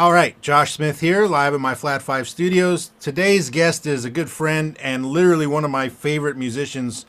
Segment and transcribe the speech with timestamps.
[0.00, 2.90] All right, Josh Smith here, live at my Flat Five Studios.
[3.00, 7.04] Today's guest is a good friend and literally one of my favorite musicians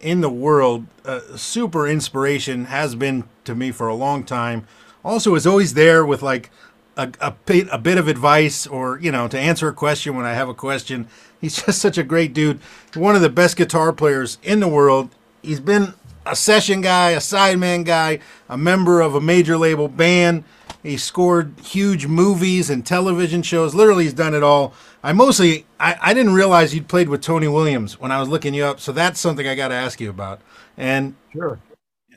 [0.00, 0.88] in the world.
[1.04, 4.66] Uh, super inspiration has been to me for a long time.
[5.04, 6.50] Also, is always there with like
[6.96, 7.32] a, a,
[7.70, 10.54] a bit of advice or, you know, to answer a question when I have a
[10.54, 11.06] question.
[11.40, 12.58] He's just such a great dude.
[12.96, 15.10] One of the best guitar players in the world.
[15.42, 15.94] He's been
[16.26, 18.18] a session guy, a sideman guy,
[18.48, 20.42] a member of a major label band.
[20.82, 23.74] He scored huge movies and television shows.
[23.74, 24.74] Literally, he's done it all.
[25.02, 28.52] I mostly, I, I didn't realize you'd played with Tony Williams when I was looking
[28.52, 28.80] you up.
[28.80, 30.40] So that's something I got to ask you about.
[30.76, 31.60] And sure.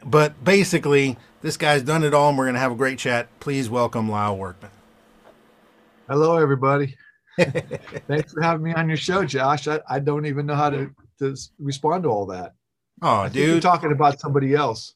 [0.03, 3.27] But basically, this guy's done it all, and we're going to have a great chat.
[3.39, 4.71] Please welcome Lyle Workman.
[6.07, 6.95] Hello, everybody.
[7.37, 9.67] Thanks for having me on your show, Josh.
[9.67, 10.89] I, I don't even know how to,
[11.19, 12.53] to respond to all that.
[13.01, 13.47] Oh, dude.
[13.47, 14.95] You're talking about somebody else.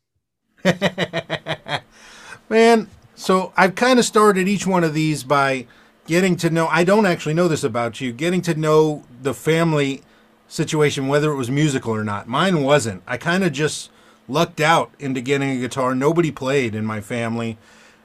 [2.49, 2.87] Man,
[3.19, 5.67] so I've kind of started each one of these by
[6.07, 6.67] getting to know.
[6.67, 8.13] I don't actually know this about you.
[8.13, 10.03] Getting to know the family
[10.47, 12.29] situation, whether it was musical or not.
[12.29, 13.03] Mine wasn't.
[13.05, 13.91] I kind of just
[14.29, 15.93] lucked out into getting a guitar.
[15.93, 17.57] Nobody played in my family,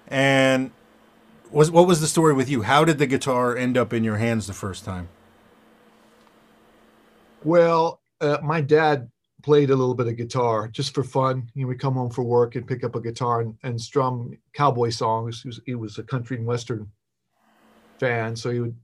[0.08, 0.72] and
[1.48, 2.62] was what was the story with you?
[2.62, 5.08] How did the guitar end up in your hands the first time?
[7.44, 9.12] Well, uh, my dad
[9.44, 11.50] played a little bit of guitar just for fun.
[11.54, 14.38] You know, we come home for work and pick up a guitar and, and strum
[14.54, 15.42] cowboy songs.
[15.42, 16.90] He was, he was, a country and western
[18.00, 18.74] fan, so he would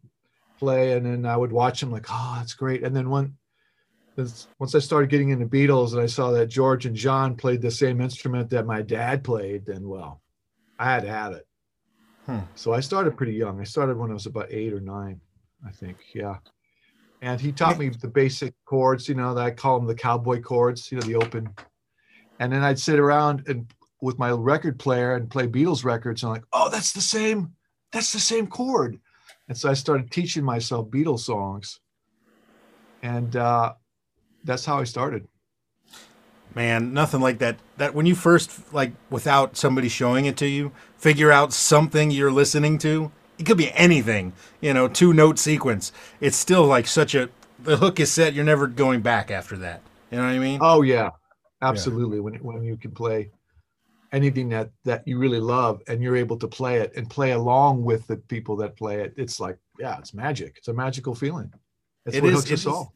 [0.58, 2.84] play, and then I would watch him like, oh, that's great.
[2.84, 3.38] And then one,
[4.58, 7.70] once I started getting into Beatles and I saw that George and John played the
[7.70, 10.20] same instrument that my dad played, then well,
[10.78, 11.46] I had to have it.
[12.26, 12.40] Hmm.
[12.54, 13.60] So I started pretty young.
[13.60, 15.22] I started when I was about eight or nine,
[15.66, 15.96] I think.
[16.12, 16.36] Yeah
[17.22, 20.40] and he taught me the basic chords you know that i call them the cowboy
[20.40, 21.48] chords you know the open.
[22.38, 26.30] And then i'd sit around and with my record player and play beatles records and
[26.30, 27.52] I'm like oh that's the same
[27.92, 28.98] that's the same chord.
[29.48, 31.80] And so i started teaching myself beatles songs.
[33.02, 33.74] And uh,
[34.44, 35.26] that's how i started.
[36.54, 37.56] Man nothing like that.
[37.76, 42.32] That when you first like without somebody showing it to you figure out something you're
[42.32, 45.92] listening to it could be anything, you know, two note sequence.
[46.20, 48.34] It's still like such a the hook is set.
[48.34, 49.80] You're never going back after that.
[50.10, 50.58] You know what I mean?
[50.62, 51.10] Oh yeah,
[51.62, 52.18] absolutely.
[52.18, 52.22] Yeah.
[52.22, 53.30] When when you can play
[54.12, 57.82] anything that that you really love and you're able to play it and play along
[57.82, 60.56] with the people that play it, it's like yeah, it's magic.
[60.58, 61.50] It's a magical feeling.
[62.04, 62.92] It's it what is, hooks us all.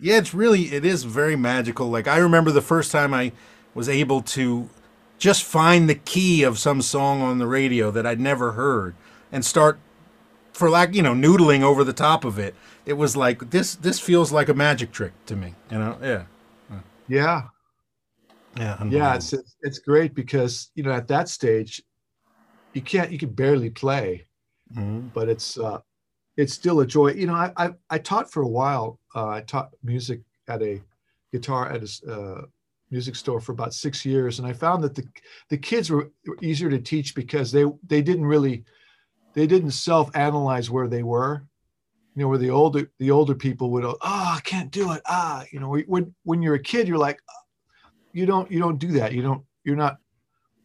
[0.00, 1.90] Yeah, it's really it is very magical.
[1.90, 3.32] Like I remember the first time I
[3.74, 4.70] was able to
[5.18, 8.94] just find the key of some song on the radio that I'd never heard
[9.34, 9.78] and start
[10.52, 12.54] for lack you know noodling over the top of it
[12.86, 15.98] it was like this this feels like a magic trick to me you know?
[16.00, 16.24] Yeah.
[17.08, 17.42] Yeah.
[18.56, 21.82] Yeah yeah it's it's great because you know at that stage
[22.72, 24.24] you can't you can barely play
[24.72, 25.08] mm-hmm.
[25.08, 25.80] but it's uh
[26.36, 27.08] it's still a joy.
[27.12, 30.80] You know i i, I taught for a while uh, i taught music at a
[31.32, 32.42] guitar at a uh,
[32.92, 35.04] music store for about six years and i found that the
[35.48, 38.64] the kids were easier to teach because they they didn't really
[39.34, 41.44] they didn't self-analyze where they were.
[42.14, 45.02] You know where the older the older people would oh i can't do it.
[45.04, 47.20] Ah you know when when you're a kid you're like
[48.12, 49.12] you don't you don't do that.
[49.12, 49.98] You don't you're not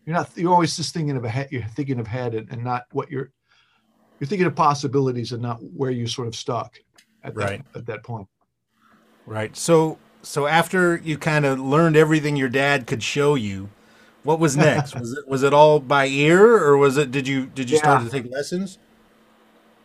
[0.05, 2.63] you're not you're always just thinking of a head you're thinking of head and, and
[2.63, 3.31] not what you're
[4.19, 6.79] you're thinking of possibilities and not where you're sort of stuck
[7.23, 7.63] at right.
[7.73, 8.27] that, at that point.
[9.25, 9.55] Right.
[9.57, 13.69] So so after you kind of learned everything your dad could show you
[14.29, 14.93] what was next?
[14.99, 17.09] was it was it all by ear, or was it?
[17.09, 17.81] Did you did you yeah.
[17.81, 18.77] start to take lessons?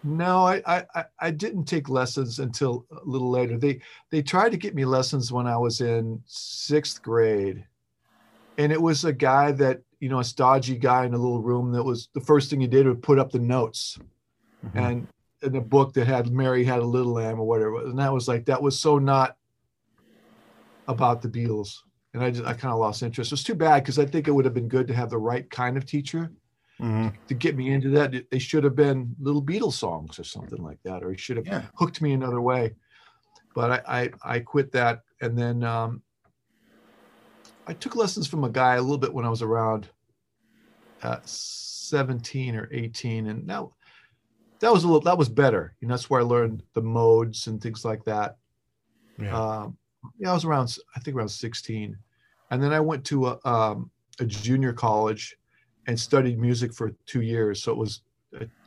[0.02, 3.58] No, I, I I didn't take lessons until a little later.
[3.58, 7.64] They they tried to get me lessons when I was in sixth grade,
[8.58, 11.72] and it was a guy that you know a stodgy guy in a little room
[11.72, 13.98] that was the first thing he did was put up the notes,
[14.62, 14.78] mm-hmm.
[14.78, 15.08] and
[15.40, 18.28] in a book that had Mary had a little lamb or whatever, and that was
[18.28, 19.38] like that was so not
[20.86, 21.83] about the Beatles
[22.14, 23.30] and I just I kind of lost interest.
[23.30, 25.18] It was too bad because I think it would have been good to have the
[25.18, 26.30] right kind of teacher
[26.80, 27.08] mm-hmm.
[27.08, 28.30] to, to, get me into that.
[28.30, 31.46] They should have been little Beatles songs or something like that, or he should have
[31.46, 31.62] yeah.
[31.74, 32.74] hooked me another way.
[33.54, 36.02] But I, I, I quit that, and then um,
[37.66, 39.88] I took lessons from a guy a little bit when I was around
[41.02, 43.72] uh, 17 or 18, and now
[44.60, 45.74] that was a little that was better.
[45.80, 48.36] You know, that's where I learned the modes and things like that.
[49.20, 49.36] Yeah.
[49.36, 49.78] Um,
[50.18, 51.96] yeah, I was around, I think around 16.
[52.50, 53.90] And then I went to a, um,
[54.20, 55.36] a junior college
[55.86, 57.62] and studied music for two years.
[57.62, 58.02] So it was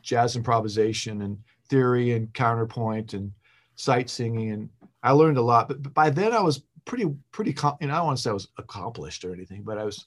[0.02, 1.38] jazz improvisation and
[1.68, 3.32] theory and counterpoint and
[3.76, 4.50] sight singing.
[4.52, 4.68] And
[5.02, 5.68] I learned a lot.
[5.68, 8.30] But, but by then I was pretty, pretty, you know, I don't want to say
[8.30, 10.06] I was accomplished or anything, but I was,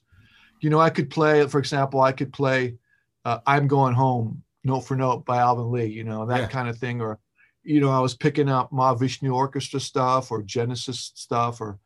[0.60, 2.76] you know, I could play, for example, I could play
[3.24, 6.46] uh, I'm Going Home note for note by Alvin Lee, you know, that Yeah.
[6.48, 7.00] kind of thing.
[7.00, 7.18] Or,
[7.64, 11.78] you know, I was picking up Mahavishnu Orchestra stuff or Genesis stuff, or,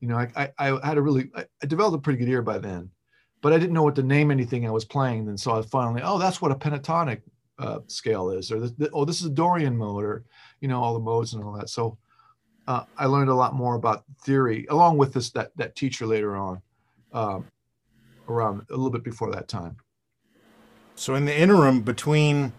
[0.00, 2.42] you know, I, I, I had a really, I, I developed a pretty good ear
[2.42, 2.90] by then,
[3.40, 5.28] but I didn't know what to name anything I was playing.
[5.28, 7.22] And so I finally, oh, that's what a pentatonic
[7.58, 10.24] uh, scale is, or this, oh, this is a Dorian mode, or,
[10.60, 11.70] you know, all the modes and all that.
[11.70, 11.96] So
[12.66, 16.36] uh, I learned a lot more about theory along with this, that, that teacher later
[16.36, 16.60] on,
[17.12, 17.46] um,
[18.28, 19.76] around a little bit before that time.
[20.96, 22.52] So in the interim between,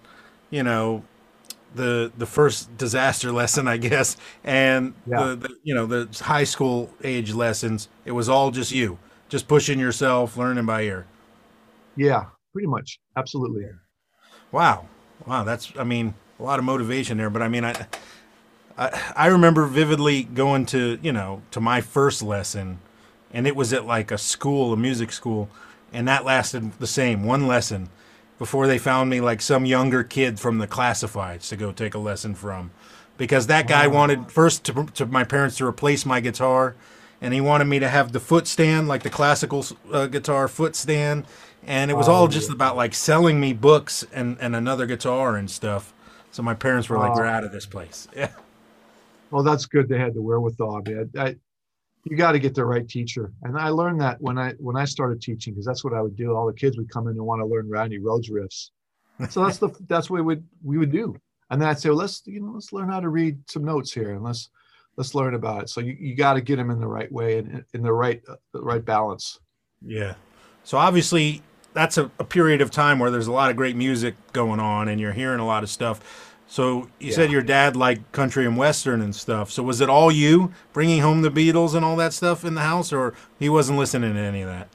[0.50, 1.04] you know,
[1.76, 5.18] the the first disaster lesson, I guess, and Yeah.
[5.18, 9.00] the, the you know the high school age lessons, it was all just you,
[9.30, 11.06] just pushing yourself, learning by ear.
[11.96, 13.00] Yeah, pretty much.
[13.18, 13.66] Absolutely.
[14.52, 14.88] Wow,
[15.26, 17.30] wow, that's I mean a lot of motivation there.
[17.30, 17.88] But I mean I,
[18.78, 22.80] I I remember vividly going to you know to my first lesson,
[23.34, 25.50] and it was at like a school, a music school,
[25.94, 27.90] and that lasted the same one lesson
[28.38, 32.00] before they found me like some younger kid from the classifieds to go take a
[32.00, 32.72] lesson from
[33.18, 36.76] because that guy wanted first to, to my parents to replace my guitar
[37.22, 40.76] and he wanted me to have the foot stand like the classical uh, guitar foot
[40.76, 41.26] stand
[41.66, 45.50] and it was all just about like selling me books and, and another guitar and
[45.50, 45.94] stuff
[46.32, 47.16] so my parents were like Oh.
[47.16, 48.30] we're out of this place yeah
[49.32, 49.90] Well, that's good.
[49.90, 50.78] They had the wherewithal.
[50.78, 51.36] I mean, I, I,
[52.06, 54.86] you got to get the right teacher, and I learned that when I when I
[54.86, 56.36] started teaching because that's what I would do.
[56.36, 58.70] All the kids would come in and want to learn Randy Rhoads riffs,
[59.30, 61.16] so that's the that's what we would we would do.
[61.50, 63.92] And then I'd say, well, let's you know let's learn how to read some notes
[63.92, 64.50] here, and let's
[64.98, 65.70] let's learn about it.
[65.70, 68.22] So you, you got to get them in the right way and in the right
[68.30, 69.40] uh, the right balance.
[69.82, 70.16] Yeah.
[70.64, 71.42] So obviously
[71.74, 74.88] that's a, a period of time where there's a lot of great music going on
[74.88, 76.35] and you're hearing a lot of stuff.
[76.56, 79.52] So you said your dad liked country and western and stuff.
[79.52, 82.62] So was it all you bringing home the Beatles and all that stuff in the
[82.62, 84.70] house, or he wasn't listening to any of that?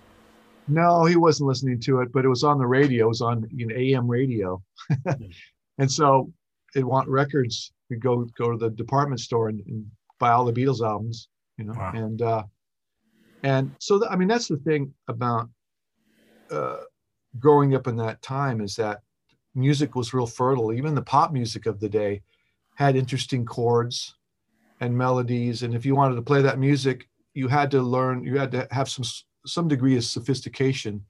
[0.68, 3.06] No, he wasn't listening to it, but it was on the radio.
[3.06, 4.62] It was on you know AM radio,
[5.78, 6.30] and so
[6.74, 7.72] it want records.
[7.88, 9.86] We go go to the department store and, and
[10.18, 11.92] buy all the Beatles albums, you know, Wow.
[11.94, 12.42] and uh,
[13.42, 15.48] and so th- I mean that's the thing about
[16.50, 16.80] uh,
[17.38, 18.98] growing up in that time is that
[19.55, 20.73] music was real fertile.
[20.73, 22.23] Even the pop music of the day
[22.75, 24.14] had interesting chords
[24.81, 28.25] and melodies, and if you wanted to play that music, you had to learn.
[28.25, 29.05] You had to have some
[29.47, 31.05] some degree of sophistication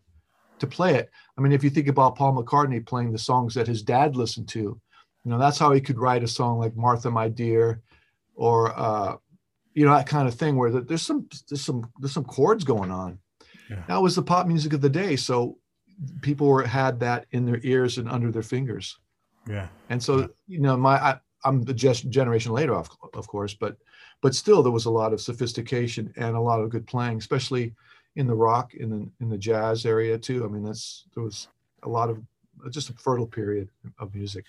[0.59, 1.11] to play it.
[1.37, 4.49] I mean, if you think about Paul McCartney playing the songs that his dad listened
[4.49, 4.81] to, you
[5.31, 7.83] know, that's how he could write a song like "Martha, My Dear,"
[8.35, 9.17] or uh,
[9.75, 12.91] you know that kind of thing, where there's some there's some there's some chords going
[12.91, 13.19] on.
[13.69, 13.85] Yeah.
[13.87, 15.59] That was the pop music of the day, so
[16.21, 18.99] people were had that in their ears and under their fingers.
[19.49, 19.69] Yeah.
[19.89, 23.77] And so, you know, my I, I'm the just generation later, of, of course, but
[24.21, 27.75] but still, there was a lot of sophistication and a lot of good playing, especially
[28.17, 30.45] in the rock, in the in the jazz area too.
[30.45, 31.49] I mean, that's there was
[31.83, 32.21] a lot of
[32.71, 33.69] just a fertile period
[33.99, 34.45] of music.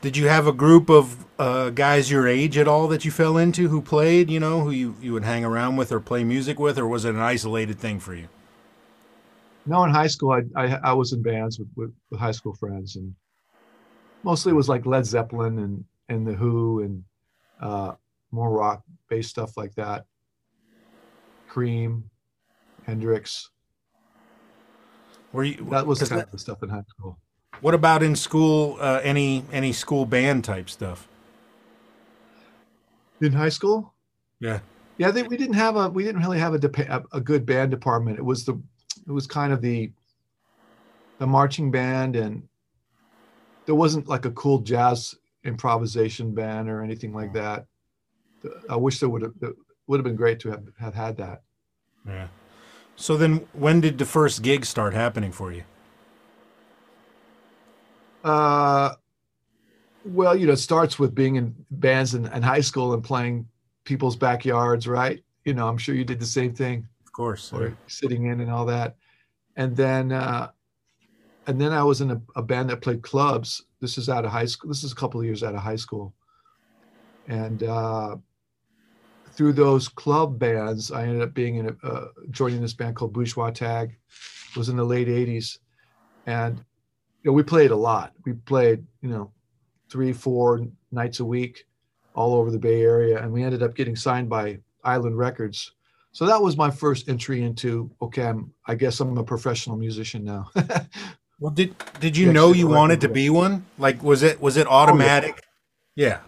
[0.00, 3.36] Did you have a group of uh, guys your age at all that you fell
[3.36, 6.58] into who played, you know, who you, you would hang around with or play music
[6.58, 8.26] with, or was it an isolated thing for you?
[9.64, 12.54] No, in high school, I I, I was in bands with, with with high school
[12.54, 13.14] friends, and
[14.24, 17.04] mostly it was like Led Zeppelin and and the Who and
[17.60, 17.94] uh,
[18.32, 20.06] more rock based stuff like that.
[21.48, 22.10] Cream,
[22.86, 23.50] Hendrix.
[25.32, 27.18] Were you, That was 'cause kind that- of the stuff in high school.
[27.60, 28.76] what about in school?
[28.80, 31.06] Uh, any any school band type stuff?
[33.20, 33.94] In high school,
[34.40, 34.58] Yeah.
[34.98, 37.70] yeah, they, we didn't have a we didn't really have a, a a good band
[37.70, 38.18] department.
[38.18, 38.60] It was the
[39.06, 39.92] it was kind of the
[41.18, 42.42] the marching band, and
[43.66, 47.66] there wasn't like a cool jazz improvisation band or anything like that.
[48.68, 49.54] I wish there would have it
[49.86, 51.42] would have been great to have, have had that.
[52.06, 52.28] Yeah.
[52.96, 55.64] So then, when did the first gig start happening for you?
[58.22, 58.94] Uh,
[60.04, 63.48] well, you know, it starts with being in bands in, in high school and playing
[63.84, 65.22] people's backyards, right?
[65.44, 66.86] You know, I'm sure you did the same thing.
[67.12, 67.52] Of course.
[67.52, 68.96] or sitting in and all that.
[69.56, 70.50] And then uh,
[71.46, 73.62] and then I was in a, a band that played clubs.
[73.80, 74.68] This is out of high school.
[74.68, 76.14] This is a couple of years out of high school.
[77.28, 78.16] And uh,
[79.32, 83.12] through those club bands, I ended up being in a, uh, joining this band called
[83.12, 83.90] Bourgeois Tagg.
[84.50, 85.58] It was in the late '80s,
[86.26, 86.58] and
[87.22, 88.12] you know we played a lot.
[88.24, 89.32] We played you know
[89.90, 91.64] three, four nights a week,
[92.14, 95.72] all over the Bay Area, and we ended up getting signed by Island Records.
[96.12, 100.24] So that was my first entry into okay, I'm I guess I'm a professional musician
[100.24, 100.50] now.
[101.42, 103.66] Well, did did you Yeah, know you wanted to be one?
[103.76, 105.42] Like, was it was it automatic?
[105.96, 106.20] yeah.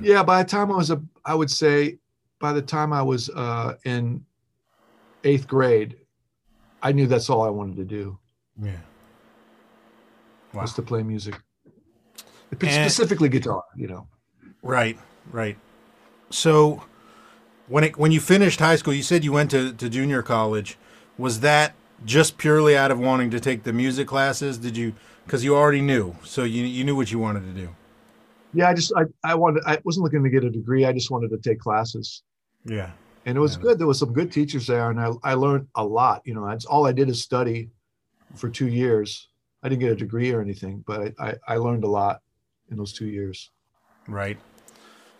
[0.00, 1.98] yeah, by the time I was a I would say
[2.40, 4.24] by the time I was uh, in
[5.24, 5.98] eighth grade,
[6.82, 8.18] I knew that's all I wanted to do.
[8.58, 8.78] Yeah.
[10.54, 10.62] wow.
[10.62, 11.38] was to play music,
[12.52, 13.64] and, specifically guitar.
[13.76, 14.08] You know.
[14.62, 14.98] Right,
[15.30, 15.58] right.
[16.30, 16.82] So
[17.68, 20.78] when it when you finished high school, you said you went to, to junior college.
[21.18, 24.58] Was that just purely out of wanting to take the music classes?
[24.58, 24.94] Did you
[25.24, 27.70] because you already knew, so you you knew what you wanted to do?
[28.54, 30.84] Yeah, I just I I wanted I wasn't looking to get a degree.
[30.84, 32.22] I just wanted to take classes.
[32.64, 32.90] Yeah,
[33.24, 33.62] and it was yeah.
[33.62, 33.78] good.
[33.78, 36.22] There was some good teachers there, and I I learned a lot.
[36.24, 37.70] You know, that's all I did is study
[38.34, 39.28] for two years.
[39.62, 42.20] I didn't get a degree or anything, but I, I, I learned a lot
[42.70, 43.50] in those two years.
[44.06, 44.38] Right.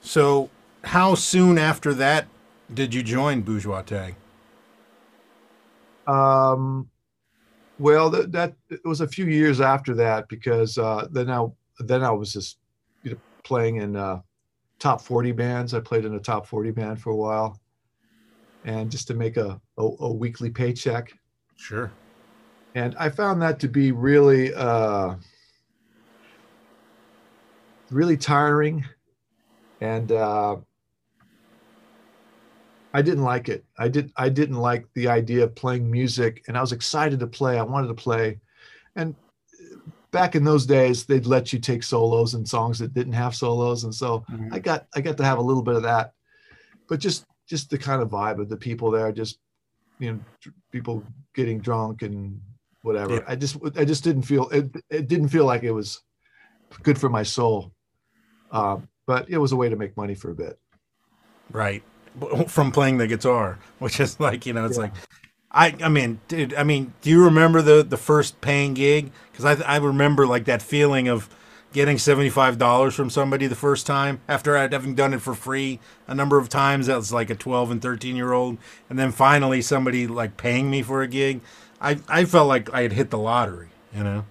[0.01, 0.51] So,
[0.85, 2.27] how soon after that
[2.73, 4.15] did you join Bourgeois Tagg?
[6.07, 6.89] Um,
[7.79, 11.47] well, that, that it was a few years after that because uh, then I
[11.81, 12.59] then I was just
[13.03, 14.21] you know, playing in uh,
[14.79, 15.75] top forty bands.
[15.75, 17.61] I played in a top forty band for a while,
[18.65, 21.13] and just to make a a, a weekly paycheck.
[21.57, 21.91] Sure.
[22.75, 25.15] And I found that to be really uh,
[27.91, 28.85] really tiring,
[29.81, 30.57] and uh,
[32.97, 33.63] I didn't like it.
[33.79, 34.11] I did.
[34.17, 37.59] I didn't like the idea of playing music, and I was excited to play.
[37.59, 38.41] I wanted to play,
[38.95, 39.15] and
[40.13, 43.85] back in those days, they'd let you take solos and songs that didn't have solos,
[43.85, 44.49] and so mm-hmm.
[44.51, 46.15] I got I got to have a little bit of that.
[46.89, 49.41] But just just the kind of vibe of the people there, just
[49.99, 52.41] you know, people getting drunk and
[52.81, 53.17] whatever.
[53.17, 53.25] Yeah.
[53.29, 54.75] I just I just didn't feel it.
[54.89, 56.01] It didn't feel like it was
[56.83, 57.73] good for my soul.
[58.53, 60.59] Um, but it was a way to make money for a bit.
[61.53, 61.83] Right
[62.49, 64.85] from playing the guitar, which is like you know, it's yeah.
[64.85, 64.93] like
[65.51, 69.11] I I mean, dude, I mean, do you remember the the first paying gig?
[69.33, 71.29] Because I I remember like that feeling of
[71.73, 75.35] getting seventy five dollars from somebody the first time after I'd having done it for
[75.35, 76.87] free a number of times.
[76.87, 78.59] That was like a twelve and thirteen year old,
[78.91, 81.41] and then finally somebody like paying me for a gig.
[81.81, 84.25] I I felt like I had hit the lottery, you know.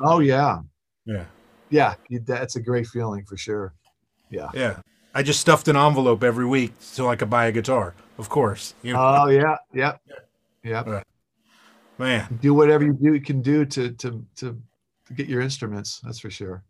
[0.00, 0.60] Oh yeah,
[1.04, 1.26] yeah,
[1.70, 1.94] yeah.
[2.26, 3.72] That's a great feeling for sure.
[4.30, 4.80] Yeah, yeah.
[5.14, 7.94] I just stuffed an envelope every week so I could buy a guitar.
[8.18, 8.74] Of course.
[8.82, 9.00] You know?
[9.00, 9.96] Oh yeah, yeah,
[10.62, 11.02] yeah.
[11.98, 14.62] Man, do whatever you do can do to to to
[15.14, 16.00] get your instruments.
[16.02, 16.62] That's for sure.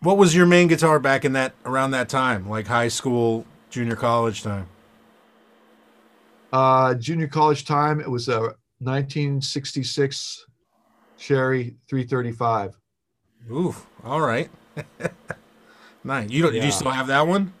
[0.00, 3.96] What was your main guitar back in that around that time, like high school, junior
[3.96, 4.66] college time?
[6.52, 8.38] Uh, junior college time, it was a
[8.78, 10.46] 1966
[11.16, 12.76] Cherry 335.
[13.50, 13.74] Ooh,
[14.04, 14.50] all right.
[16.04, 16.30] nice.
[16.30, 16.54] You don't?
[16.54, 16.60] Yeah.
[16.60, 17.52] Do you still have that one?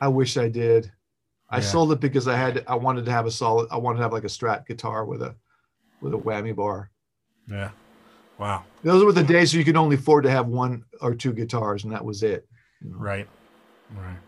[0.00, 0.92] I wish I did.
[1.48, 1.62] I yeah.
[1.62, 4.12] sold it because I had I wanted to have a solid I wanted to have
[4.12, 5.34] like a strat guitar with a
[6.00, 6.90] with a whammy bar.
[7.48, 7.70] Yeah.
[8.38, 8.64] Wow.
[8.82, 11.84] Those were the days where you could only afford to have one or two guitars
[11.84, 12.46] and that was it.
[12.82, 12.98] You know?
[12.98, 13.28] Right.
[13.96, 14.18] Right.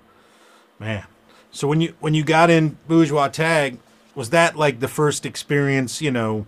[0.79, 1.05] Man.
[1.51, 3.79] So when you when you got in Bourgeois Tagg,
[4.15, 6.47] was that like the first experience, you know,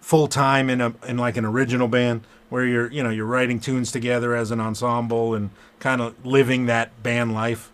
[0.00, 3.60] full time in a in like an original band where you're, you know, you're writing
[3.60, 7.72] tunes together as an ensemble and kind of living that band life?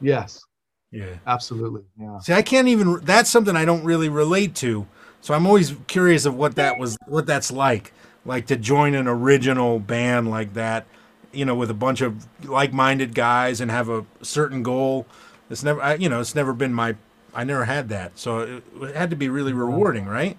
[0.00, 0.44] Yes.
[0.90, 1.14] Yeah.
[1.26, 1.82] Absolutely.
[2.00, 2.18] Yeah.
[2.20, 3.00] See, I can't even.
[3.04, 4.86] That's something I don't really relate to.
[5.20, 7.92] So I'm always curious of what that was, what that's like,
[8.24, 10.86] like to join an original band like that,
[11.32, 15.06] you know, with a bunch of like-minded guys and have a certain goal.
[15.50, 16.96] It's never, I, you know, it's never been my.
[17.34, 20.36] I never had that, so it, it had to be really rewarding, right?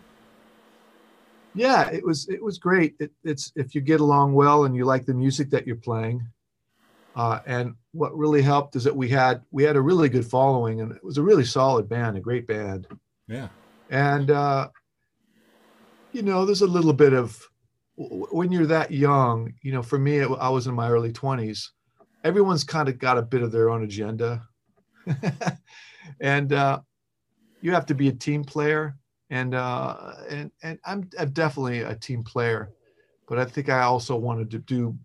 [1.53, 2.27] Yeah, it was.
[2.29, 2.95] It was great.
[2.99, 6.27] It, it's if you get along well and you like the music that you're playing,
[7.19, 10.79] uh, and what really helped is that we had we had a really good following,
[10.79, 12.87] and it was a really solid band, a great band.
[13.27, 13.49] Yeah.
[13.89, 14.69] And uh,
[16.13, 17.37] you know, there's a little bit of
[17.97, 19.53] when you're that young.
[19.63, 21.67] You know, for me, it, I was in my early 20s.
[22.23, 24.41] Everyone's kind of got a bit of their own agenda,
[26.21, 26.79] and uh,
[27.59, 28.95] you have to be a team player.
[29.29, 32.71] And uh, and and I'm, I'm definitely a team player,
[33.27, 34.97] but I think I also wanted to do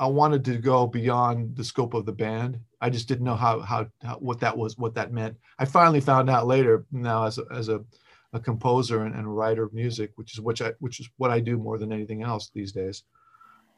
[0.00, 2.58] I wanted to go beyond the scope of the band.
[2.80, 5.36] I just didn't know how, how, how what that was, what that meant.
[5.58, 7.84] I finally found out later now as a, as a,
[8.32, 11.30] a composer and, and, a writer of music, which is which I which is what
[11.30, 13.02] I do more than anything else these days,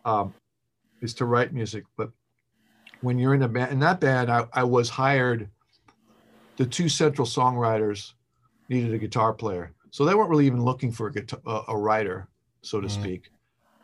[0.04, 0.32] um,
[1.00, 1.82] is to write music.
[1.96, 2.10] But
[3.00, 5.50] when you're in a band, in that band, I, I was hired.
[6.56, 8.12] The two central songwriters
[8.68, 11.76] needed a guitar player, so they weren't really even looking for a guitar, a, a
[11.76, 12.28] writer,
[12.60, 12.90] so to mm.
[12.90, 13.30] speak.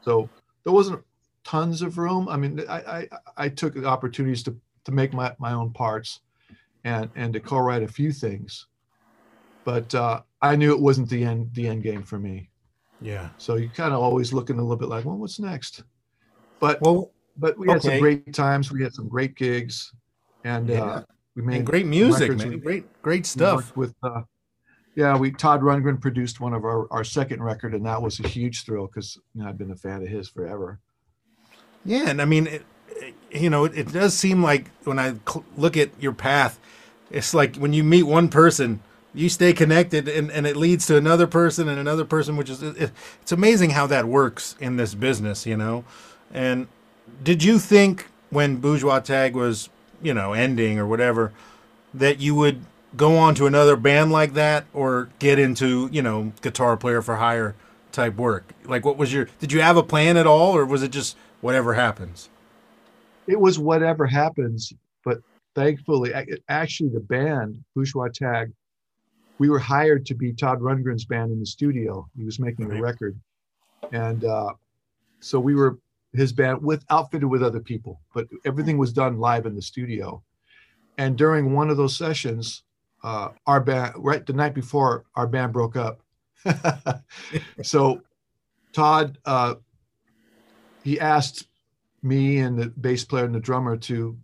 [0.03, 0.29] So
[0.63, 1.03] there wasn't
[1.49, 2.29] tons of room.
[2.29, 6.21] I mean, I, I, I took the opportunities to, to make my, my own parts
[6.85, 8.67] and, and to co-write a few things,
[9.65, 12.51] but uh, I knew it wasn't the end, the end game for me.
[13.01, 13.31] Yeah.
[13.39, 15.85] So you kind of always looking a little bit like, well, what's next?
[16.61, 17.89] But, well, but we had okay.
[17.89, 18.71] some great times.
[18.71, 19.95] We had some great gigs
[20.45, 20.85] and yeah.
[20.85, 21.03] uh,
[21.35, 22.59] we made and great music, man.
[22.59, 24.21] Great, great stuff with, uh,
[24.97, 28.27] yeah, we Todd Rundgren produced one of our, our second record, and that was a
[28.27, 30.81] huge thrill because you know, I've been a fan of his forever.
[31.89, 35.15] Yeah, and I mean, it, it- you know, it, it does seem like when I
[35.29, 36.59] cl- look at your path,
[37.11, 38.81] it's like when you meet one person,
[39.15, 42.63] you stay connected, and, and it leads to another person and another person, which is
[42.63, 42.91] it,
[43.23, 45.85] it's amazing how that works in this business, you know.
[46.33, 46.69] And
[47.23, 49.69] did you think when Bourgeois Tagg was,
[50.03, 51.33] you know, ending or whatever,
[51.95, 52.63] that you would
[52.97, 57.17] go on to another band like that, or get into, you know, guitar player for
[57.17, 57.55] hire
[57.93, 58.53] type work?
[58.65, 59.29] Like, what was your?
[59.39, 62.31] Did you have a plan at all, or was it just whatever happens?
[63.27, 64.73] It was whatever happens,
[65.05, 65.19] but
[65.55, 66.13] thankfully,
[66.49, 68.53] actually, the band Bourgeois Tagg,
[69.39, 72.09] we were hired to be Todd Rundgren's band in the studio.
[72.17, 72.79] He was making Right.
[72.79, 73.19] a record,
[73.93, 74.55] and uh,
[75.21, 75.79] so we were
[76.15, 80.23] his band with outfitted with other people, but everything was done live in the studio.
[80.97, 82.65] And during one of those sessions,
[83.05, 86.01] uh, our band, right the night before, our band broke up.
[87.63, 88.01] so
[88.73, 89.57] Todd, uh,
[90.89, 91.49] he asked
[92.03, 94.17] me and the bass player and the drummer to,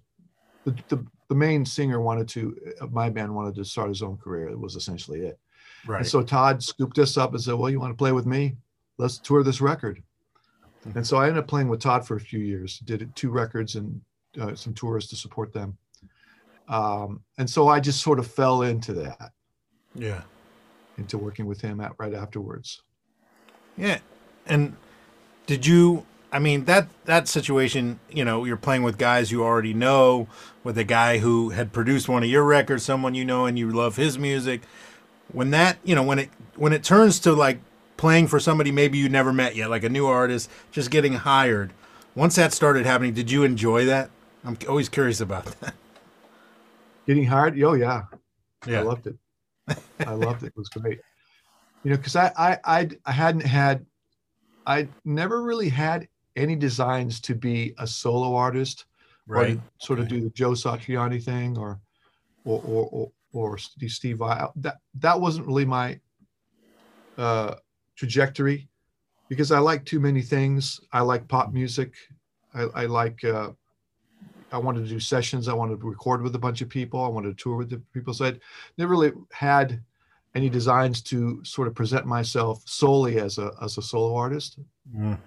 [0.65, 4.17] the, the, the main singer wanted to, uh, my band wanted to start his own
[4.17, 4.49] career.
[4.49, 5.39] It was essentially it.
[5.87, 5.99] Right.
[5.99, 8.57] And so Todd scooped us up and said, Well, you want to play with me?
[8.97, 10.03] Let's tour this record.
[10.87, 10.97] Mhm.
[10.97, 13.75] And so I ended up playing with Todd for a few years, did two records
[13.75, 14.01] and
[14.41, 15.77] uh, some tours to support them.
[16.69, 19.33] Um, and so I just sort of fell into that,
[19.95, 20.23] yeah.
[20.97, 22.83] into working with him at, right afterwards.
[23.77, 23.99] Yeah.
[24.47, 24.75] And
[25.47, 29.73] did you I mean that that situation, you know, you're playing with guys you already
[29.73, 30.27] know,
[30.65, 33.71] with a guy who had produced one of your records, someone you know and you
[33.71, 34.63] love his music.
[35.31, 37.61] When that, you know, when it when it turns to like
[37.97, 41.73] playing for somebody maybe you never met yet, like a new artist, just getting hired.
[42.17, 44.11] Once that started happening, did you enjoy that?
[44.45, 45.75] I'm always curious about that.
[47.07, 47.63] Getting hired?
[47.63, 48.07] Oh, yeah.
[48.67, 48.81] Yeah.
[48.81, 49.17] I loved it.
[50.01, 50.49] I loved it.
[50.49, 50.99] It was great.
[51.85, 53.87] You know, because I, I I I hadn't had
[54.67, 58.87] I never really had any designs to be a solo artist
[59.29, 59.61] or right.
[59.79, 61.81] sort of do the Joe Satriani thing or
[62.45, 64.47] or or or, or Steve Steve Vai.
[64.57, 65.99] That that wasn't really my
[67.17, 67.55] uh,
[67.97, 68.69] trajectory
[69.29, 70.81] because I like too many things.
[70.93, 71.95] I like pop music.
[72.55, 73.23] I, I like.
[73.25, 73.51] Uh,
[74.53, 75.49] I wanted to do sessions.
[75.49, 77.03] I wanted to record with a bunch of people.
[77.03, 78.15] I wanted to tour with the people.
[78.15, 78.35] So I
[78.79, 79.83] never really had
[80.37, 84.59] any designs to sort of present myself solely as a as a solo artist.
[84.97, 85.19] Mm.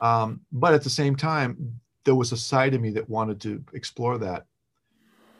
[0.00, 3.64] Um, but at the same time, there was a side of me that wanted to
[3.72, 4.46] explore that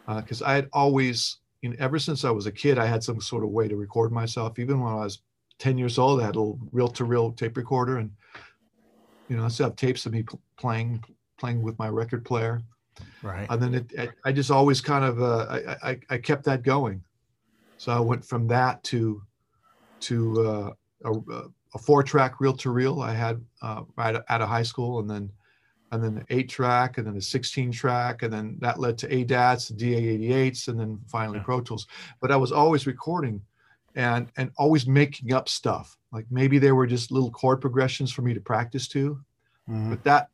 [0.07, 3.21] because I had always, you know, ever since I was a kid, I had some
[3.21, 4.59] sort of way to record myself.
[4.59, 5.21] Even when I was
[5.59, 8.11] 10 years old, I had a little reel-to-reel tape recorder, and
[9.29, 11.03] you know, I still have tapes of me pl- playing
[11.39, 12.63] playing with my record player.
[13.23, 13.47] Right.
[13.51, 15.47] And then it, I, I just always kind of uh,
[15.83, 17.03] I, I I kept that going.
[17.79, 19.23] So I went from that to
[20.01, 20.71] to uh,
[21.05, 21.43] a,
[21.75, 25.09] a four track reel to reel I had uh, right out of high school, and
[25.11, 25.31] then
[25.93, 29.09] and then an eight track, and then a 16 track, and then that led to
[29.09, 31.45] ADATs, DA88s, and then finally Yeah.
[31.45, 31.87] Pro Tools.
[32.21, 33.41] But I was always recording
[33.95, 35.97] and and always making up stuff.
[36.13, 39.21] Like maybe there were just little chord progressions for me to practice to,
[39.69, 39.91] Mhm.
[39.91, 40.29] but that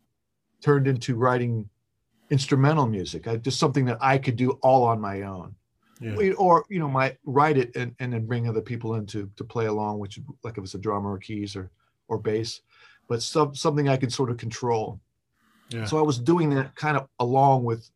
[0.63, 1.69] turned into writing
[2.31, 3.27] instrumental music.
[3.27, 5.55] I, just something that I could do all on my own
[6.03, 6.33] Yeah.
[6.33, 9.45] or you know might write it and, and then bring other people in to, to
[9.45, 11.71] play along which like if it's a drummer or keys or
[12.09, 12.61] or bass
[13.09, 15.01] but some, something i could sort of control
[15.71, 15.85] Yeah.
[15.85, 17.89] so i was doing that kind of along with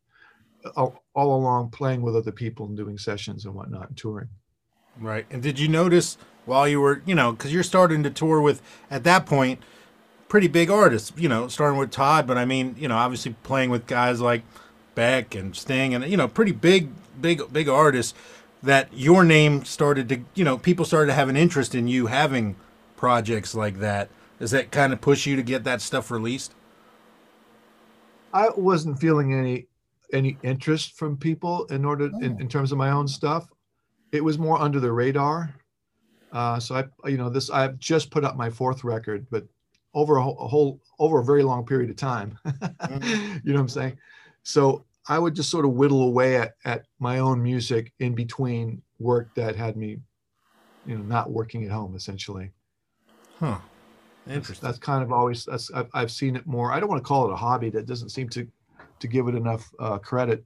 [0.75, 4.29] all, all along playing with other people and doing sessions and whatnot and touring
[4.99, 5.27] Right.
[5.29, 8.63] And did you notice while you were, you know, because you're starting to tour with,
[8.89, 9.61] at that point,
[10.27, 13.69] pretty big artists, you know, starting with Todd, but I mean, you know, obviously playing
[13.69, 14.41] with guys like
[14.97, 16.89] Beck and Sting and, you know, pretty big,
[17.21, 18.15] big, big artists
[18.63, 22.07] that your name started to, you know, people started to have an interest in you
[22.07, 22.55] having
[22.95, 24.09] projects like that.
[24.39, 26.53] Does that kind of push you to get that stuff released?
[28.33, 29.67] i wasn't feeling any
[30.13, 33.47] any interest from people in order in, in terms of my own stuff.
[34.11, 35.53] It was more under the radar.
[36.31, 39.45] Uh, so i you know this i've just put up my fourth record but
[39.93, 42.37] over a whole, a whole over a very long period of time.
[43.43, 43.97] You know what i'm saying?
[44.43, 48.81] So i would just sort of whittle away at, at my own music in between
[48.99, 49.97] work that had me
[50.85, 52.51] you know not working at home essentially
[53.39, 53.59] Huh.
[54.25, 54.67] that's, Interesting.
[54.67, 57.29] that's kind of always that's I've, I've seen it more i don't want to call
[57.29, 58.47] it a hobby that doesn't seem to
[58.99, 60.43] to give it enough uh, credit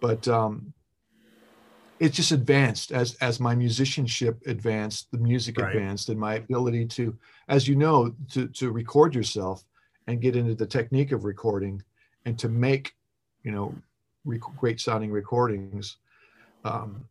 [0.00, 0.72] but um
[1.98, 5.76] it just advanced as as my musicianship advanced the music Right.
[5.76, 7.16] advanced and my ability to
[7.48, 9.64] as you know to to record yourself
[10.06, 11.82] and get into the technique of recording
[12.24, 12.92] and to make
[13.44, 13.74] you know
[14.58, 15.96] great sounding recordings
[16.64, 17.04] um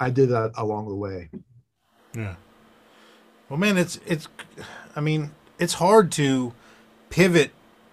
[0.00, 1.28] i did that along the way
[2.16, 2.36] Yeah.
[3.48, 4.28] Well, man, it's it's.
[4.96, 6.54] I mean, it's hard to
[7.10, 7.50] pivot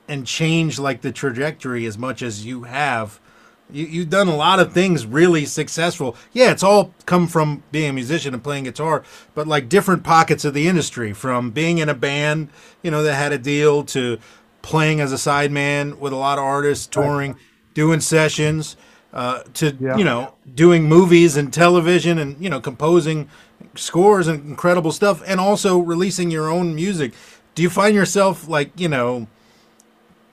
[0.08, 3.20] and change like the trajectory as much as you have.
[3.72, 6.16] You, you've done a lot of things really successful.
[6.34, 10.46] Yeah, it's all come from being a musician and playing guitar, but like different pockets
[10.46, 12.50] of the industry, from being in a band,
[12.84, 14.20] you know, that had a deal to
[14.62, 17.36] playing as a sideman with a lot of artists, touring,
[17.74, 18.76] doing sessions,
[19.14, 19.98] uh, to Yeah.
[19.98, 23.30] you know doing movies and television, and you know composing
[23.76, 27.14] scores and incredible stuff, and also releasing your own music.
[27.56, 29.28] Do you find yourself like you know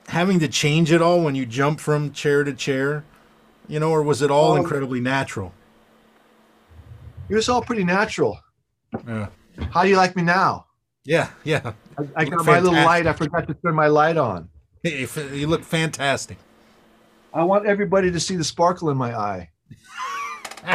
[0.09, 3.05] having to change it all when you jump from chair to chair,
[3.69, 5.53] you know, or was it all Um, incredibly natural?
[7.29, 8.39] It was all pretty natural.
[9.07, 9.27] Yeah,
[9.71, 10.65] How do you like me now?
[11.05, 11.73] yeah, yeah.
[11.99, 13.07] I, I got look my little light.
[13.07, 14.49] I forgot to turn my light on.
[14.83, 16.39] Hey, you look fantastic.
[17.33, 19.51] I want everybody to see the sparkle in my eye.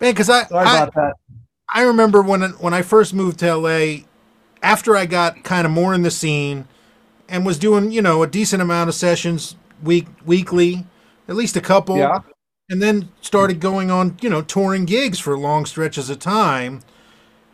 [0.00, 1.14] Man, because I, Sorry I about that.
[1.72, 4.04] I remember when when I first moved to LA,
[4.62, 6.66] after I got kind of more in the scene,
[7.28, 10.86] and was doing you know a decent amount of sessions week weekly,
[11.28, 12.20] at least a couple, Yeah.
[12.68, 16.80] and then started going on you know touring gigs for long stretches of time.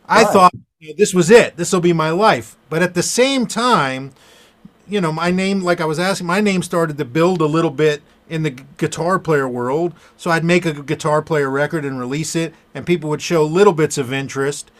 [0.08, 1.56] I thought you know, this was it.
[1.56, 2.56] This will be my life.
[2.70, 4.12] But at the same time,
[4.88, 7.70] you know, my name, like I was asking, my name started to build a little
[7.70, 9.94] bit in the guitar player world.
[10.16, 13.72] So I'd make a guitar player record and release it, and people would show little
[13.72, 14.70] bits of interest.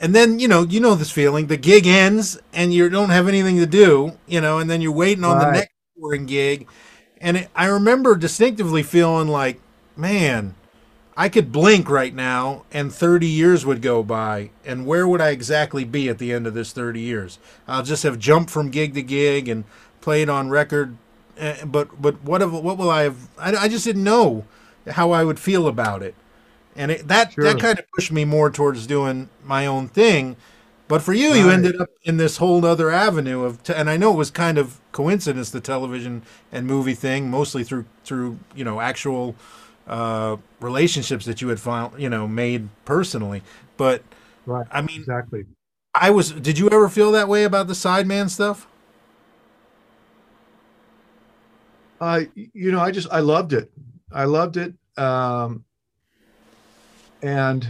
[0.00, 1.46] And then, you know, you know this feeling.
[1.46, 4.92] The gig ends, and you don't have anything to do, you know, and then you're
[4.92, 6.66] waiting on the next touring gig.
[7.20, 9.60] And it, I remember distinctively feeling like,
[9.96, 10.56] man,
[11.16, 14.50] I could blink right now and 30 years would go by.
[14.64, 17.38] And where would I exactly be at the end of this 30 years?
[17.68, 19.64] I'll just have jumped from gig to gig and
[20.00, 20.96] played on record.
[21.36, 23.16] eh, But but what have, what will I have?
[23.38, 24.44] I, I just didn't know
[24.88, 26.14] how I would feel about it.
[26.74, 27.44] And it, that Sure.
[27.44, 30.36] that kind of pushed me more towards doing my own thing.
[30.88, 33.96] But for you, you ended up in this whole other avenue of, t- and I
[33.96, 38.64] know it was kind of coincidence the television and movie thing, mostly through through you
[38.64, 39.34] know actual
[39.86, 43.42] uh, relationships that you had found, you know, made personally.
[43.76, 44.02] But
[44.46, 44.66] Right.
[44.70, 45.46] I mean, Exactly.
[45.94, 46.32] I was.
[46.32, 48.66] Did you ever feel that way about the sideman stuff?
[52.00, 53.70] Uh, you know, I just I loved it.
[54.10, 55.64] I loved it, um,
[57.22, 57.66] and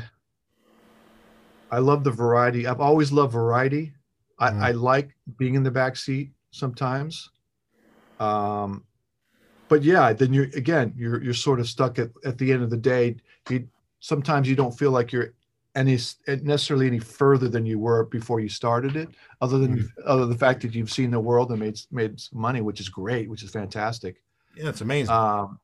[1.70, 2.66] I love the variety.
[2.66, 3.92] I've always loved variety.
[4.38, 4.62] I, Mhm.
[4.62, 7.31] I like being in the back seat sometimes.
[8.20, 8.85] Um,
[9.73, 12.69] but yeah, then you're again you're you're sort of stuck at at the end of
[12.69, 13.17] the day.
[13.49, 13.67] You
[14.01, 15.33] sometimes you don't feel like you're
[15.75, 15.99] any
[16.43, 19.09] necessarily any further than you were before you started it.
[19.41, 22.39] Other than other than the fact that you've seen the world and made made some
[22.39, 24.23] money, which is great, which is fantastic.
[24.55, 25.15] Yeah, it's amazing.
[25.15, 25.59] Um,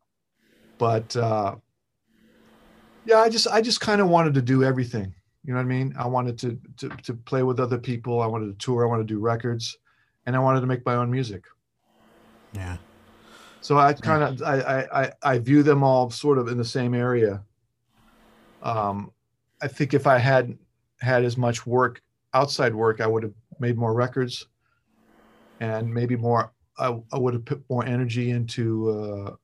[0.79, 1.57] but uh,
[3.05, 5.14] yeah, I just I just kind of wanted to do everything.
[5.44, 5.94] You know what I mean?
[5.99, 8.23] I wanted to, to to play with other people.
[8.23, 8.87] I wanted to tour.
[8.87, 9.77] I wanted to do records,
[10.25, 11.44] and I wanted to make my own music.
[12.55, 12.79] yeah.
[13.61, 16.64] So I kind of I, I I I view them all sort of in the
[16.64, 17.42] same area.
[18.62, 19.12] Um,
[19.61, 20.57] I think if I had
[21.01, 22.03] had as much work
[22.35, 24.47] outside work, I would have made more records,
[25.61, 26.53] and maybe more.
[26.79, 29.35] I, I would have put more energy into uh,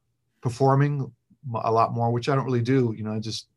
[0.41, 1.13] performing
[1.65, 2.95] a lot more, which I don't really do.
[2.97, 3.49] You know, I just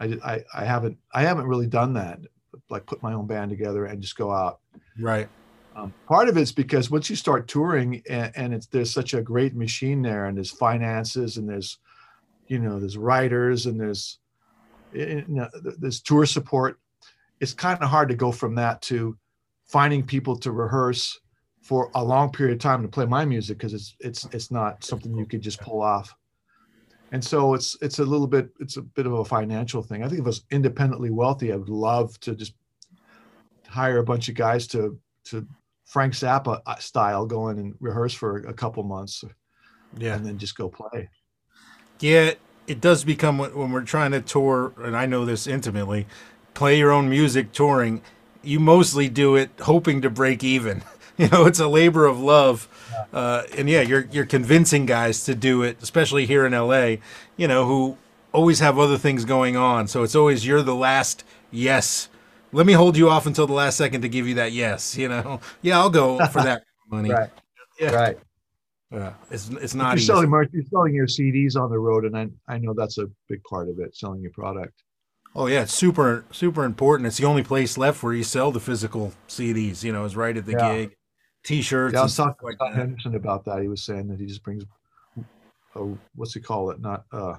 [0.00, 2.20] I I, I haven't I haven't really done that.
[2.68, 4.60] Like put my own band together and just go out.
[4.98, 5.28] Right.
[5.76, 9.22] Um, part of it's because once you start touring and, and it's there's such a
[9.22, 11.78] great machine there, and there's finances, and there's
[12.48, 14.18] you know there's writers, and there's
[14.92, 16.78] you know, there's tour support.
[17.40, 19.16] It's kind of hard to go from that to
[19.66, 21.18] finding people to rehearse
[21.62, 24.82] for a long period of time to play my music because it's it's it's not
[24.82, 26.14] something you could just pull off.
[27.12, 30.02] And so it's it's a little bit it's a bit of a financial thing.
[30.02, 32.54] I think if I was independently wealthy, I would love to just
[33.68, 35.46] hire a bunch of guys to to
[35.90, 39.24] Frank Zappa uh, style go in and rehearse for a couple months
[39.98, 40.14] Yeah.
[40.14, 41.08] and then just go play.
[41.98, 42.34] Yeah,
[42.68, 46.06] it does become when when we're trying to tour, and I know this intimately.
[46.54, 48.02] Play your own music touring.
[48.42, 50.82] You mostly do it hoping to break even.
[51.18, 52.66] You know, it's a labor of love,
[53.12, 56.96] uh, and yeah, you're you're convincing guys to do it, especially here in LA.
[57.36, 57.98] You know, who
[58.32, 62.08] always have other things going on, so it's always you're the last yes.
[62.52, 64.96] Let me hold you off until the last second to give you that yes.
[64.96, 67.10] You know, yeah, I'll go for that money.
[67.10, 67.30] Right.
[67.78, 68.18] Yeah, Right.
[68.90, 69.12] yeah.
[69.30, 70.06] It's it's You're not easy.
[70.06, 73.06] selling merch, you're selling your CDs on the road, and I I know that's a
[73.28, 74.82] big part of it, selling your product.
[75.34, 77.06] Oh yeah, it's super super important.
[77.06, 79.82] It's the only place left where you sell the physical CDs.
[79.84, 80.74] You know, is right at the Yeah.
[80.74, 80.96] gig,
[81.44, 81.94] T-shirts.
[81.94, 82.76] Yeah, I was talking like to.
[82.76, 83.62] Henderson about that.
[83.62, 84.64] He was saying that he just brings,
[85.76, 85.86] a,
[86.16, 86.80] what's he call it?
[86.80, 87.36] Not uh,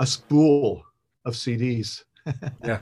[0.00, 0.82] a spool
[1.26, 2.02] of CDs.
[2.62, 2.80] Yeah.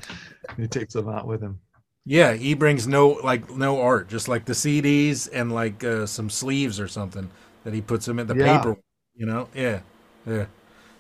[0.57, 1.61] he takes them out with him.
[2.05, 6.31] Yeah, he brings no like no art, just like the CDs and like uh, some
[6.31, 7.31] sleeves or something
[7.65, 8.35] that he puts them in the Yeah.
[8.35, 8.77] paper.
[9.15, 9.81] You know, yeah,
[10.27, 10.47] yeah,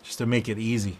[0.02, 0.98] just to make it easy.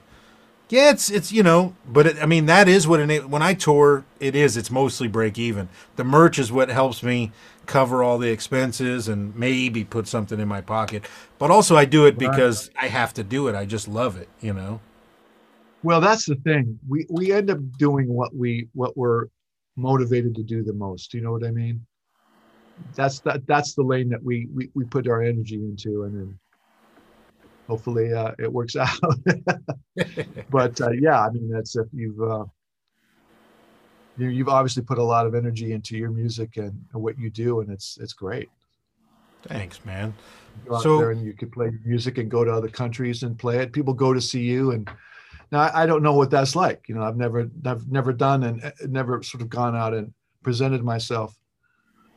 [0.68, 3.54] Yeah, it's it's you know, but it, I mean that is what it, when I
[3.54, 4.56] tour, it is.
[4.56, 5.68] It's mostly break even.
[5.96, 7.32] The merch is what helps me
[7.66, 11.04] cover all the expenses and maybe put something in my pocket.
[11.38, 12.44] But also, I do it Right.
[12.48, 13.56] because I have to do it.
[13.56, 14.28] I just love it.
[14.40, 14.80] You know.
[15.82, 16.78] Well, that's the thing.
[16.88, 19.26] We we end up doing what we what we're
[19.76, 21.10] motivated to do the most.
[21.10, 21.84] Do You know what I mean?
[22.94, 26.38] That's that that's the lane that we we, we put our energy into, and then
[27.66, 28.88] hopefully uh, it works out.
[30.50, 32.44] but uh, yeah, I mean that's if you've uh,
[34.18, 37.30] you, you've obviously put a lot of energy into your music and, and what you
[37.30, 38.50] do, and it's it's great.
[39.44, 40.12] Thanks, man.
[40.66, 43.38] go out So- there and you could play music and go to other countries and
[43.38, 43.72] play it.
[43.72, 44.90] People go to see you, and
[45.52, 46.88] now I, don't know what that's like.
[46.88, 50.12] You know, I've never, I've never done and uh, never sort of gone out and
[50.42, 51.36] presented myself.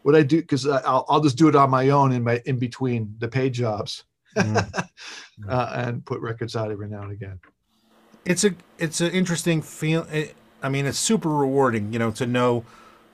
[0.04, 2.60] What I do, because I'll, I'll just do it on my own in my in
[2.60, 4.04] between the paid jobs,
[4.38, 5.50] Mm.
[5.50, 7.39] uh, and put records out every now and again.
[8.26, 10.04] it's a it's an interesting feel.
[10.12, 12.63] It, I mean, it's super rewarding, you know, to know.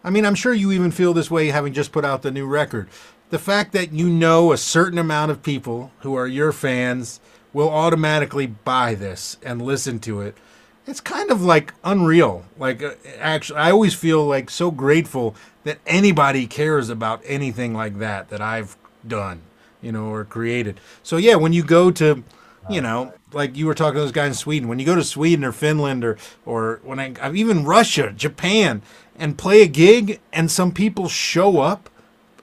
[0.03, 2.45] I mean, I'm sure you even feel this way having just put out the new
[2.47, 2.87] record.
[3.31, 7.19] The fact that you know a certain amount of people who are your fans
[7.53, 10.37] will automatically buy this and listen to it.
[10.85, 12.45] It's kind of like unreal.
[12.57, 17.99] Like uh, actually, I always feel like so grateful that anybody cares about anything like
[17.99, 18.75] that that I've
[19.07, 19.41] done,
[19.81, 20.79] you know, or created.
[21.03, 22.23] So yeah, when you go to
[22.69, 24.69] you know, like you were talking to those guys in Sweden.
[24.69, 28.81] When you go to Sweden or Finland or or when I I've even Russia, Japan,
[29.17, 31.89] and play a gig, and some people show up,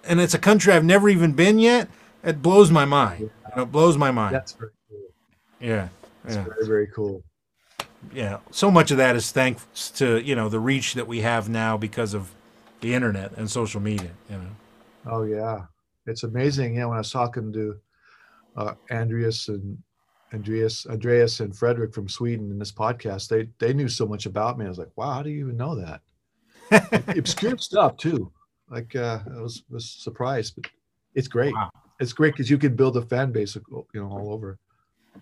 [0.05, 1.89] and it's a country I've never even been yet.
[2.25, 3.21] It blows my mind.
[3.21, 4.35] You know, it blows my mind.
[4.35, 4.71] That's cool.
[5.61, 5.89] Yeah,
[6.29, 7.23] yeah, very very cool.
[8.13, 8.39] yeah.
[8.51, 11.77] So much of that is thanks to you know the reach that we have now
[11.77, 12.31] because of
[12.81, 14.11] the internet and social media.
[14.31, 14.51] You know.
[15.07, 15.63] Oh yeah,
[16.07, 16.77] it's amazing.
[16.77, 17.77] Yeah, when I was talking to
[18.57, 19.79] uh, Andreas and
[20.35, 24.59] Andreas, Andreas and Frederick from Sweden in this podcast, they they knew so much about
[24.59, 24.67] me.
[24.67, 26.01] I was like, wow, how do you even know that?
[27.17, 28.33] Obscure stuff too.
[28.69, 30.71] Like uh, I was was surprised, but
[31.15, 31.55] it's great.
[31.55, 31.71] Wow.
[32.01, 34.59] It's great because you can build a fan base, you know, all over.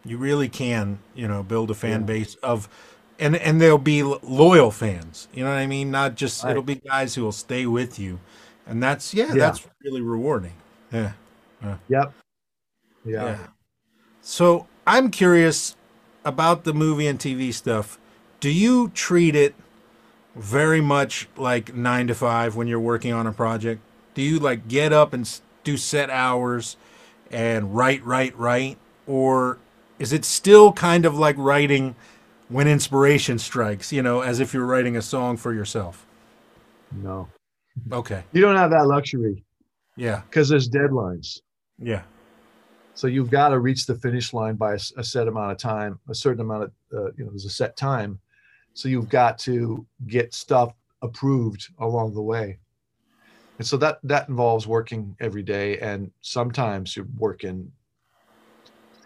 [0.04, 2.06] You really can, you know, build a fan Yeah.
[2.06, 2.68] base of,
[3.18, 5.28] and and they'll be loyal fans.
[5.34, 5.90] You know what I mean?
[5.90, 6.50] Not just Right.
[6.50, 8.18] it'll be guys who will stay with you,
[8.66, 9.34] and that's yeah, Yeah.
[9.34, 10.54] that's really rewarding.
[10.92, 11.12] Yeah,
[11.62, 11.76] uh.
[11.88, 12.12] Yep.
[13.04, 13.24] yeah.
[13.24, 13.38] Yeah.
[14.22, 15.76] So I'm curious
[16.24, 17.98] about the movie and TV stuff.
[18.40, 19.54] Do you treat it
[20.36, 23.80] very much like nine to five when you're working on a project?
[24.14, 25.28] Do you like get up and
[25.64, 26.76] do set hours
[27.30, 29.58] and write, write, write, or
[29.98, 31.94] is it still kind of like writing
[32.48, 33.92] when inspiration strikes?
[33.92, 36.06] You know, as if you're writing a song for yourself.
[36.92, 37.28] No,
[37.90, 38.22] Okay.
[38.32, 39.44] you don't have that luxury
[39.96, 40.22] Yeah.
[40.28, 41.40] because there's deadlines.
[41.78, 42.02] Yeah.
[42.94, 46.14] So you've got to reach the finish line by a set amount of time, a
[46.14, 48.20] certain amount of, uh, you know, there's a set time.
[48.74, 52.58] So you've got to get stuff approved along the way.
[53.58, 57.70] And so that that involves working every day, and sometimes you're working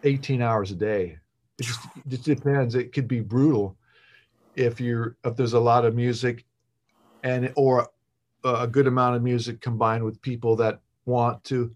[0.05, 1.19] 18 hours a day.
[1.59, 1.81] It just,
[2.11, 2.75] it depends.
[2.75, 3.77] It could be brutal
[4.55, 6.45] if you're if there's a lot of music,
[7.23, 7.89] and or
[8.45, 11.75] a good amount of music combined with people that want to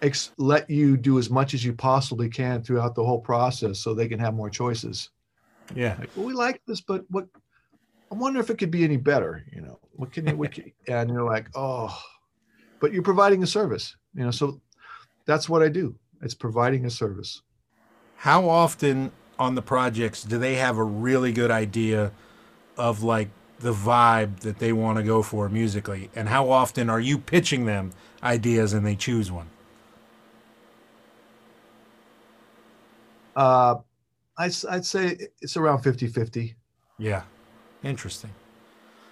[0.00, 3.94] ex- let you do as much as you possibly can throughout the whole process so
[3.94, 5.10] they can have more choices
[5.74, 5.96] Yeah.
[5.98, 7.26] like well we like this but what
[8.10, 10.72] i wonder if it could be any better you know what can you what can,
[10.88, 11.96] and you're like oh
[12.80, 14.60] but you're providing a service you know so
[15.26, 17.42] that's what i do it's providing a service
[18.18, 22.12] How often on the projects do they have a really good idea
[22.78, 23.28] of like
[23.60, 26.10] the vibe that they want to go for musically?
[26.14, 29.48] And how often are you pitching them ideas and they choose one?
[33.36, 33.76] uh
[34.38, 36.56] i'd, I'd say it's around 50 50
[36.98, 37.22] Yeah.
[37.84, 38.30] Interesting.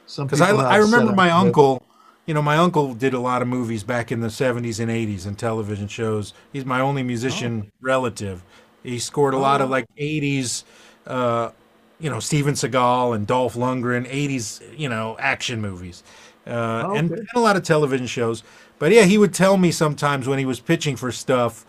[0.07, 1.83] some Because I, I remember my uncle,
[2.31, 5.27] you know, my uncle did a lot of movies back in the 70s and 80s
[5.27, 6.33] and television shows.
[6.53, 8.45] He's my only musician relative.
[8.85, 9.73] He scored a lot of Oh.
[9.73, 10.63] like 80s,
[11.09, 11.51] uh,
[11.99, 16.05] you know, Steven Seagal and Dolph Lundgren, 80s, you know, action movies.
[16.47, 17.19] Uh, Oh, and, okay.
[17.21, 18.45] and a lot of television shows.
[18.79, 21.67] But yeah, he would tell me sometimes when he was pitching for stuff,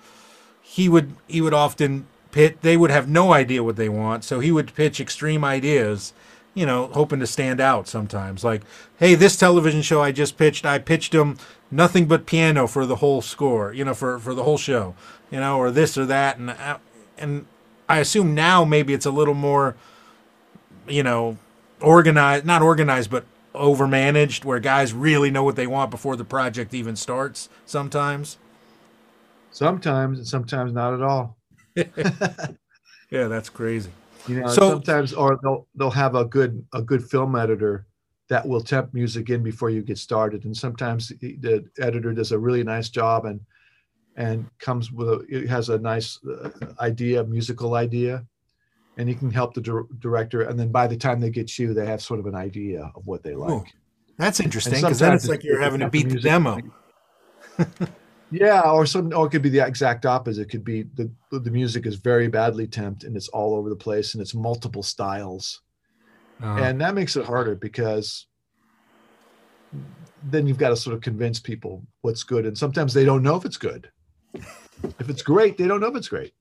[0.62, 4.40] he would he would often pit they would have no idea what they want so
[4.40, 6.14] he would pitch extreme ideas
[6.54, 8.62] you know hoping to stand out sometimes like
[9.00, 11.38] hey this television show i just pitched i pitched him
[11.70, 14.94] nothing but piano for the whole score you know for for the whole show
[15.30, 16.80] you know or this or that and I-
[17.18, 17.46] and
[17.88, 19.76] i assume now maybe it's a little more
[20.88, 21.38] you know
[21.80, 26.74] organized not organized but overmanaged where guys really know what they want before the project
[26.74, 28.38] even starts sometimes?
[29.52, 31.38] Sometimes and sometimes not at all.
[31.76, 33.92] yeah, that's crazy.
[34.28, 37.88] You know, so, sometimes or they'll they'll have a good a good film editor
[38.30, 42.32] that will temp music in before you get started, and sometimes the, the editor does
[42.32, 43.42] a really nice job and
[44.16, 48.26] and comes with a it has a nice uh, idea, musical idea,
[48.98, 50.44] and he can help the di- director.
[50.44, 53.06] And then by the time they get you, they have sort of an idea of
[53.06, 53.50] what they like.
[53.50, 53.66] Ooh,
[54.18, 56.60] that's interesting because then it's like you're having to beat the demo.
[58.32, 60.44] yeah, or some, or it could be the exact opposite.
[60.44, 63.76] It could be the the music is very badly temped and it's all over the
[63.76, 65.62] place and it's multiple styles,
[66.42, 66.64] uh-huh.
[66.64, 68.28] and that makes it harder because
[70.24, 73.36] then you've got to sort of convince people what's good, and sometimes they don't know
[73.36, 73.92] if it's good.
[75.00, 76.34] If it's great, they don't know if it's great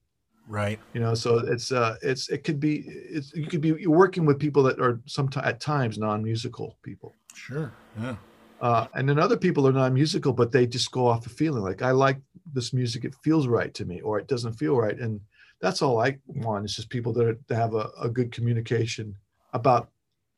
[0.47, 3.91] right you know so it's uh it's it could be it's you could be you're
[3.91, 8.15] working with people that are sometimes at times non-musical people sure yeah
[8.61, 11.81] uh, and then other people are non-musical but they just go off a feeling like
[11.81, 12.17] i like
[12.53, 15.19] this music it feels right to me or it doesn't feel right and
[15.59, 19.15] that's all i want is just people that, are, that have a, a good communication
[19.53, 19.89] about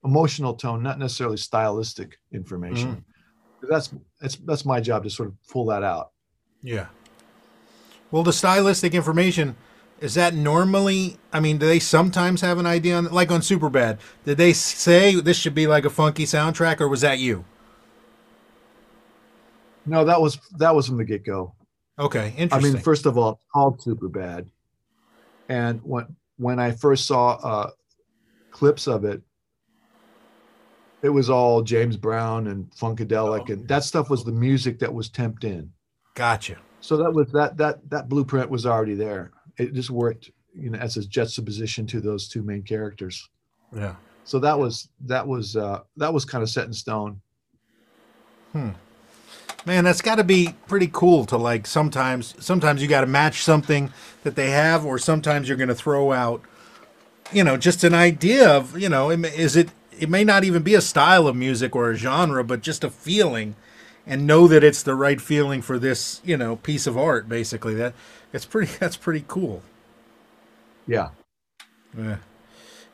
[0.04, 3.70] emotional tone not necessarily stylistic information mm.
[3.70, 6.12] that's that's that's my job to sort of pull that out
[6.62, 6.88] yeah
[8.12, 9.56] well the stylistic information
[10.04, 11.16] is that normally?
[11.32, 14.00] I mean, do they sometimes have an idea on, like on Superbad?
[14.26, 17.46] Did they say this should be like a funky soundtrack, or was that you?
[19.86, 21.54] No, that was that was from the get go.
[22.00, 22.72] Okay, interesting.
[22.72, 24.48] I mean, first of all, it's called Superbad,
[25.50, 27.72] and when when I first saw uh,
[28.52, 29.22] clips of it,
[31.02, 33.54] it was all James Brown and Funkadelic, oh.
[33.54, 35.72] and that stuff was the music that was temped in.
[36.15, 36.58] Gotcha.
[36.82, 40.80] So that was that that that blueprint was already there it just worked you know
[40.80, 43.30] as a juxtaposition to those two main characters
[43.76, 47.19] yeah so that was that was uh that was kind of set in stone
[48.52, 48.69] hmm
[49.65, 53.43] man that's got to be pretty cool to like sometimes sometimes you got to match
[53.43, 53.91] something
[54.23, 56.41] that they have or sometimes you're going to throw out
[57.32, 60.73] you know just an idea of you know is it it may not even be
[60.76, 63.56] a style of music or a genre but just a feeling
[64.06, 67.73] and know that it's the right feeling for this you know piece of art basically
[67.73, 67.93] that
[68.34, 68.71] it's pretty.
[68.80, 69.62] That's pretty cool.
[70.88, 71.10] Yeah.
[71.97, 72.17] Yeah.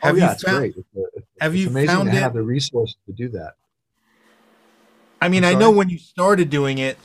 [0.02, 0.76] Oh, have oh, yeah, it's found, great.
[0.78, 2.22] It's, it's, have it's you amazing found to it?
[2.22, 3.54] have the resources to do that?
[5.22, 6.98] I mean, I know when you started doing it,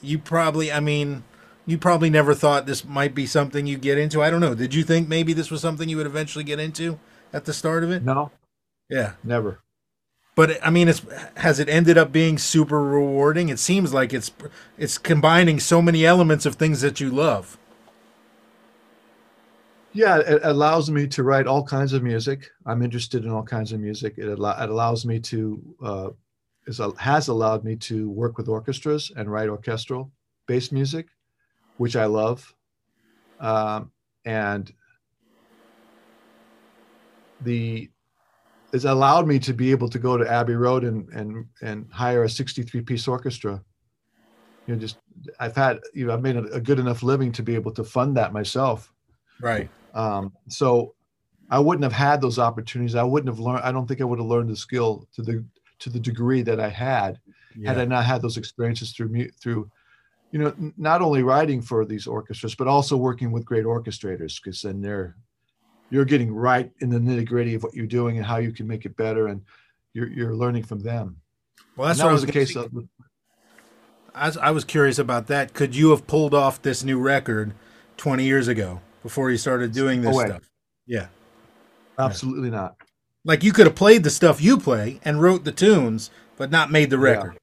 [0.00, 1.24] you probably, I mean,
[1.66, 4.22] you probably never thought this might be something you get into.
[4.22, 4.54] I don't know.
[4.54, 6.98] Did you think maybe this was something you would eventually get into
[7.32, 8.02] at the start of it?
[8.04, 8.30] No.
[8.88, 9.12] Yeah.
[9.24, 9.60] Never.
[10.34, 11.02] But I mean, it's
[11.36, 13.48] has it ended up being super rewarding?
[13.48, 14.30] It seems like it's
[14.78, 17.58] it's combining so many elements of things that you love
[19.92, 23.72] yeah it allows me to write all kinds of music i'm interested in all kinds
[23.72, 26.08] of music it, al- it allows me to uh,
[26.68, 30.12] is, has allowed me to work with orchestras and write orchestral
[30.46, 31.06] based music
[31.78, 32.54] which i love
[33.40, 33.90] um,
[34.24, 34.72] and
[37.42, 37.88] the
[38.72, 42.24] it's allowed me to be able to go to abbey road and and and hire
[42.24, 43.62] a 63 piece orchestra
[44.66, 44.98] you know just
[45.40, 47.84] i've had you know i've made a, a good enough living to be able to
[47.84, 48.92] fund that myself
[49.40, 50.94] right um, so
[51.50, 52.94] I wouldn't have had those opportunities.
[52.94, 53.64] I wouldn't have learned.
[53.64, 55.44] I don't think I would have learned the skill to the
[55.80, 57.18] to the degree that I had
[57.56, 57.70] yeah.
[57.72, 59.70] had I not had those experiences through through,
[60.30, 64.62] you know, not only writing for these orchestras but also working with great orchestrators because
[64.62, 65.16] then they're
[65.90, 68.66] you're getting right in the nitty gritty of what you're doing and how you can
[68.66, 69.42] make it better and
[69.94, 71.16] you're you're learning from them.
[71.76, 72.54] Well, that's what was the case.
[72.56, 72.72] Of,
[74.14, 75.54] I I was curious about that.
[75.54, 77.54] Could you have pulled off this new record
[77.96, 78.80] 20 years ago?
[79.02, 80.50] before you started doing this stuff.
[80.86, 81.06] Yeah.
[81.98, 82.56] Absolutely yeah.
[82.56, 82.76] not.
[83.28, 86.72] Like you could have played the stuff you play and wrote the tunes, but not
[86.72, 87.38] made the record.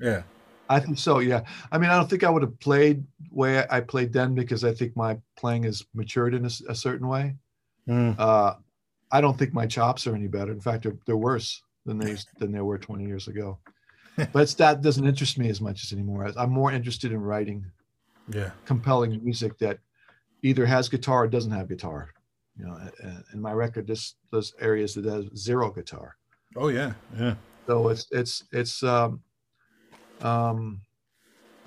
[0.00, 0.10] Yeah.
[0.10, 0.22] yeah.
[0.68, 1.20] I think so.
[1.20, 1.42] Yeah.
[1.70, 4.74] I mean, I don't think I would have played way I played then because I
[4.74, 7.36] think my playing has matured in a, a certain way.
[7.88, 8.16] Mm.
[8.18, 8.54] Uh,
[9.12, 10.50] I don't think my chops are any better.
[10.50, 13.58] In fact, they're, they're worse than they than they were 20 years ago.
[14.32, 16.32] but that doesn't interest me as much as anymore.
[16.36, 17.64] I'm more interested in writing
[18.30, 19.78] yeah compelling music that
[20.42, 22.10] either has guitar or doesn't have guitar.
[22.58, 22.78] You know,
[23.32, 26.16] in my record, this those areas that has zero guitar.
[26.56, 27.34] Oh yeah, yeah.
[27.66, 29.22] So it's it's it's um,
[30.22, 30.80] um,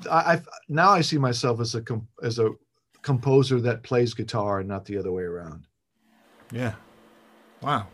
[0.09, 1.83] I I've, now I see myself as a
[2.23, 2.51] as a
[3.01, 5.65] composer that plays guitar and not the other way around.
[6.51, 6.73] Yeah.
[7.61, 7.87] Wow.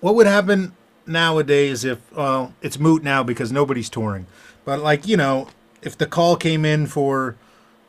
[0.00, 0.72] What would happen
[1.06, 4.26] nowadays if well, it's moot now because nobody's touring.
[4.64, 5.48] But like, you know,
[5.82, 7.36] if the call came in for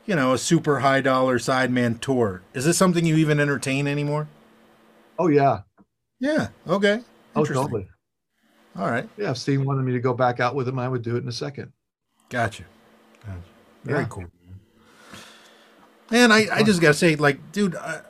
[0.10, 2.41] you know, a super high dollar sideman tour.
[2.55, 4.28] Is this something you even entertain anymore?
[5.20, 5.60] Oh yeah.
[6.20, 6.47] Yeah.
[6.68, 7.01] Okay.
[7.36, 7.88] Oh totally.
[8.76, 9.07] All right.
[9.18, 11.22] Yeah, if Steve wanted me to go back out with him, I would do it
[11.22, 11.72] in a second.
[12.30, 12.64] Gotcha.
[13.24, 13.38] gotcha.
[13.84, 14.07] Very Yeah.
[14.10, 14.26] cool.
[16.10, 18.01] Man, I, I just gotta say, like, dude, I,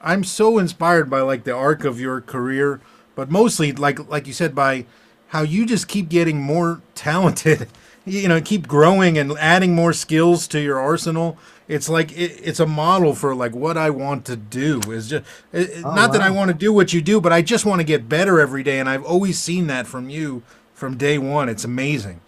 [0.00, 2.80] I'm so inspired by like the arc of your career,
[3.14, 4.86] but mostly, like, like you said, by
[5.28, 7.68] how you just keep getting more talented.
[8.06, 11.36] You know, keep growing and adding more skills to your arsenal.
[11.68, 14.80] It's like it, it's a model for like what I want to do.
[14.90, 17.42] Is just it, Oh, not that I want to do what you do, but I
[17.42, 18.80] just want to get better every day.
[18.80, 20.42] And I've always seen that from you
[20.74, 21.48] from day one.
[21.48, 22.20] It's amazing.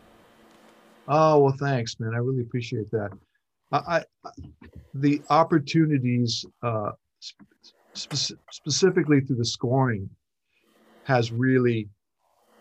[1.09, 2.15] Oh well, thanks, man.
[2.15, 3.11] I really appreciate that.
[3.73, 4.31] I, I
[4.95, 6.93] the opportunities, uh,
[7.95, 10.09] spe- specifically through the scoring,
[11.05, 11.89] has really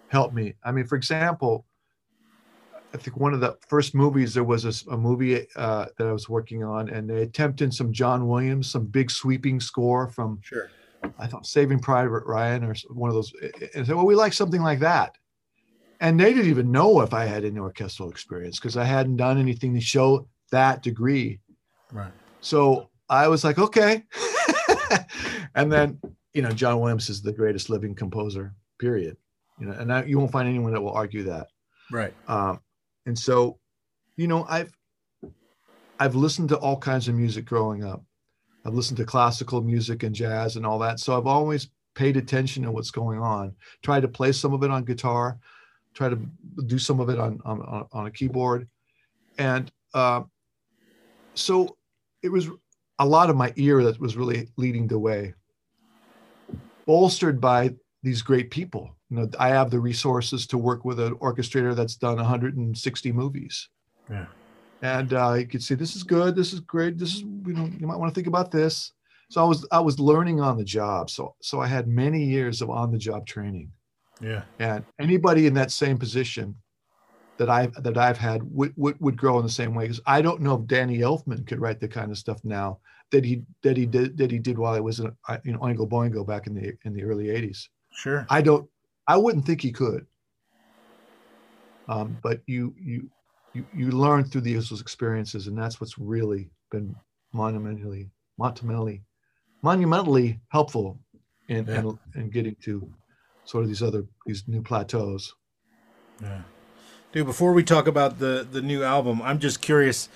[0.07, 0.53] helped me.
[0.63, 1.65] I mean, for example,
[2.93, 6.27] I think one of the first movies there was a movie uh, that I was
[6.27, 10.69] working on, and they attempted some John Williams, some big sweeping score from Sure.
[11.17, 13.33] I thought Saving Private Ryan or one of those,
[13.75, 15.17] and said, "Well, we like something like that."
[15.99, 19.37] And they didn't even know if I had any orchestral experience because I hadn't done
[19.37, 21.39] anything to show that degree.
[21.91, 22.11] Right.
[22.41, 24.03] So I was like, "Okay."
[25.55, 25.99] and then,
[26.33, 28.53] you know, John Williams is the greatest living composer.
[28.79, 29.17] Period.
[29.59, 31.47] You know, and I, you won't find anyone that will argue that.
[31.91, 32.13] Right.
[32.27, 32.59] Um,
[33.05, 33.59] and so,
[34.15, 34.71] you know, I've
[35.99, 38.03] I've listened to all kinds of music growing up.
[38.65, 40.99] I've listened to classical music and jazz and all that.
[40.99, 43.55] So I've always paid attention to what's going on.
[43.81, 45.39] Tried to play some of it on guitar,
[45.93, 46.19] try to
[46.67, 48.67] do some of it on on, on- a keyboard,
[49.37, 50.21] and uh,
[51.35, 51.77] so
[52.21, 52.49] it was
[52.99, 55.33] a lot of my ear that was really leading the way,
[56.85, 57.73] bolstered by
[58.03, 58.95] these great people.
[59.11, 63.67] You know, I have the resources to work with an orchestrator that's done 160 movies.
[64.09, 64.27] Yeah.
[64.81, 67.69] And uh, you could see this is good, this is great, this is you know
[67.77, 68.93] you might want to think about this.
[69.29, 71.09] So I was I was learning on the job.
[71.09, 73.71] So so I had many years of on the job training.
[74.21, 74.43] Yeah.
[74.59, 76.55] And anybody in that same position
[77.37, 79.85] that I that I've had would, would would grow in the same way.
[79.85, 82.79] Because I don't know if Danny Elfman could write the kind of stuff now
[83.11, 85.59] that he that he did that he did while I was in uh, you know
[85.59, 87.67] Oingo Boingo back in the in the early 80s.
[87.93, 88.25] Sure.
[88.29, 88.67] I don't.
[89.07, 90.05] I wouldn't think he could.
[91.87, 93.09] Um, but you you
[93.53, 96.95] you you learn through these those experiences, and that's what's really been
[97.33, 99.03] monumentally monumentally
[99.61, 100.99] monumentally helpful
[101.49, 101.79] in Yeah.
[101.79, 102.89] in, in getting to
[103.45, 105.33] sort of these other these new plateaus.
[106.21, 106.41] Yeah.
[107.11, 110.07] Dude, before we talk about the the new album, I'm just curious.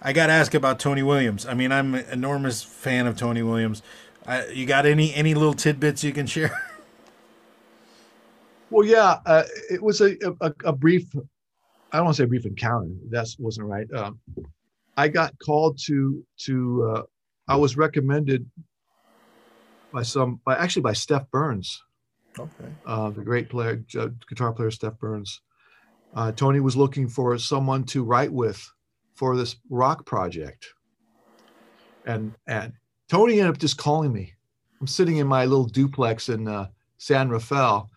[0.00, 1.44] I got to ask about Tony Williams.
[1.44, 3.82] I mean, I'm an enormous fan of Tony Williams.
[4.24, 6.56] Uh, you got any any little tidbits you can share?
[8.70, 11.06] Well, yeah, uh, it was a, a a brief.
[11.92, 12.90] I don't want to say a brief encounter.
[13.10, 13.90] That wasn't right.
[13.94, 14.20] Um,
[14.96, 16.92] I got called to to.
[16.94, 17.02] Uh,
[17.48, 18.44] I was recommended
[19.92, 21.82] by some, by actually by Stef Burns,
[22.38, 22.68] Okay.
[22.84, 25.40] uh, the great player, uh, guitar player Stef Burns.
[26.14, 28.70] Uh, Tony was looking for someone to write with
[29.14, 30.66] for this rock project,
[32.04, 32.72] and and
[33.08, 34.34] Tony ended up just calling me.
[34.80, 37.90] I'm sitting in my little duplex in uh, San Rafael,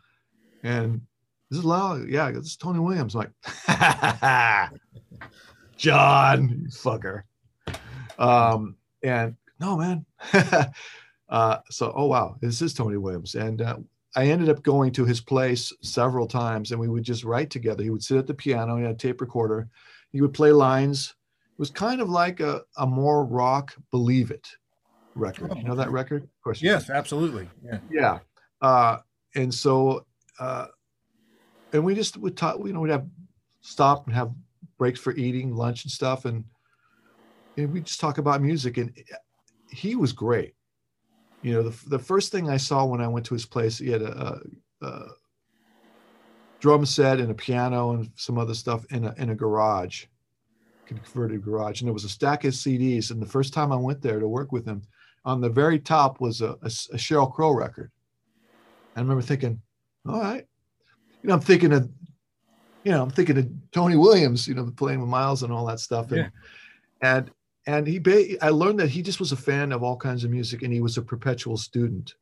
[0.63, 1.01] and
[1.49, 2.07] this is loud.
[2.07, 3.15] Yeah, this is Tony Williams.
[3.15, 3.31] I'm
[3.67, 4.71] like,
[5.77, 7.23] John, you fucker.
[8.17, 10.05] Um, and no, man.
[11.29, 13.77] uh, so, oh wow, this is Tony Williams, and uh,
[14.15, 17.83] I ended up going to his place several times, and we would just write together.
[17.83, 19.67] He would sit at the piano, he had a tape recorder,
[20.11, 21.15] he would play lines.
[21.51, 24.47] It was kind of like a, a more rock "Believe It"
[25.15, 25.55] record.
[25.55, 26.23] You know that record?
[26.23, 26.61] Of course.
[26.61, 27.47] Yes, absolutely.
[27.63, 27.79] Yeah.
[27.91, 28.19] yeah
[28.61, 28.97] uh
[29.35, 30.05] and so
[30.41, 30.65] uh
[31.71, 33.07] and we just would talk you know we'd have
[33.61, 34.33] stop and have
[34.77, 36.25] breaks for eating lunch and stuff.
[36.25, 36.43] And
[37.55, 38.77] and we just talk about music.
[38.77, 38.91] And
[39.69, 40.55] he was great.
[41.43, 43.89] You know the, the first thing i saw when i went to his place he
[43.89, 44.39] had a,
[44.81, 45.05] a, a
[46.59, 50.05] drum set and a piano and some other stuff in a in a garage
[50.85, 51.81] converted garage.
[51.81, 54.27] And there was a stack of cds and the first time i went there to
[54.27, 54.83] work with him
[55.25, 57.91] on the very top was a, a, a Sheryl Crow record.
[58.95, 59.61] I remember thinking,
[60.07, 60.45] all right,
[61.21, 61.89] you know, I'm thinking of,
[62.83, 65.79] you know, I'm thinking of Tony Williams, you know, playing with Miles and all that
[65.79, 66.11] stuff.
[66.11, 66.29] And, Yeah.
[67.01, 67.31] and,
[67.67, 70.31] and he, ba- I learned that he just was a fan of all kinds of
[70.31, 72.15] music and he was a perpetual student.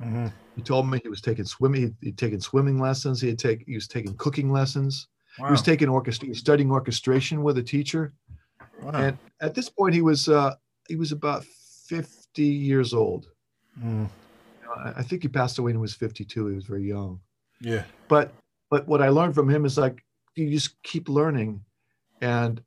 [0.00, 3.20] hmm He told me he was taking swimming, he'd, he'd taken swimming lessons.
[3.22, 5.08] He had take, he was taking cooking lessons.
[5.38, 5.46] Wow.
[5.46, 8.12] He was taking orchestra, he was studying orchestration with a teacher.
[8.82, 8.90] wow.
[8.92, 10.54] And at this point, he was, uh,
[10.88, 11.44] he was about
[11.86, 13.28] 50 years old.
[13.82, 14.08] Mm.
[14.96, 16.46] I think he passed away when he was 52.
[16.46, 17.20] He was very young.
[17.60, 17.84] Yeah.
[18.08, 18.32] But
[18.70, 20.02] but what I learned from him is like
[20.34, 21.62] you just keep learning,
[22.20, 22.60] and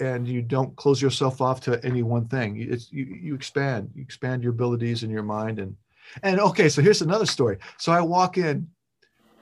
[0.00, 2.56] and you don't close yourself off to any one thing.
[2.60, 5.76] It's you you expand, you expand your abilities in your mind and
[6.22, 6.68] and okay.
[6.68, 7.58] So here's another story.
[7.78, 8.68] So I walk in,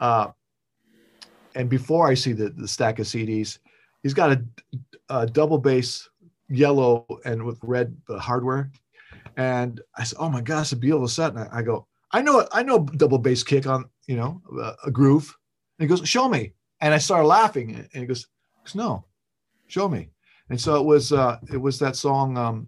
[0.01, 0.29] uh,
[1.55, 3.59] and before I see the, the stack of CDs,
[4.03, 4.45] he's got a,
[5.09, 6.09] a double bass
[6.49, 8.71] yellow and with red uh, hardware.
[9.39, 12.47] And I said, "Oh my gosh, a beautiful set." And I, I go, "I know,
[12.53, 15.35] I know, double bass kick on, you know, a, a groove."
[15.79, 18.27] And he goes, "Show me." And I started laughing, and he goes,
[18.75, 19.05] "No,
[19.69, 20.11] show me."
[20.51, 22.67] And so it was, uh, it was that song, um,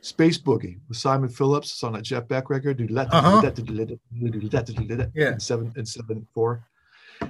[0.00, 1.68] "Space Boogie" with Simon Phillips.
[1.70, 2.80] It's on a Jeff Beck record.
[3.12, 3.40] Uh-huh.
[5.14, 6.66] Yeah, in seven and seven four.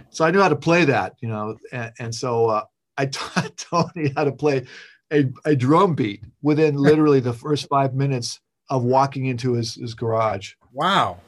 [0.09, 2.65] So I knew how to play that, you know, and, and so uh,
[2.97, 4.65] I taught Tony how to play
[5.13, 8.41] a, a drum beat within literally the first five minutes
[8.71, 10.55] of walking into his, his garage.
[10.73, 11.21] Wow.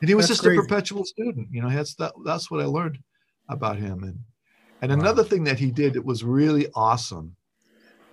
[0.00, 0.58] And he was That's just crazy.
[0.58, 1.48] a perpetual student.
[1.50, 2.98] You know, that's that that's what I learned
[3.48, 4.04] about him.
[4.04, 4.18] And
[4.82, 7.36] and another thing that he did that was really awesome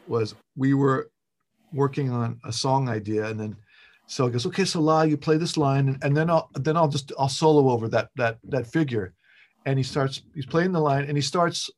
[0.07, 1.09] was we were
[1.71, 3.57] working on a song idea and then
[4.09, 6.77] so he goes, okay, so La, you play this line, and, and then I'll then
[6.77, 9.13] I'll just I'll solo over that that that figure.
[9.65, 11.69] And he starts he's playing the line and he starts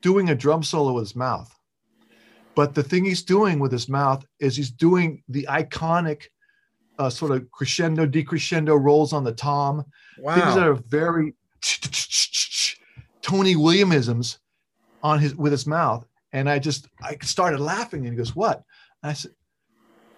[0.00, 1.52] doing a drum solo with his mouth.
[2.54, 6.24] But the thing he's doing with his mouth is he's doing the iconic
[6.98, 9.84] uh, sort of crescendo, decrescendo rolls on the tom,
[10.18, 10.34] Wow.
[10.34, 11.34] things that are very
[13.22, 14.38] Tony Williamisms
[15.02, 16.04] on his with his mouth.
[16.32, 18.62] And I just I started laughing and he goes, What?
[19.02, 19.32] And I said,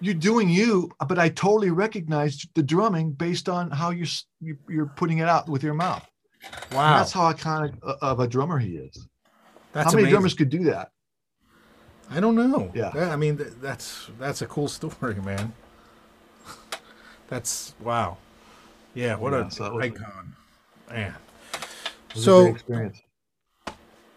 [0.00, 4.08] You're doing you, but I totally recognized the drumming based on how you're
[4.40, 6.06] you- you're putting it out with your mouth.
[6.68, 6.98] And Wow.
[6.98, 9.06] that's how iconic of a drummer he is.
[9.72, 10.10] That's how many amazing.
[10.12, 10.90] drummers could do that?
[12.14, 12.70] I don't know.
[12.74, 12.90] Yeah.
[12.94, 15.52] That- I mean, th- that's that's a cool story, man.
[17.28, 18.18] That's wow.
[18.94, 20.36] Yeah, what Yeah, a so icon,
[20.88, 21.14] man.
[22.14, 23.02] It was a So experience.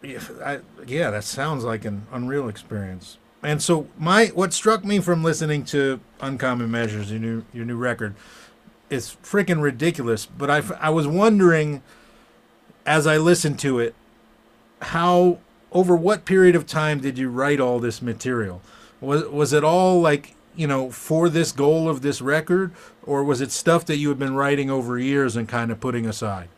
[0.03, 3.17] yeah, I, yeah, that sounds like an unreal experience.
[3.43, 7.77] And so my what struck me from listening to Uncommon Measures, your new your new
[7.77, 8.15] record,
[8.89, 10.25] is freaking ridiculous.
[10.25, 11.81] But I I was wondering
[12.85, 13.95] as I listened to it,
[14.81, 15.39] how
[15.71, 18.61] over what period of time did you write all this material?
[19.01, 22.71] Was was it all like you know for this goal of this record,
[23.03, 26.05] or was it stuff that you had been writing over years and kind of putting
[26.05, 26.49] aside?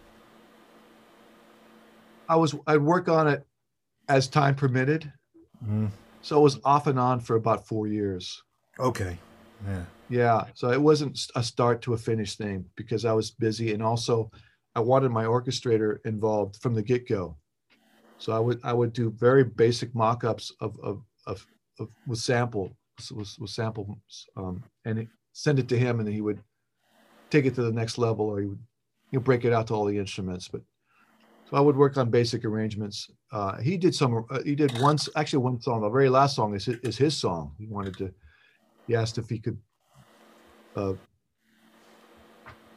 [2.28, 3.45] I was I'd work on it
[4.07, 5.12] as time permitted.
[5.66, 5.89] Mm.
[6.22, 8.43] So it was off and on for about four years.
[8.80, 9.18] Okay,
[9.68, 9.84] yeah.
[10.10, 10.45] Yeah.
[10.55, 14.32] So it wasn't a start to a finish thing because I was busy and also
[14.76, 17.38] I wanted my orchestrator involved from the get-go.
[18.20, 21.45] So I would I would do very basic mock-ups of of, of,
[21.80, 22.76] of with sample
[23.15, 23.97] with, with sample
[24.36, 26.41] um, and it, send it to him and he would
[27.30, 28.59] take it to the next level or he would
[29.11, 30.47] you break it out to all the instruments.
[30.47, 30.61] But
[31.49, 33.09] so I would work on basic arrangements.
[33.32, 34.26] Uh, he did some.
[34.30, 35.82] Uh, he did once actually one song.
[35.82, 37.55] The very last song is his, is his song.
[37.57, 38.13] He wanted to.
[38.88, 39.57] He asked if he could
[40.76, 40.93] uh,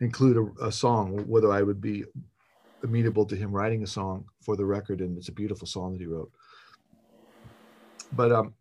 [0.01, 2.05] include a, a song, whether I would be
[2.83, 6.01] amenable to him writing a song for the record, and it's a beautiful song that
[6.01, 6.31] he wrote.
[8.13, 8.55] But um,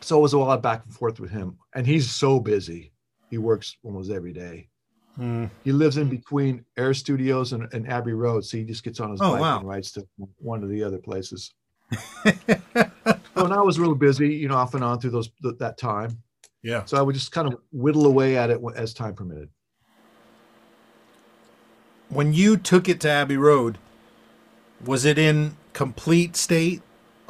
[0.00, 2.92] so it was a lot back and forth with him, and he's so busy.
[3.30, 4.68] He works almost every day.
[5.18, 5.50] Mm.
[5.64, 9.10] He lives in between Air Studios and, and Abbey Road, so he just gets on
[9.10, 9.58] his Oh, bike wow.
[9.60, 10.06] and rides to
[10.38, 11.54] one of the other places.
[11.94, 12.34] so
[13.36, 16.22] and I was real busy, you know, off and on through those th- that time.
[16.62, 16.84] Yeah.
[16.84, 19.48] So I would just kind of whittle away at it as time permitted.
[22.08, 23.78] When you took it to Abbey Road,
[24.84, 26.82] was it in complete state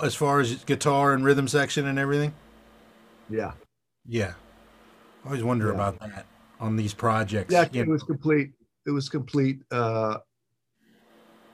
[0.03, 2.35] as far as guitar and rhythm section and everything?
[3.29, 3.53] Yeah,
[4.09, 4.35] Yeah.
[5.24, 5.74] I always wonder Yeah.
[5.74, 6.27] about that
[6.61, 7.53] on these projects.
[7.53, 7.93] yeah, it know.
[7.93, 8.53] was complete.
[8.87, 9.62] It was complete.
[9.72, 10.18] Uh,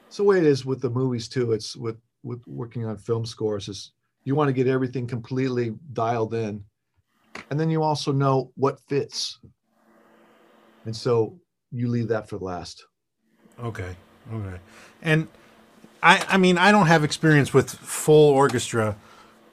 [0.07, 1.53] it's the way it is with the movies too.
[1.53, 3.69] It's with with working on film scores.
[3.69, 3.93] Is
[4.25, 6.63] you want to get everything completely dialed in,
[7.49, 9.39] and then you also know what fits,
[10.85, 12.85] and so you leave that for last.
[13.61, 13.97] Okay.
[14.33, 14.57] Okay.
[15.03, 15.29] And
[16.03, 18.97] I I mean I don't have experience with full orchestra,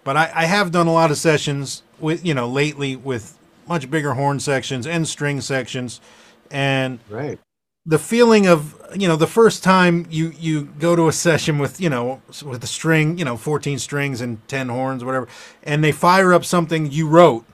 [0.04, 3.38] but I, I have done a lot of sessions with you know lately with
[3.68, 6.02] much bigger horn sections and string sections,
[6.50, 7.40] and Right.
[7.86, 11.80] the feeling of you know the first time you you go to a session with
[11.80, 15.28] you know with a string you know 14 strings and 10 horns whatever
[15.64, 17.46] and they fire up something you wrote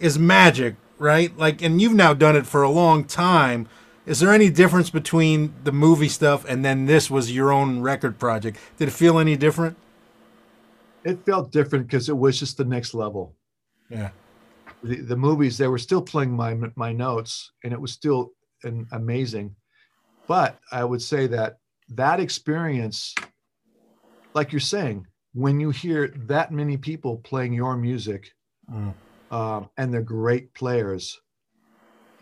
[0.00, 3.68] is magic right like and you've now done it for a long time
[4.06, 8.18] is there any difference between the movie stuff and then this was your own record
[8.18, 9.76] project did it feel any different
[11.04, 13.34] It felt different because it was just the next level.
[13.90, 14.10] yeah
[14.82, 18.32] the, the movies they were still playing my my notes and it was still
[18.64, 19.54] an amazing
[20.28, 23.14] but i would say that that experience
[24.34, 28.30] like you're saying when you hear that many people playing your music
[28.70, 28.94] Mm.
[29.30, 31.20] um, and they're great players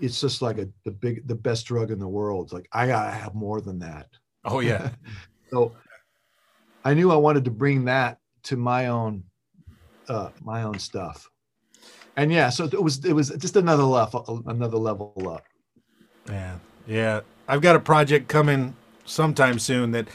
[0.01, 2.87] it's just like a the big the best drug in the world It's like i
[2.87, 4.09] gotta have more than that
[4.45, 4.91] oh yeah
[5.51, 5.75] so
[6.85, 9.25] I knew I wanted to bring that to my own
[10.09, 11.29] uh, my own stuff.
[12.17, 15.45] And yeah, so it was it was just another level another level up.
[16.29, 17.21] Yeah, yeah.
[17.49, 18.75] I've got a project coming
[19.05, 20.09] sometime soon that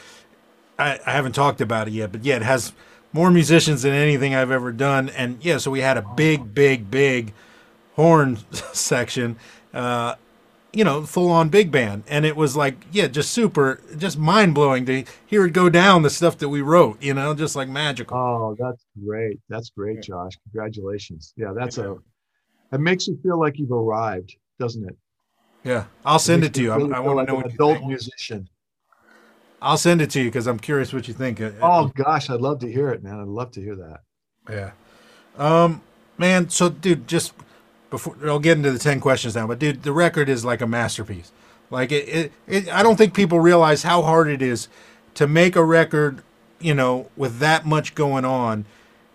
[0.78, 2.72] I, I haven't talked about it yet, but yeah, it has
[3.12, 5.08] more musicians than anything I've ever done.
[5.10, 7.32] And yeah, so we had a big, big, big
[7.94, 8.38] horn
[8.72, 9.36] section,
[9.76, 10.14] uh,
[10.72, 12.02] you know, full on big band.
[12.08, 16.02] And it was like, yeah, just super, just mind blowing to hear it go down
[16.02, 18.16] the stuff that we wrote, you know, just like magical.
[18.16, 19.38] Oh, that's great.
[19.48, 20.32] That's great, Josh.
[20.50, 21.32] Congratulations.
[21.36, 21.96] Yeah, that's a,
[22.72, 24.96] it makes you feel like you've arrived, doesn't it?
[25.62, 26.74] Yeah, I'll send it, it to you.
[26.74, 28.48] Really I, I want like to know what adult musician.
[29.60, 31.40] I'll send it to you because I'm curious what you think.
[31.60, 33.18] Oh gosh, I'd love to hear it, man.
[33.20, 34.00] I'd love to hear that.
[34.50, 34.70] Yeah,
[35.38, 35.82] um,
[36.18, 36.50] man.
[36.50, 37.32] So, dude, just
[37.96, 40.66] before I'll get into the ten questions now, but dude, the record is like a
[40.66, 41.32] masterpiece.
[41.70, 44.68] Like it, it, it I don't think people realize how hard it is
[45.14, 46.22] to make a record,
[46.60, 48.66] you know, with that much going on,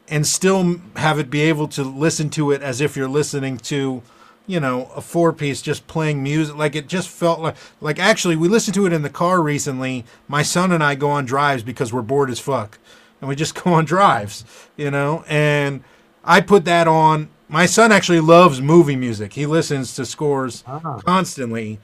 [0.07, 4.01] and still have it be able to listen to it as if you're listening to
[4.47, 6.55] you know, a four piece just playing music.
[6.55, 10.03] Like it just felt like, like actually, we listened to it in the car recently.
[10.27, 12.77] My son and I go on drives because we're bored as fuck.
[13.21, 14.43] And we just go on drives,
[14.75, 15.83] you know, and
[16.23, 17.29] I put that on.
[17.51, 19.33] My son actually loves movie music.
[19.33, 21.01] He listens to scores uh-huh.
[21.05, 21.79] constantly.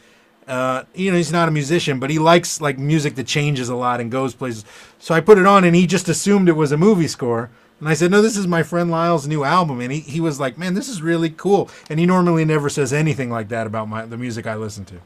[0.48, 3.76] Uh, you know, he's not a musician, but he likes like music that changes a
[3.76, 4.64] lot and goes places.
[4.98, 7.50] So I put it on, and he just assumed it was a movie score.
[7.82, 9.82] And I said, no, this is my friend Lyle's new album.
[9.82, 11.70] And he, he was like, man, this is really cool.
[11.90, 15.02] And he normally never says anything like that about my the music I listen to.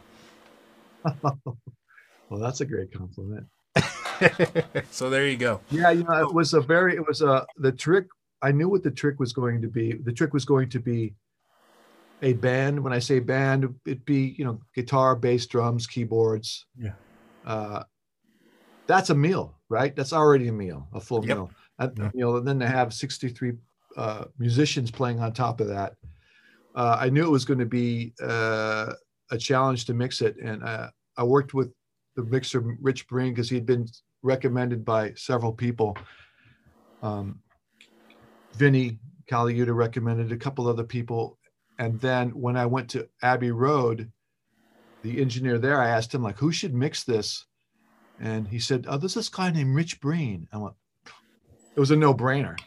[2.30, 3.47] well, that's a great compliment.
[4.91, 5.59] so there you go.
[5.72, 8.05] Yeah, you know, it was a very, it was a, the trick,
[8.42, 9.94] I knew what the trick was going to be.
[9.94, 11.14] The trick was going to be
[12.22, 12.84] a band.
[12.84, 16.66] When I say band, it'd be, you know, guitar, bass, drums, keyboards.
[16.78, 16.94] Yeah.
[17.46, 17.84] Uh,
[18.88, 19.96] that's a meal, right?
[19.96, 21.38] That's already a meal, a full yep.
[21.38, 21.52] meal
[21.98, 22.10] yeah.
[22.14, 23.54] you know, and then to have 63
[23.98, 25.94] uh, musicians playing on top of that,
[26.76, 28.94] uh, I knew it was going to be uh,
[29.32, 30.36] a challenge to mix it.
[30.42, 31.74] And uh, I worked with
[32.16, 33.88] the mixer Rich Breen because he had been
[34.24, 35.98] recommended by several people.
[37.02, 37.41] Um,
[38.54, 38.99] Vinnie
[39.30, 41.38] Colaiuta recommended a couple other people.
[41.80, 44.12] And then when I went to Abbey Road,
[45.04, 47.45] the engineer there, I asked him like, who should mix this?
[48.20, 50.47] And he said, oh, there's this guy named Rich Breen.
[50.54, 50.76] I went,
[51.76, 52.60] it was a no-brainer.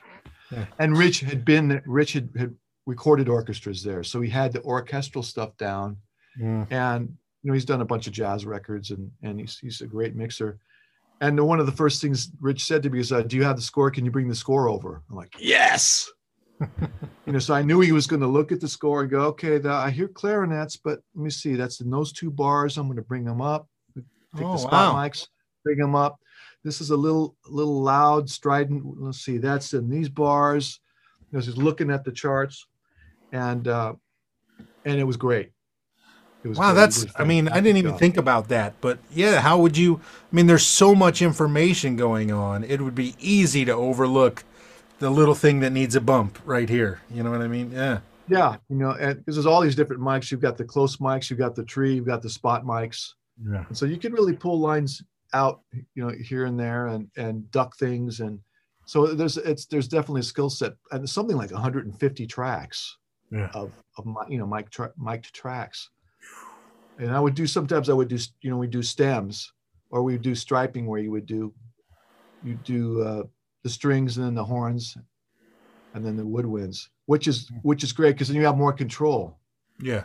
[0.50, 0.66] Yeah.
[0.78, 2.54] And Rich had been Rich had, had
[2.86, 5.96] recorded orchestras there, so he had the orchestral stuff down.
[6.40, 6.70] Mm.
[6.70, 9.86] And you know, he's done a bunch of jazz records, and and he's he's a
[9.86, 10.58] great mixer.
[11.24, 13.56] And one of the first things Rich said to me is, uh, "Do you have
[13.56, 13.90] the score?
[13.90, 16.12] Can you bring the score over?" I'm like, "Yes."
[16.60, 19.22] you know, so I knew he was going to look at the score and go,
[19.28, 21.54] "Okay, the, I hear clarinets, but let me see.
[21.54, 22.76] That's in those two bars.
[22.76, 23.66] I'm going to bring them up.
[24.36, 25.00] Take oh, the spot wow.
[25.00, 25.28] mics,
[25.64, 26.18] bring them up.
[26.62, 28.82] This is a little little loud, strident.
[28.84, 30.78] Let's see, that's in these bars.
[31.32, 32.66] I was just looking at the charts,
[33.32, 33.94] and uh,
[34.84, 35.52] and it was great.
[36.44, 37.06] Wow, that's.
[37.16, 39.96] I mean, I didn't even think about that, but yeah, how would you?
[39.96, 42.64] I mean, there's so much information going on.
[42.64, 44.44] It would be easy to overlook
[44.98, 47.00] the little thing that needs a bump right here.
[47.10, 47.72] You know what I mean?
[47.72, 48.00] Yeah.
[48.26, 50.30] Yeah, you know, and because there's all these different mics.
[50.30, 53.12] You've got the close mics, you've got the tree, you've got the spot mics.
[53.46, 53.66] Yeah.
[53.68, 55.02] And so you can really pull lines
[55.34, 58.38] out you know here and there and and duck things and
[58.86, 62.96] so there's it's there's definitely a skill set and something like 150 tracks
[63.30, 63.50] yeah.
[63.52, 65.90] of of my you know mic tra- mic'd tracks
[66.98, 69.52] and i would do sometimes i would do you know we do stems
[69.90, 71.52] or we do striping where you would do
[72.42, 73.22] you do uh,
[73.62, 74.96] the strings and then the horns
[75.94, 79.38] and then the woodwinds which is which is great because then you have more control
[79.80, 80.04] yeah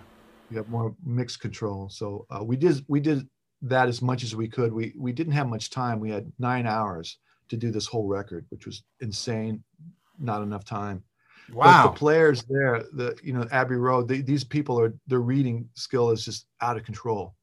[0.50, 3.28] you have more mixed control so uh, we did we did
[3.62, 4.72] that as much as we could.
[4.72, 6.00] We we didn't have much time.
[6.00, 7.18] We had nine hours
[7.50, 9.64] to do this whole record, which was insane.
[10.20, 11.04] Not enough time.
[11.54, 11.88] Wow.
[11.88, 15.68] But the players there, the you know Abbey Road, they, these people are their reading
[15.76, 17.36] skill is just out of control.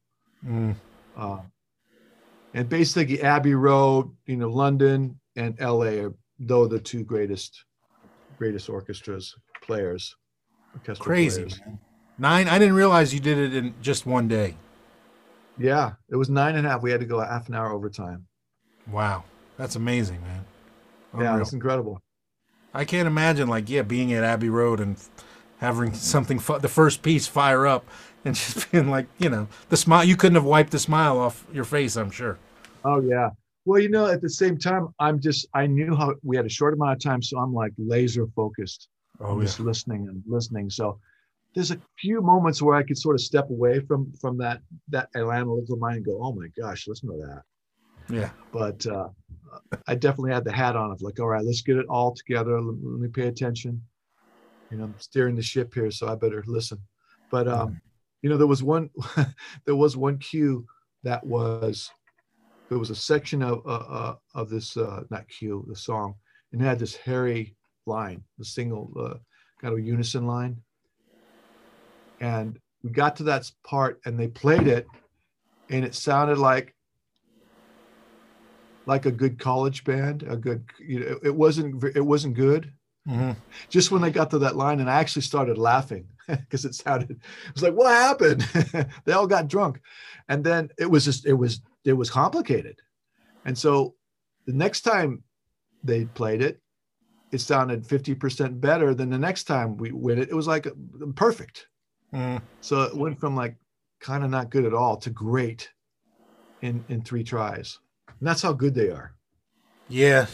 [0.45, 0.75] Mm.
[1.15, 1.39] Uh,
[2.53, 6.05] and basically, Abbey Road, you know, London and L.A.
[6.05, 7.63] are though the two greatest
[8.37, 10.15] greatest orchestras players.
[10.99, 11.45] Crazy.
[11.45, 11.61] Players.
[12.17, 12.47] Nine.
[12.47, 14.55] I didn't realize you did it in just one day.
[15.57, 16.83] Yeah, it was nine and a half.
[16.83, 18.27] We had to go half an hour overtime.
[18.91, 19.23] Wow,
[19.57, 20.45] that's amazing, man.
[21.13, 21.33] Unreal.
[21.33, 22.01] Yeah, it's incredible.
[22.73, 24.97] I can't imagine, like, yeah, being at Abbey Road and
[25.59, 27.85] having something, the first piece fire up
[28.25, 30.03] and just being like, you know, the smile.
[30.03, 32.37] You couldn't have wiped the smile off your face, I'm sure.
[32.85, 33.29] Oh yeah.
[33.65, 36.49] Well, you know, at the same time, I'm just I knew how we had a
[36.49, 38.87] short amount of time, so I'm like laser focused.
[39.19, 39.45] Oh, I'm yeah.
[39.45, 40.69] just listening and listening.
[40.69, 40.99] So
[41.53, 45.09] there's a few moments where I could sort of step away from from that that
[45.15, 47.43] analytical mind and go, oh my gosh, listen to that.
[48.09, 48.29] Yeah.
[48.51, 49.09] But uh,
[49.87, 52.61] I definitely had the hat on of like, all right, let's get it all together.
[52.61, 53.81] Let, let me pay attention.
[54.71, 56.79] You know, I'm steering the ship here, so I better listen.
[57.31, 57.81] But um,
[58.21, 58.89] you know, there was one,
[59.65, 60.65] there was one cue
[61.03, 61.89] that was,
[62.69, 66.15] there was a section of uh, uh, of this uh, not cue, the song,
[66.51, 67.55] and it had this hairy
[67.85, 69.15] line, the single uh,
[69.61, 70.57] kind of unison line,
[72.19, 74.85] and we got to that part, and they played it,
[75.69, 76.75] and it sounded like
[78.87, 82.71] like a good college band, a good, you know, it wasn't, it wasn't good.
[83.07, 83.31] Mm-hmm.
[83.69, 87.11] Just when they got to that line, and I actually started laughing because it sounded,
[87.11, 88.41] it was like, what happened?
[89.05, 89.81] they all got drunk.
[90.29, 92.79] And then it was just, it was, it was complicated.
[93.45, 93.95] And so
[94.45, 95.23] the next time
[95.83, 96.61] they played it,
[97.33, 100.29] it sounded 50% better than the next time we went it.
[100.29, 100.67] It was like
[101.15, 101.67] perfect.
[102.13, 102.41] Mm.
[102.61, 103.55] So it went from like
[103.99, 105.69] kind of not good at all to great
[106.61, 107.79] in, in three tries.
[108.19, 109.13] And that's how good they are.
[109.89, 110.27] Yeah.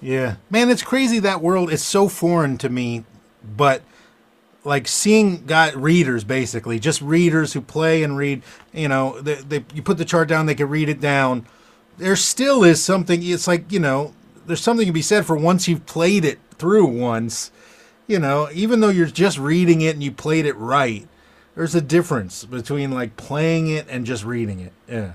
[0.00, 0.36] Yeah.
[0.50, 3.04] Man, it's crazy that world is so foreign to me,
[3.56, 3.82] but
[4.64, 9.64] like seeing got readers basically, just readers who play and read, you know, they, they
[9.74, 11.46] you put the chart down, they can read it down.
[11.98, 14.14] There still is something it's like, you know,
[14.46, 17.50] there's something to be said for once you've played it through once,
[18.06, 21.06] you know, even though you're just reading it and you played it right,
[21.54, 24.72] there's a difference between like playing it and just reading it.
[24.88, 25.12] Yeah.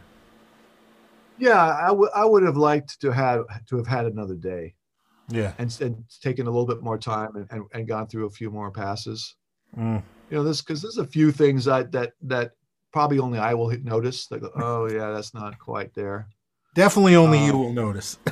[1.38, 4.74] Yeah, I would I would have liked to have to have had another day
[5.30, 5.54] Yeah.
[5.58, 8.50] and, and taken a little bit more time and, and, and gone through a few
[8.50, 9.36] more passes.
[9.78, 10.02] Mm.
[10.30, 12.52] You know, this because there's a few things that that that
[12.94, 14.32] probably only I will notice.
[14.32, 16.28] Like, oh yeah, that's not quite there.
[16.74, 18.18] Definitely only you Um, will notice.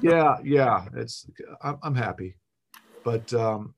[0.00, 1.26] Yeah, yeah, it's
[1.60, 2.36] I'm, I'm happy,
[3.02, 3.74] but um,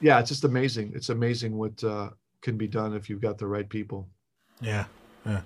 [0.00, 0.92] yeah, it's just amazing.
[0.94, 2.10] It's amazing what uh,
[2.40, 4.08] can be done if you've got the right people.
[4.62, 4.86] Yeah,
[5.26, 5.42] yeah,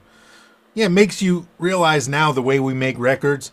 [0.74, 0.86] yeah.
[0.86, 3.52] It makes you realize now the way we make records,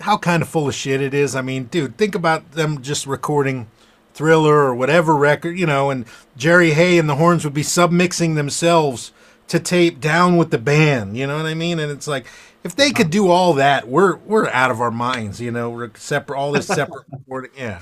[0.00, 1.34] how kind of full of shit it is.
[1.36, 3.70] I mean, dude, think about them just recording
[4.14, 6.04] Thriller or whatever record, you know, and
[6.36, 9.12] Jerry Hey and the Horns would be submixing themselves
[9.48, 11.16] to tape down with the band.
[11.16, 11.78] You know what I mean?
[11.78, 12.26] And it's like
[12.62, 15.40] if they could do all that, we're we're out of our minds.
[15.40, 17.50] You know, we're separate, all this separate recording.
[17.56, 17.80] Yeah,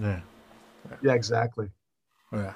[0.00, 0.20] yeah.
[1.02, 1.70] Yeah, exactly.
[2.32, 2.52] Yeah.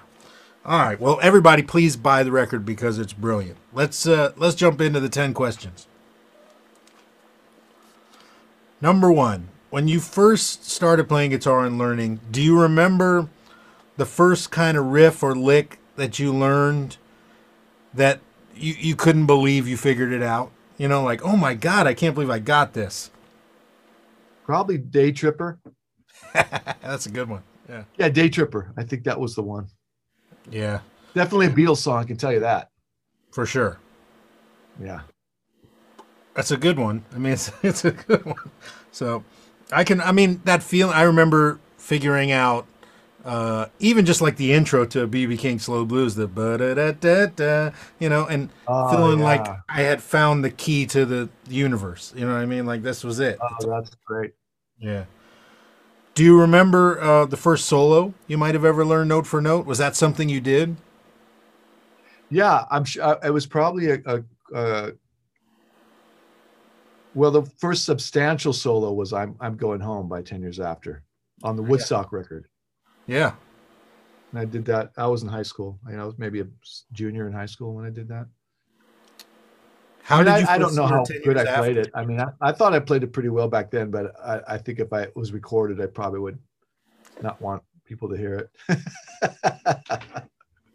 [0.65, 1.01] All right.
[1.01, 3.57] Well, everybody, please buy the record because it's brilliant.
[3.73, 5.89] Let's uh, let's jump into the ten questions.
[8.81, 13.29] Number one: When you first started playing guitar and learning, do you remember
[13.97, 16.97] the first kind of riff or lick that you learned
[17.93, 18.21] that
[18.55, 20.53] you you couldn't believe you figured it out?
[20.79, 23.11] You know, like, oh my god, I can't believe I got this.
[24.47, 25.59] Probably Day Tripper.
[26.33, 27.43] That's a good one.
[27.69, 27.85] Yeah.
[27.97, 28.73] Yeah, Day Tripper.
[28.77, 29.67] I think that was the one.
[30.51, 30.81] Yeah,
[31.15, 31.99] Definitely a Beatles song.
[31.99, 32.69] I can tell you that.
[33.33, 33.79] for sure.
[34.83, 35.01] Yeah.
[36.35, 37.05] That's a good one.
[37.15, 38.51] I mean, it's it's a good one.
[38.91, 39.23] So,
[39.71, 40.01] I can.
[40.01, 40.95] I mean, that feeling.
[40.95, 42.67] I remember figuring out,
[43.25, 46.93] uh, even just like the intro to BB King Slow Blues, the ba da da
[46.93, 49.47] da da, you know, and Oh, feeling like.
[49.69, 52.13] I had found the key to the universe.
[52.17, 52.67] You know what I mean?
[52.67, 53.39] Like this was it.
[53.41, 54.33] Oh, that's great.
[54.79, 55.05] Yeah.
[56.15, 59.65] Do you remember uh, the first solo you might have ever learned note for note?
[59.65, 60.77] Was that something you did?
[62.31, 64.23] Yeah, I'm sure it was probably a, a,
[64.55, 64.93] a
[67.15, 71.03] well, the first substantial solo was "I'm I'm Going Home" by Ten Years After
[71.43, 72.47] on the Woodstock record,
[73.07, 73.33] Yeah.
[74.31, 74.93] and I did that.
[74.97, 75.79] I was in high school.
[75.89, 76.47] You know, I was maybe a
[76.93, 78.27] junior in high school when I did that.
[80.05, 80.47] How I, did I, you?
[80.49, 81.81] I don't know how good I played after?
[81.81, 81.91] it.
[81.95, 84.59] I mean, I, I thought I played it pretty well back then, but I, I
[84.59, 86.39] think if I was recorded, I probably would
[87.23, 88.81] not want people to hear it.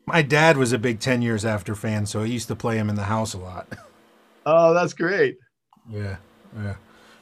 [0.06, 2.90] My dad was a big Ten Years After fan, so I used to play him
[2.90, 3.68] in the house a lot.
[4.46, 5.38] oh, that's great.
[5.90, 6.16] Yeah,
[6.56, 6.76] yeah.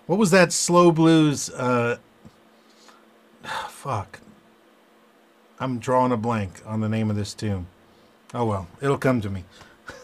[0.06, 1.50] What was that slow blues?
[1.50, 1.98] Uh,
[3.70, 4.20] fuck.
[5.60, 7.66] I'm drawing a blank on the name of this tune.
[8.34, 9.44] Oh well, it'll come to me.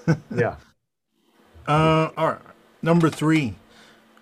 [0.35, 0.55] Yeah.
[1.67, 2.39] Uh, all right.
[2.81, 3.55] Number three.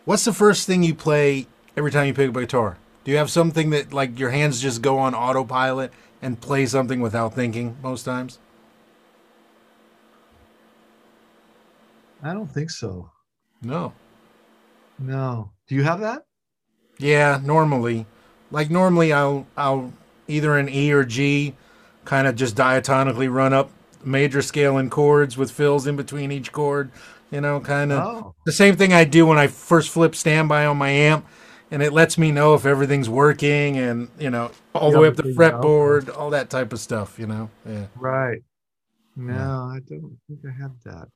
[0.05, 2.77] What's the first thing you play every time you pick up a guitar?
[3.03, 6.99] Do you have something that like your hands just go on autopilot and play something
[6.99, 8.39] without thinking most times?
[12.21, 13.11] I don't think so.
[13.61, 13.93] No.
[14.97, 15.51] No.
[15.67, 16.25] Do you have that?
[16.97, 18.05] Yeah, normally.
[18.51, 19.93] Like normally I'll I'll
[20.27, 21.55] either an E or G
[22.03, 23.69] kind of just diatonically run up
[24.03, 26.91] major scale and chords with fills in between each chord,
[27.31, 30.65] you know, kind of Oh, the same thing I do when I first flip standby
[30.65, 31.25] on my amp
[31.71, 35.15] and it lets me know if everything's working and, you know, all the way up
[35.15, 37.49] the fretboard, all that type of stuff, you know.
[37.67, 37.85] Yeah.
[37.95, 38.41] right.
[39.15, 39.33] No,
[39.73, 41.09] I don't think I have that.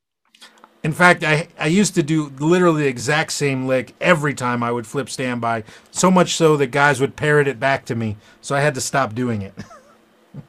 [0.84, 4.72] In fact, I I used to do literally the exact same lick every time I
[4.72, 5.64] would flip standby.
[5.91, 8.18] So much so that guys would parrot it back to me.
[8.41, 9.53] So I had to stop doing it.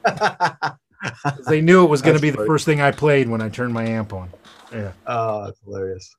[1.47, 2.47] they knew it was going to be the funny.
[2.47, 4.33] first thing I played when I turned my amp on.
[4.75, 4.91] Yeah.
[5.07, 6.13] Oh, that's hilarious.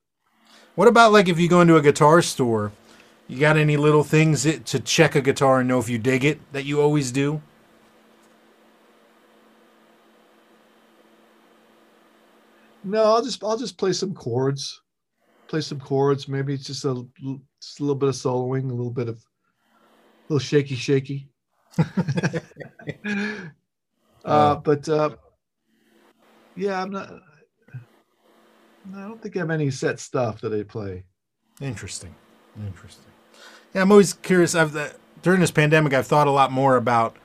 [0.76, 2.72] What about like if you go into a guitar store?
[3.28, 6.24] You got any little things that, to check a guitar and know if you dig
[6.24, 7.42] it that you always do?
[12.82, 14.80] No, I'll just I'll just play some chords,
[15.48, 16.28] play some chords.
[16.28, 17.04] Maybe it's just a
[17.60, 21.28] just a little bit of soloing, a little bit of a little shaky, shaky.
[24.24, 25.10] uh, but uh,
[26.54, 27.10] yeah, I'm not.
[28.94, 31.04] I don't think I have any set stuff that I play.
[31.60, 32.14] Interesting.
[32.66, 33.04] Interesting.
[33.74, 34.54] Yeah, I'm always curious.
[34.54, 34.88] I've uh,
[35.22, 37.16] during this pandemic, I've thought a lot more about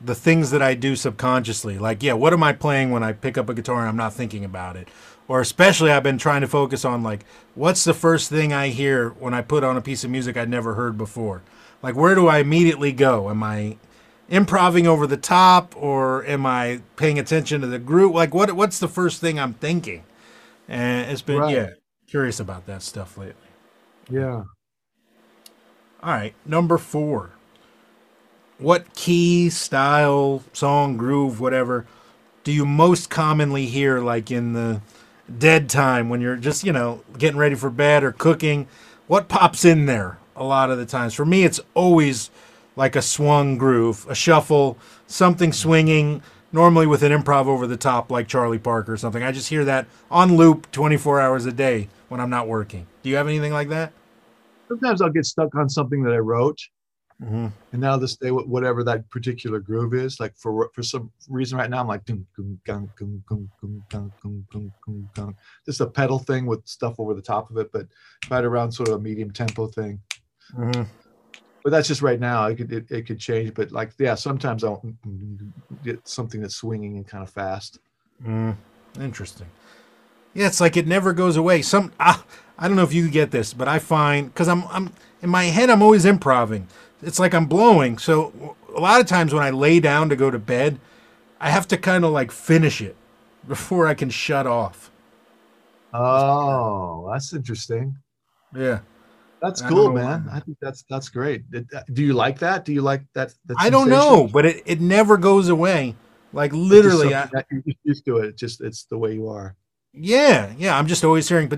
[0.00, 1.78] the things that I do subconsciously.
[1.78, 4.14] Like, yeah, what am I playing when I pick up a guitar and I'm not
[4.14, 4.88] thinking about it?
[5.26, 7.24] Or especially, I've been trying to focus on like,
[7.54, 10.48] what's the first thing I hear when I put on a piece of music I'd
[10.48, 11.42] never heard before?
[11.82, 13.28] Like, where do I immediately go?
[13.28, 13.76] Am I
[14.28, 18.14] improving over the top, or am I paying attention to the group?
[18.14, 20.04] Like, what what's the first thing I'm thinking?
[20.68, 21.48] And it's been Right.
[21.48, 21.70] yeah,
[22.06, 23.34] curious about that stuff lately.
[24.10, 24.44] Yeah.
[26.02, 27.30] All right, number four.
[28.58, 31.86] What key, style, song, groove, whatever,
[32.44, 34.80] do you most commonly hear, like in the
[35.38, 38.66] dead time when you're just, you know, getting ready for bed or cooking?
[39.06, 41.14] What pops in there a lot of the times?
[41.14, 42.30] For me, it's always
[42.74, 46.22] like a swung groove, a shuffle, something swinging,
[46.52, 49.22] normally with an improv over the top, like Charlie Parker or something.
[49.22, 52.86] I just hear that on loop 24 hours a day when I'm not working.
[53.02, 53.92] Do you have anything like that?
[54.68, 56.58] Sometimes I'll get stuck on something that I wrote,
[57.20, 57.46] Mm-hmm.
[57.72, 60.20] and now this day, whatever that particular groove is.
[60.20, 62.24] Like for for some reason right now, I'm like dum,
[62.64, 62.88] dum,
[65.66, 67.86] just a pedal thing with stuff over the top of it, but
[68.30, 69.98] right around sort of a medium tempo thing.
[70.56, 70.82] Mm-hmm.
[71.68, 72.46] But that's just right now.
[72.46, 74.82] It could it, it could change, but like yeah, sometimes I'll
[75.84, 77.78] get something that's swinging and kind of fast.
[78.24, 78.56] Mm,
[78.98, 79.48] interesting.
[80.32, 81.60] Yeah, it's like it never goes away.
[81.60, 82.24] Some ah,
[82.58, 85.44] I don't know if you get this, but I find because I'm I'm in my
[85.44, 86.68] head I'm always improving.
[87.02, 87.98] It's like I'm blowing.
[87.98, 90.80] So a lot of times when I lay down to go to bed,
[91.38, 92.96] I have to kind of like finish it
[93.46, 94.90] before I can shut off.
[95.92, 97.98] Oh, that's interesting.
[98.54, 98.78] Yeah,
[99.40, 100.24] That's cool, man.
[100.26, 100.36] why.
[100.36, 101.44] I think that's that's great.
[101.54, 101.60] Uh,
[101.92, 102.64] Do you like that?
[102.64, 103.32] Do you like that?
[103.46, 104.10] that I don't sensation?
[104.16, 105.94] know, but it, it never goes away.
[106.32, 108.26] Like literally, I, you're just used to it.
[108.30, 109.56] It's just it's the way you are.
[109.94, 110.78] Yeah, yeah.
[110.78, 111.48] I'm just always hearing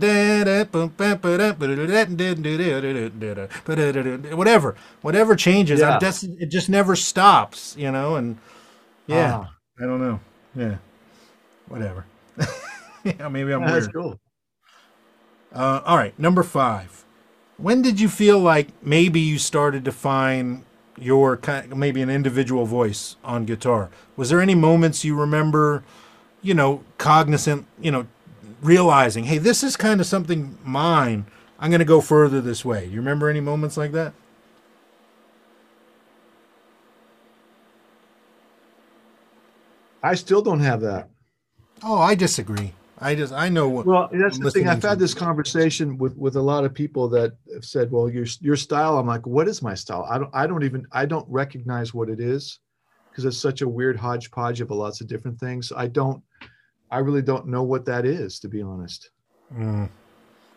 [4.36, 5.80] whatever, whatever changes.
[5.80, 5.94] Yeah.
[5.94, 8.16] I'm just, it just never stops, you know.
[8.16, 8.38] And
[9.06, 10.20] yeah, Ah, I don't know.
[10.54, 10.76] Yeah,
[11.68, 12.04] whatever.
[13.04, 13.92] yeah, maybe I'm that's weird.
[13.92, 14.20] cool.
[15.52, 17.04] Uh, all right, number five.
[17.60, 20.64] When did you feel like maybe you started to find
[20.98, 23.90] your kind, maybe an individual voice on guitar?
[24.16, 25.84] Was there any moments you remember,
[26.40, 28.06] you know, cognizant, you know,
[28.62, 31.26] realizing, hey, this is kind of something mine.
[31.58, 32.86] I'm going to go further this way.
[32.86, 34.14] You remember any moments like that?
[40.02, 41.10] I still don't have that.
[41.82, 42.72] Oh, I disagree.
[43.00, 43.86] I just I know what.
[43.86, 44.68] Well, that's the thing.
[44.68, 48.26] I've had this conversation with with a lot of people that have said, "Well, your
[48.40, 51.26] your style." I'm like, "What is my style?" I don't I don't even I don't
[51.28, 52.58] recognize what it is
[53.10, 55.72] because it's such a weird hodgepodge of lots of different things.
[55.74, 56.22] I don't
[56.90, 59.10] I really don't know what that is, to be honest.
[59.54, 59.88] Mm.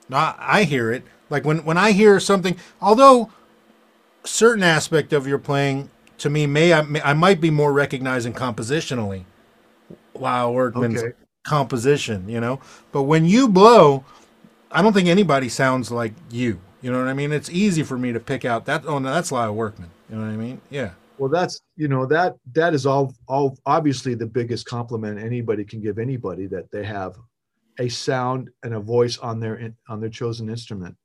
[0.10, 1.04] No, I, hear it.
[1.30, 3.32] Like when when I hear something, although
[4.24, 8.34] certain aspect of your playing to me may I, may, I might be more recognizing
[8.34, 9.24] compositionally.
[10.14, 11.14] Wow, Workman's Okay.
[11.44, 12.60] Composition, you know.
[12.92, 14.04] But when you blow,
[14.72, 16.60] I don't think anybody sounds like you.
[16.82, 17.32] You know what I mean?
[17.32, 18.86] It's easy for me to pick out that.
[18.86, 19.90] Oh, no, that's Lyle Workman.
[20.10, 20.62] You know what I mean?
[20.70, 20.92] Yeah.
[21.18, 25.80] Well, that's you know that that is all all obviously the biggest compliment anybody can
[25.80, 27.16] give anybody that they have
[27.80, 30.96] a sound and a voice on their on their chosen instrument.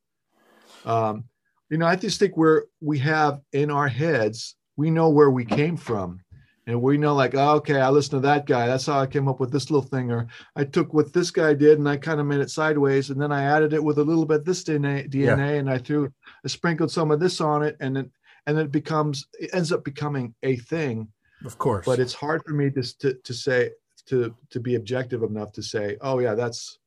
[0.85, 1.25] Um,
[1.71, 5.45] you know, I just think we're we have in our heads we know where we
[5.45, 6.21] came from,
[6.69, 8.67] and we know like oh, okay, I listened to that guy.
[8.67, 11.55] That's how I came up with this little thing, or I took what this guy
[11.55, 14.05] did and I kind of made it sideways, and then I added it with a
[14.05, 16.13] little bit of this DNA, DNA and I threw
[16.45, 18.11] I sprinkled some of this on it, and then
[18.47, 21.09] and it becomes it ends up becoming a thing
[21.45, 21.87] Of course.
[21.87, 23.71] but it's hard for me to to, to say
[24.07, 26.79] to to be objective enough to say oh yeah that's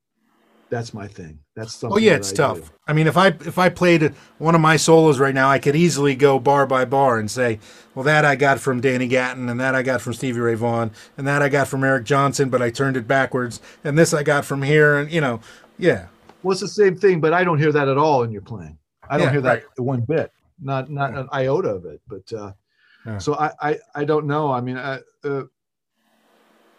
[0.72, 2.58] that's my thing that's something Oh yeah, it's I tough.
[2.60, 2.64] do.
[2.88, 5.76] I mean, if I if I played one of my solos right now, I could
[5.76, 7.60] easily go bar by bar and say,
[7.94, 10.90] "Well, that I got from Danny Gatton, and that I got from Stevie Ray Vaughan,
[11.18, 14.22] and that I got from Eric Johnson, but I turned it backwards, and this I
[14.22, 15.40] got from here." And you know,
[15.78, 16.06] Yeah.
[16.42, 18.78] Well, it's the same thing, but I don't hear that at all in your playing.
[19.10, 19.78] I don't Yeah, hear that right.
[19.78, 22.00] one bit, not not an iota of it.
[22.08, 22.52] But uh,
[23.06, 23.18] Yeah.
[23.18, 24.50] so I, I I don't know.
[24.50, 25.44] I mean, I uh,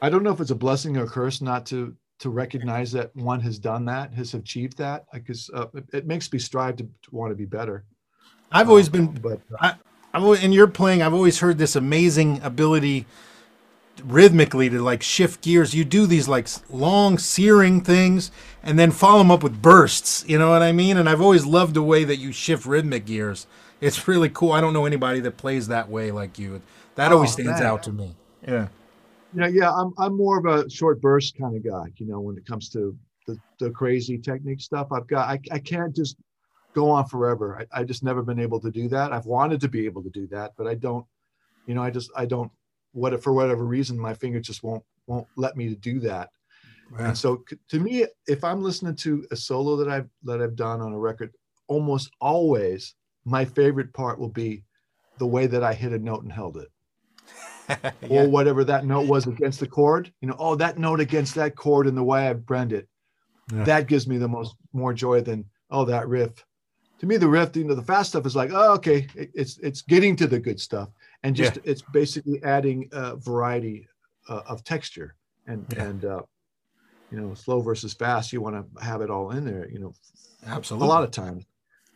[0.02, 3.15] I don't know if it's a blessing or a curse not to to recognize that
[3.15, 5.05] one has done that, has achieved that.
[5.13, 7.86] Because uh, it, it makes me strive to, to want to be better.
[8.51, 12.41] I've always Uh, been but I've always, in your playing, I've always heard this amazing
[12.43, 13.05] ability
[14.03, 15.74] rhythmically to like shift gears.
[15.74, 18.32] You do these like long searing things
[18.63, 20.26] and then follow them up with bursts.
[20.28, 20.97] You know what I mean?
[20.97, 23.47] And I've always loved the way that you shift rhythmic gears.
[23.82, 24.51] It's really cool.
[24.51, 26.61] I don't know anybody that plays that way like you.
[26.95, 27.67] That Oh, always stands man.
[27.67, 28.15] out to me.
[28.47, 28.67] Yeah.
[29.36, 31.91] Yeah, yeah, I'm I'm more of a short burst kind of guy.
[31.97, 35.59] You know, when it comes to the, the crazy technique stuff, I've got I, I
[35.59, 36.17] can't just
[36.73, 37.59] go on forever.
[37.59, 39.13] I, I just never been able to do that.
[39.13, 41.05] I've wanted to be able to do that, but I don't.
[41.65, 42.51] You know, I just I don't.
[42.91, 46.29] What for whatever reason, my fingers just won't won't let me to do that.
[46.99, 50.79] And so to me, if I'm listening to a solo that I've that I've done
[50.81, 51.31] on a record,
[51.67, 52.93] almost always
[53.25, 54.63] my favorite part will be
[55.17, 56.67] the way that I hit a note and held it
[58.01, 58.24] Yeah.
[58.24, 60.11] or whatever that note was against the chord.
[60.22, 62.88] You know, oh, that note against that chord and the way I brand it.
[63.51, 63.64] Yeah.
[63.64, 66.45] That gives me the most more joy than oh that riff.
[66.99, 69.57] To me, the riff, you know, the fast stuff is like, oh, okay, it- it's
[69.59, 70.89] it's getting to the good stuff,
[71.24, 73.88] and just it's basically adding uh, variety
[74.30, 75.16] uh, of texture
[75.47, 75.84] and Yeah.
[75.86, 76.22] and uh,
[77.11, 78.34] you know, slow versus fast.
[78.34, 79.70] You want to have it all in there.
[79.70, 79.93] You know,
[80.45, 80.88] Absolutely.
[80.88, 81.45] a lot of times,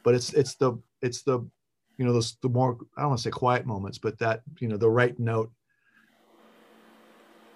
[0.04, 1.40] but it's it's the it's the
[1.98, 4.68] you know those the more I don't want to say quiet moments, but that you
[4.68, 5.52] know the right note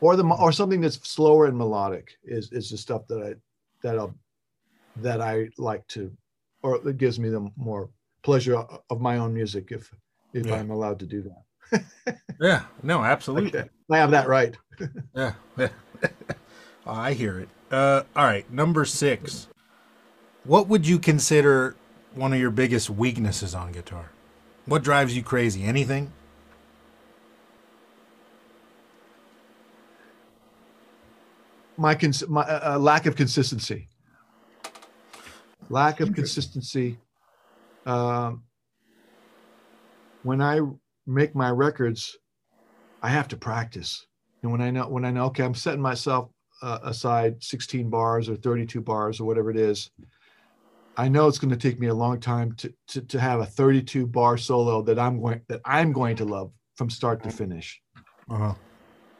[0.02, 3.34] or the or something that's slower and melodic is is the stuff that I
[3.84, 4.08] that I
[4.97, 6.12] that I like to
[6.64, 7.89] or it gives me the more
[8.24, 8.56] pleasure
[8.89, 9.91] of my own music if
[10.34, 10.56] if Yeah.
[10.56, 12.16] I'm allowed to do that.
[12.39, 12.64] yeah.
[12.84, 13.60] No, absolutely.
[13.60, 13.70] Okay.
[13.89, 14.56] I have that right.
[15.16, 15.34] Yeah.
[15.58, 15.70] yeah.
[16.88, 17.49] Oh, I hear it.
[17.70, 18.52] Uh, all right.
[18.52, 19.47] Number six.
[20.43, 21.76] What would you consider
[22.16, 24.10] one of your biggest weaknesses on guitar?
[24.66, 25.64] What drives you crazy?
[25.64, 26.12] Anything?
[31.82, 33.89] My, cons- my uh, uh, lack of consistency.
[35.69, 36.97] Lack of consistency
[37.86, 38.43] um,
[40.23, 40.59] when i
[41.07, 42.17] make my records
[43.01, 44.05] i have to practice.
[44.43, 46.29] And when i know when i know okay i'm setting myself
[46.61, 49.89] uh, aside 16 bars or 32 bars or whatever it is
[50.95, 53.45] i know it's going to take me a long time to, to, to have a
[53.45, 57.82] 32 bar solo that i'm going that i'm going to love from start to finish.
[58.29, 58.53] Uh-huh.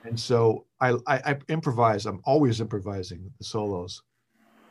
[0.06, 2.06] and so I, I, I improvise.
[2.08, 4.02] I'm always improvising the solos,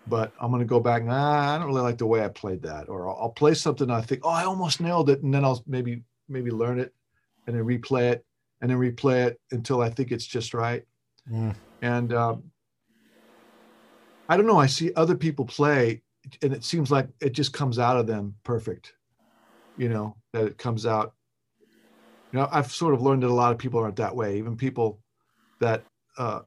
[0.09, 1.05] but I'm gonna go back.
[1.05, 3.91] Nah, I don't really like the way I played that, or I'll, I'll play something.
[3.91, 6.93] I think, oh, I almost nailed it, and then I'll maybe maybe learn it,
[7.47, 8.25] and then replay it,
[8.61, 10.83] and then replay it until I think it's just right.
[11.31, 11.55] Mm.
[11.81, 12.43] And um,
[14.29, 14.59] I don't know.
[14.59, 16.03] I see other people play,
[16.43, 18.95] and it seems like it just comes out of them perfect.
[19.77, 21.15] You know that it comes out.
[22.33, 24.39] You know, I've sort of learned that a lot of people aren't that way.
[24.39, 25.01] Even people
[25.61, 25.85] that
[26.21, 26.41] uh,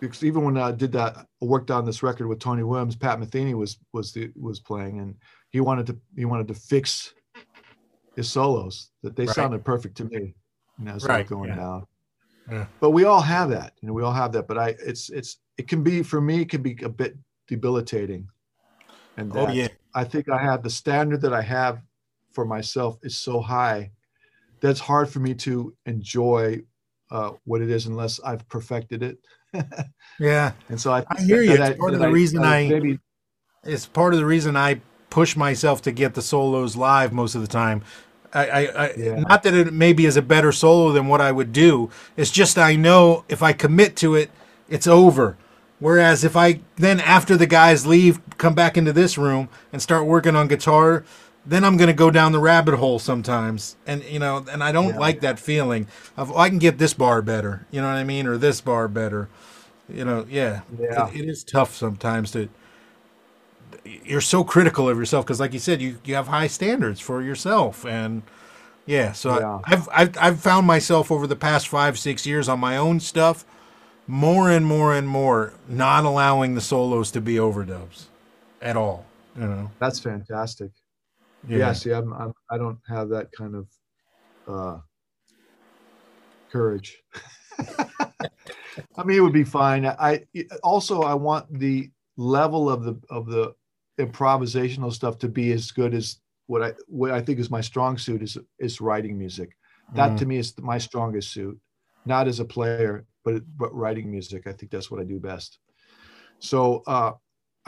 [0.00, 2.94] because even when I did that, I worked on this record with Tony Williams.
[2.94, 5.16] Pat Metheny was was the was playing, and
[5.50, 7.12] he wanted to he wanted to fix
[8.14, 9.34] his solos that they Right.
[9.34, 10.34] sounded perfect to me.
[10.78, 11.56] You know, as they were Right, going yeah.
[11.56, 11.86] down.
[12.50, 12.66] Yeah.
[12.80, 13.92] But we all have that, you know.
[13.92, 14.46] We all have that.
[14.46, 17.16] But I, it's it's it can be for me, it can be a bit
[17.48, 18.28] debilitating.
[19.16, 19.68] And Oh yeah.
[19.94, 21.82] I think I have the standard that I have
[22.32, 23.90] for myself is so high
[24.60, 26.62] that's hard for me to enjoy
[27.10, 29.18] uh, what it is unless I've perfected it.
[30.20, 30.52] Yeah.
[30.68, 31.52] And so I, I hear you.
[31.52, 32.98] It's part of the reason I- maybe
[33.62, 34.80] It's part of the reason I
[35.10, 37.82] push myself to get the solos live most of the time.
[38.34, 39.20] I, I, I Yeah.
[39.20, 41.88] not that it maybe is a better solo than what I would do.
[42.16, 44.30] It's just I know if I commit to it,
[44.68, 45.36] it's over.
[45.78, 50.04] Whereas if I then after the guys leave, come back into this room and start
[50.04, 51.04] working on guitar,
[51.48, 53.76] then I'm gonna go down the rabbit hole sometimes.
[53.86, 54.98] And you know, and I don't Yeah.
[54.98, 57.66] like that feeling of oh, I can get this bar better.
[57.70, 59.28] You know what I mean, or this bar better.
[59.88, 61.10] You know, yeah, Yeah.
[61.12, 62.48] It, it is tough sometimes to
[63.84, 67.22] you're so critical of yourself because like you said you, you have high standards for
[67.22, 68.22] yourself and
[68.86, 69.60] yeah so Yeah.
[69.64, 73.00] I, I've, I've i've found myself over the past five six years on my own
[73.00, 73.44] stuff
[74.06, 78.06] more and more and more not allowing the solos to be overdubs
[78.62, 80.70] at all you know that's fantastic.
[81.48, 81.72] Yeah, Yeah.
[81.72, 83.68] see, I'm, I'm I don't have that kind of
[84.46, 84.78] uh,
[86.50, 87.02] courage.
[88.96, 89.86] I mean, it would be fine.
[89.86, 90.24] I
[90.62, 93.54] also I want the level of the of the
[93.98, 97.98] improvisational stuff to be as good as what I what I think is my strong
[97.98, 99.56] suit is is writing music.
[99.94, 100.18] That Mhm.
[100.18, 101.58] to me is my strongest suit,
[102.04, 104.46] not as a player, but but writing music.
[104.46, 105.58] I think that's what I do best.
[106.40, 107.12] So uh,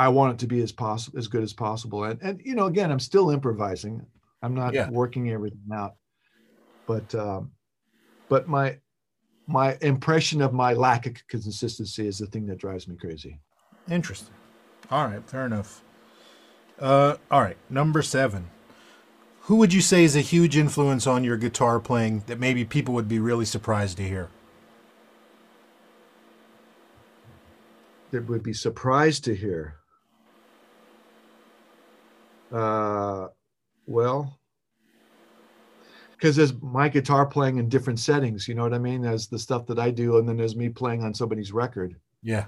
[0.00, 2.04] I want it to be as possible as good as possible.
[2.04, 4.06] And and you know, again, I'm still improvising.
[4.40, 4.88] I'm not Yeah.
[4.88, 5.96] working everything out.
[6.86, 7.52] But um,
[8.30, 8.78] but my
[9.46, 13.40] my impression of my lack of consistency is the thing that drives me crazy.
[13.90, 14.32] Interesting.
[14.90, 15.82] All right, fair enough.
[16.78, 18.48] Uh, all right, number seven.
[19.42, 22.94] Who would you say is a huge influence on your guitar playing that maybe people
[22.94, 24.30] would be really surprised to hear?
[28.12, 29.79] That would be surprised to hear.
[32.52, 33.28] Uh,
[33.86, 34.38] well,
[36.12, 38.46] because there's my guitar playing in different settings.
[38.48, 39.02] You know what I mean?
[39.02, 41.96] There's the stuff that I do, and then there's me playing on somebody's record.
[42.22, 42.44] Yeah.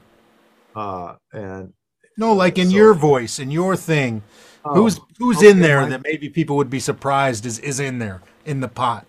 [0.76, 1.72] Uh, and
[2.18, 4.22] No, like in So- your voice, in your thing.
[4.64, 7.80] who's Oh, who's okay, in there my- that maybe people would be surprised is is
[7.80, 9.07] in there in the pot?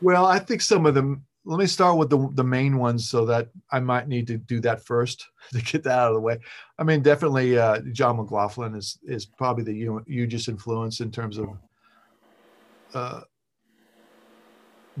[0.00, 1.24] Well, I think some of them.
[1.48, 4.60] Let me start with the the main ones, so that I might need to do
[4.60, 6.38] that first to get that out of the way.
[6.78, 11.48] I mean, definitely, uh, John McLaughlin is is probably the hugest influence in terms of
[12.92, 13.20] uh,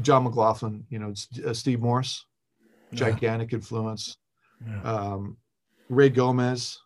[0.00, 0.86] John McLaughlin.
[0.88, 1.14] You know,
[1.46, 2.24] uh, Steve Morse,
[2.92, 3.10] Yeah.
[3.10, 4.16] gigantic influence.
[4.66, 4.82] Yeah.
[4.82, 5.36] Um,
[5.90, 6.78] Ray Gomez,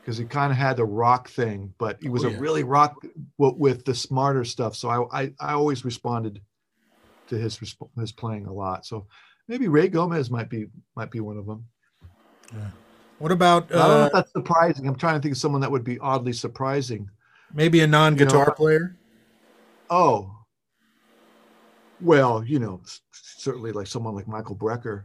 [0.00, 2.96] because he kind of had the rock thing, but he was Oh, a really rock
[3.38, 4.74] w- with the smarter stuff.
[4.74, 6.40] So I, I, I always responded
[7.28, 7.58] to his
[7.98, 8.86] his playing a lot.
[8.86, 9.06] So
[9.48, 10.66] maybe Ray Gomez might be
[10.96, 11.66] might be one of them.
[13.18, 14.86] What about I don't know uh, if that's surprising.
[14.86, 17.08] I'm trying to think of someone that would be oddly surprising.
[17.52, 18.96] maybe a non-guitar you know, player?
[19.90, 20.30] Oh,
[22.00, 22.80] well, you know,
[23.12, 25.04] certainly like someone like Michael Brecker,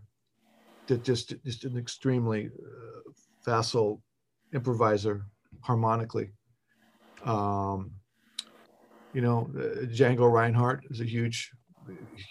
[0.88, 3.12] that just just an extremely uh,
[3.46, 4.02] facile
[4.54, 5.26] improviser
[5.62, 6.32] harmonically.
[7.24, 7.92] Um,
[9.14, 11.52] you know, uh, Django Reinhardt is a huge,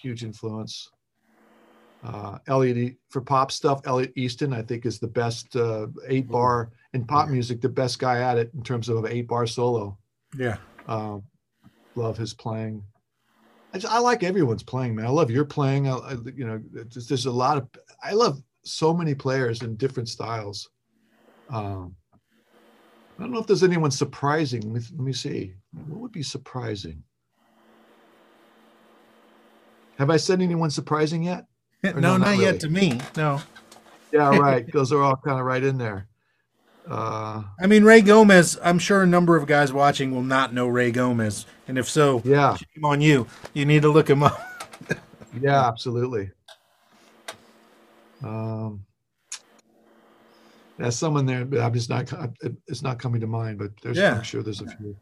[0.03, 0.91] huge influence.
[2.05, 6.71] Uh, Elliot for pop stuff, Elliot Easton I think is the best uh, eight bar
[6.93, 9.99] in pop music, the best guy at it in terms of eight bar solo.
[10.37, 10.59] Yeah.
[10.87, 11.25] Um,
[11.97, 12.83] love his playing.
[13.75, 15.07] I, just, I like everyone's playing, man.
[15.07, 15.89] I love your playing.
[15.89, 17.69] I, I, you know, there's, there's a lot of.
[18.03, 20.71] I love so many players in different styles.
[21.51, 24.61] Um, I don't know if there's anyone surprising.
[24.63, 25.55] Let me, let me see.
[25.73, 27.03] What would be surprising?
[29.99, 31.47] Have I said anyone surprising yet?
[31.83, 33.01] no, no, not, not yet to me.
[33.17, 33.41] No.
[34.13, 34.71] Yeah, right.
[34.73, 36.07] Those are all kind of right in there.
[36.89, 40.69] Uh, I mean, Ray Gomez, I'm sure a number of guys watching will not know
[40.69, 41.45] Ray Gomez.
[41.67, 43.27] And if so, yeah, shame on you.
[43.53, 44.41] You need to look him up.
[45.41, 46.31] yeah, absolutely.
[48.25, 48.87] Um,
[50.79, 52.11] there's someone there, but I'm just not.
[52.69, 53.99] It's not coming to mind, but there's.
[53.99, 54.15] Yeah.
[54.15, 54.97] I'm sure there's a few.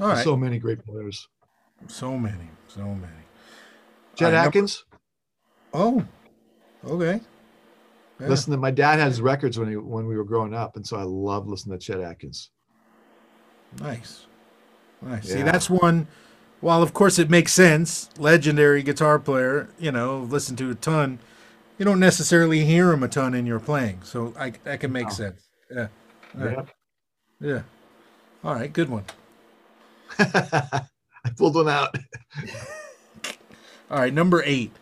[0.00, 0.22] All right.
[0.22, 1.26] So many great players.
[1.86, 2.48] So many.
[2.68, 3.22] So many.
[4.24, 4.84] Right, number- Atkins.
[5.74, 6.04] Oh,
[6.86, 7.20] okay.
[8.20, 8.28] Yeah.
[8.28, 10.86] Listen to my dad had his records when he when we were growing up, and
[10.86, 12.50] so I love listening to Chet Atkins.
[13.80, 14.26] Nice.
[15.00, 15.28] Nice.
[15.28, 16.06] See, that's one.
[16.60, 21.18] While of course it makes sense, legendary guitar player, you know, listen to a ton.
[21.78, 25.06] You don't necessarily hear him a ton in your playing, so I that can make
[25.08, 25.12] No.
[25.12, 25.48] sense.
[25.74, 25.88] Yeah.
[26.38, 26.56] All right.
[26.58, 26.68] Yep.
[27.40, 27.62] Yeah.
[28.44, 28.72] All right.
[28.72, 29.04] Good one.
[30.18, 31.96] I pulled one out.
[33.92, 34.12] All right.
[34.12, 34.72] Number eight.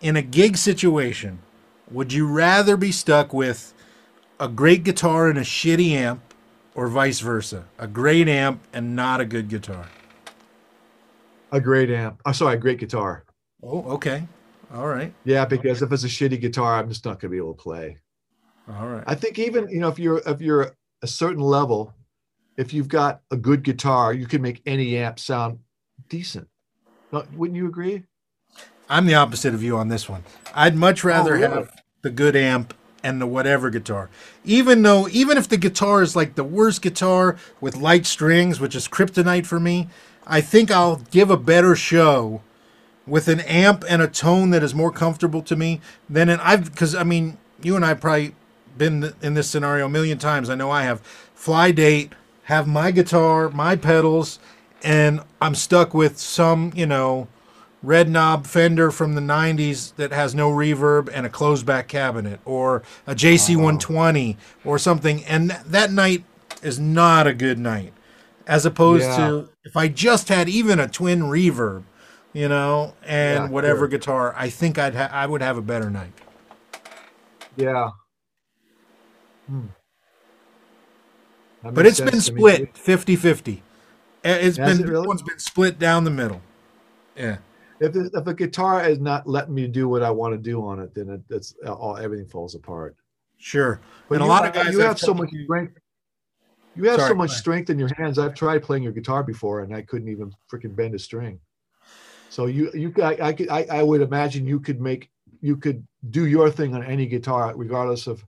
[0.00, 1.40] In a gig situation,
[1.90, 3.74] would you rather be stuck with
[4.38, 6.22] a great guitar and a shitty amp,
[6.74, 7.64] or vice versa?
[7.78, 9.88] A great amp and not a good guitar.
[11.50, 12.20] A great amp.
[12.24, 13.24] I'm oh, sorry, a great guitar.
[13.64, 14.26] Oh, okay.
[14.72, 15.12] All right.
[15.24, 17.62] Yeah, because if it's a shitty guitar, I'm just not going to be able to
[17.62, 17.98] play.
[18.68, 19.04] All right.
[19.06, 21.92] I think even you know if you're if you're a certain level,
[22.56, 25.58] if you've got a good guitar, you can make any amp sound
[26.08, 26.46] decent.
[27.10, 28.04] Wouldn't you agree?
[28.88, 30.24] I'm the opposite of you on this one.
[30.54, 31.48] I'd much oh, rather really?
[31.48, 34.10] have the good amp and the whatever guitar.
[34.44, 38.74] Even though, even if the guitar is like the worst guitar with light strings, which
[38.74, 39.88] is kryptonite for me,
[40.26, 42.42] I think I'll give a better show
[43.06, 45.80] with an amp and a tone that is more comfortable to me
[46.10, 48.34] than an I've because I mean you and I probably
[48.76, 50.50] been in this scenario a million times.
[50.50, 51.00] I know I have.
[51.34, 52.12] Fly date,
[52.44, 54.40] have my guitar, my pedals,
[54.82, 57.28] and I'm stuck with some you know
[57.82, 62.40] red knob Fender from the 90s that has no reverb and a closed back cabinet
[62.44, 66.24] or a JC120 or something and that night
[66.62, 67.92] is not a good night
[68.46, 69.16] as opposed Yeah.
[69.16, 71.82] to if I just had even a twin reverb
[72.32, 73.88] you know and Yeah, whatever sure.
[73.88, 76.12] guitar I think I'd ha- I would have a better night
[77.56, 77.90] Yeah.
[79.46, 79.66] Hmm.
[81.62, 82.66] But it's been sense to me, too.
[82.74, 83.58] split 50-50
[84.24, 85.06] Uh, it's Has been it really?
[85.06, 86.40] one's been split down the middle
[87.16, 87.36] yeah
[87.80, 90.64] If the- if a guitar is not letting me do what I want to do
[90.64, 92.96] on it, then it, it's all everything falls apart.
[93.38, 95.78] sure But and a you, lot of guys you I've have so much strength.
[96.74, 98.18] You have Sorry, so much strength in your hands.
[98.18, 101.40] I've tried playing your guitar before, and I couldn't even freaking bend a string.
[102.28, 105.08] So you, you, I, I, could, I, I would imagine you could make,
[105.40, 108.22] you could do your thing on any guitar, regardless of,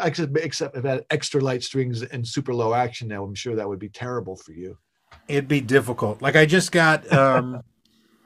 [0.00, 3.08] except, except if it had extra light strings and super low action.
[3.08, 4.78] Now I'm sure that would be terrible for you.
[5.26, 6.22] It'd be difficult.
[6.22, 7.62] Like I just got, um,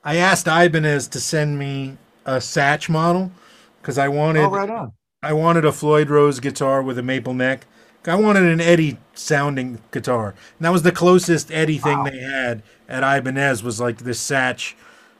[0.06, 3.32] I asked Ibanez to send me a Satch model
[3.80, 4.92] because I wanted, oh, right on.
[5.20, 7.66] I wanted a Floyd Rose guitar with a maple neck.
[8.06, 10.28] I wanted an Eddie sounding guitar.
[10.28, 12.04] And that was the closest Eddie thing Wow.
[12.04, 14.74] they had at Ibanez was like this Satch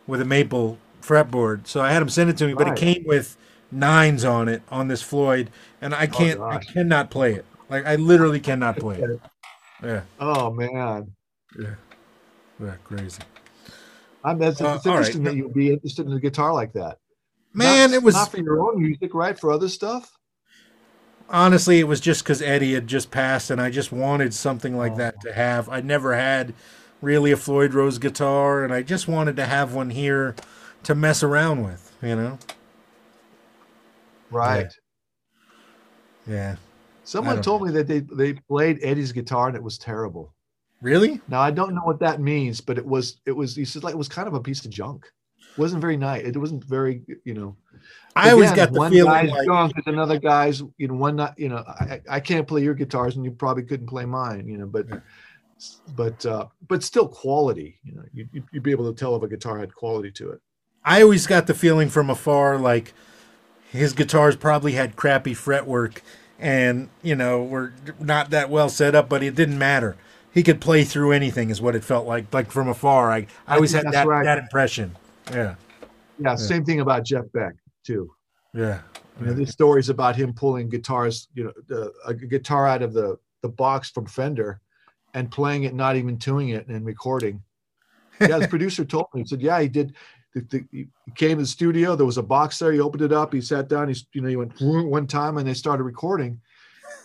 [0.07, 1.67] with a maple fretboard.
[1.67, 3.37] So I had him send it to me, but it came with
[3.73, 5.51] nines on it on this Floyd,
[5.81, 7.45] and I oh, can't, I cannot play it.
[7.69, 9.21] Like I literally cannot play it.
[9.83, 11.13] Yeah, Oh man.
[11.59, 11.75] yeah,
[12.63, 13.23] yeah, crazy.
[14.27, 14.98] I'm, that's, Uh, it's all right.
[14.98, 16.98] interesting that you'd be interested in a guitar like that.
[17.55, 19.39] Man, Not- it was not for your own music, right?
[19.39, 20.12] For other stuff.
[21.28, 24.93] honestly, it was just because Eddie had just passed, and I just wanted something like
[24.93, 24.97] Oh.
[24.97, 25.69] that to have.
[25.69, 26.55] I never had
[27.03, 30.35] really a Floyd Rose guitar, and I just wanted to have one here
[30.85, 31.93] to mess around with.
[32.03, 32.39] You know?
[34.31, 34.73] Right.
[36.27, 36.57] Yeah.
[36.57, 36.59] I
[37.05, 40.32] Someone told me that they they played Eddie's guitar and it was terrible.
[40.82, 41.20] Really?
[41.28, 43.94] Now I don't know what that means, but it was it was he said like
[43.94, 45.11] it was kind of a piece of junk.
[45.40, 46.24] It wasn't very nice.
[46.24, 47.57] It wasn't very you know.
[48.15, 51.16] I always got the one feeling guy's like junk is another guy's you know one
[51.16, 54.48] not you know I, I can't play your guitars and you probably couldn't play mine
[54.48, 54.98] you know but Yeah.
[55.94, 59.23] but uh but still quality you know you, you'd- you'd be able to tell if
[59.23, 60.40] a guitar had quality to it.
[60.85, 62.93] I always got the feeling from afar like
[63.70, 66.03] his guitars probably had crappy fretwork
[66.39, 69.97] and you know were not that well set up, but it didn't matter.
[70.37, 72.33] He could play through anything, is what it felt like.
[72.35, 74.23] Like from afar, I I always had that right.
[74.23, 74.95] that impression.
[75.33, 75.55] Yeah,
[76.19, 77.55] Yeah, same thing about Jeff Beck
[77.87, 78.13] too.
[78.53, 78.83] yeah,
[79.19, 83.17] know, there's stories about him pulling guitars, you know, the, a guitar out of the
[83.41, 84.61] the box from Fender,
[85.15, 87.43] and playing it, not even tuning it, and recording.
[88.21, 89.23] Yeah, the producer told me.
[89.23, 89.95] He said, "Yeah, he did."
[90.35, 91.97] The, the, he came to the studio.
[91.97, 92.73] There was a box there.
[92.73, 93.33] He opened it up.
[93.33, 93.89] He sat down.
[93.89, 96.39] He's, you know, he went one time, and they started recording.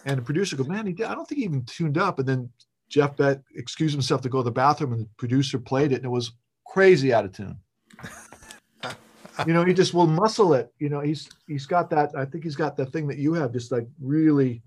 [0.04, 2.28] And the producer goes, "Man, he did, I don't think he even tuned up." And
[2.28, 2.50] then
[2.92, 6.06] Jeff Beck excused himself to go to the bathroom, and the producer played it, and
[6.06, 6.34] it was
[6.68, 7.58] crazy out of tune.
[9.48, 10.72] you know, he just will muscle it.
[10.80, 12.12] You know, he's he's got that.
[12.18, 14.62] I think he's got that thing that you have, just like really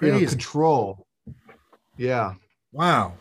[0.00, 1.06] you know, control.
[1.96, 2.34] Yeah,
[2.72, 3.14] Wow.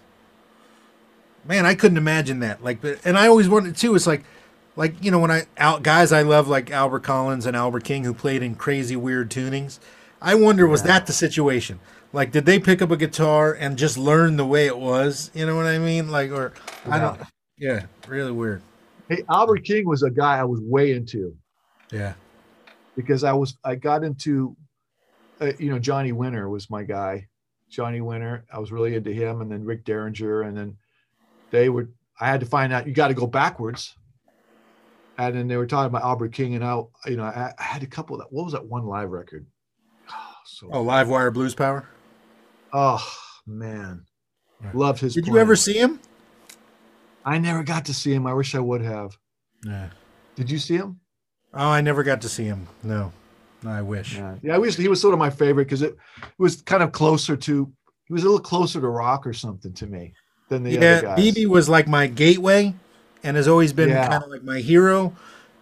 [1.45, 2.64] Man, I couldn't imagine that.
[2.64, 3.95] Like, but and I always wanted too.
[3.95, 4.23] It's like,
[4.76, 8.03] like you know, when I out guys I love like Albert Collins and Albert King
[8.03, 9.80] who played in crazy weird tunings.
[10.22, 10.88] I wonder was Yeah.
[10.88, 11.80] that the situation?
[12.13, 15.29] Like, did they pick up a guitar and just learn the way it was?
[15.34, 16.09] You know what I mean?
[16.09, 16.53] Like, or
[16.85, 17.19] I don't.
[17.57, 18.61] Yeah, really weird.
[19.09, 21.35] Hey, Albert King was a guy I was way into
[21.91, 22.13] Yeah,
[22.95, 24.55] because I was I got into,
[25.41, 27.27] uh, you know, Johnny Winter was my guy.
[27.69, 30.77] Johnny Winter, I was really into him, and then Rick Derringer, and then
[31.51, 31.89] they were.
[32.19, 33.95] I had to find out you got to go backwards.
[35.19, 37.81] And then they were talking about Albert King, and I, you know, I, I had
[37.81, 38.31] a couple of that.
[38.31, 39.47] What was that one live record?
[40.11, 41.89] Oh, so, Oh, Live Wire Blues Power.
[42.73, 43.06] Oh
[43.45, 44.06] man,
[44.61, 44.76] Right.
[44.76, 45.14] loved his.
[45.14, 45.99] Did you ever see him?
[47.26, 48.26] I never got to see him.
[48.26, 49.18] I wish I would have.
[49.65, 49.89] Yeah.
[50.35, 50.99] Did you see him?
[51.53, 52.68] Oh, I never got to see him.
[52.84, 53.11] No,
[53.64, 54.15] no I wish.
[54.15, 54.56] Yeah, yeah.
[54.56, 57.35] I wish he was sort of my favorite because it, it was kind of closer
[57.35, 57.72] to.
[58.06, 60.14] He was a little closer to rock or something to me
[60.49, 61.19] than the yeah, other guys.
[61.34, 62.73] BB was like my gateway,
[63.23, 64.07] and has always been Yeah.
[64.07, 65.15] kind of like my hero.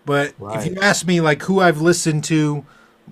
[0.05, 0.59] But Right.
[0.59, 2.63] if you ask me, like who I've listened to,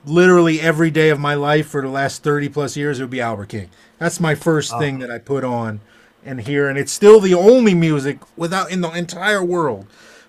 [0.06, 3.22] literally every day of my life for the last thirty plus years, it would be
[3.22, 3.70] Albert King.
[4.00, 4.80] That's my first Oh.
[4.80, 5.80] thing that I put on
[6.26, 9.88] and hear, and it's still the only music without in the entire world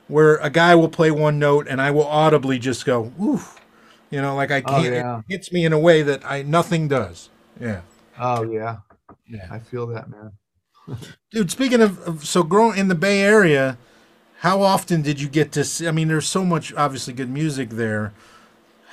[0.09, 3.57] where a guy will play one note and I will audibly just go, "Oof,"
[4.11, 4.95] you know, like I Oh, can't.
[4.95, 5.19] yeah.
[5.21, 7.31] It hits me in a way that I nothing does.
[7.61, 7.81] Yeah.
[8.21, 8.77] Oh yeah,
[9.27, 9.47] Yeah.
[9.51, 10.33] I feel that man.
[11.33, 13.79] Dude, speaking of, of so growing in the Bay Area,
[14.41, 15.89] how often did you get to see?
[15.89, 18.13] I mean, there's so much obviously good music there.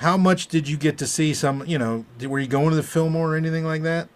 [0.02, 1.32] How much did you get to see?
[1.32, 4.08] Some, you know, did, were you going to the Fillmore or anything like that?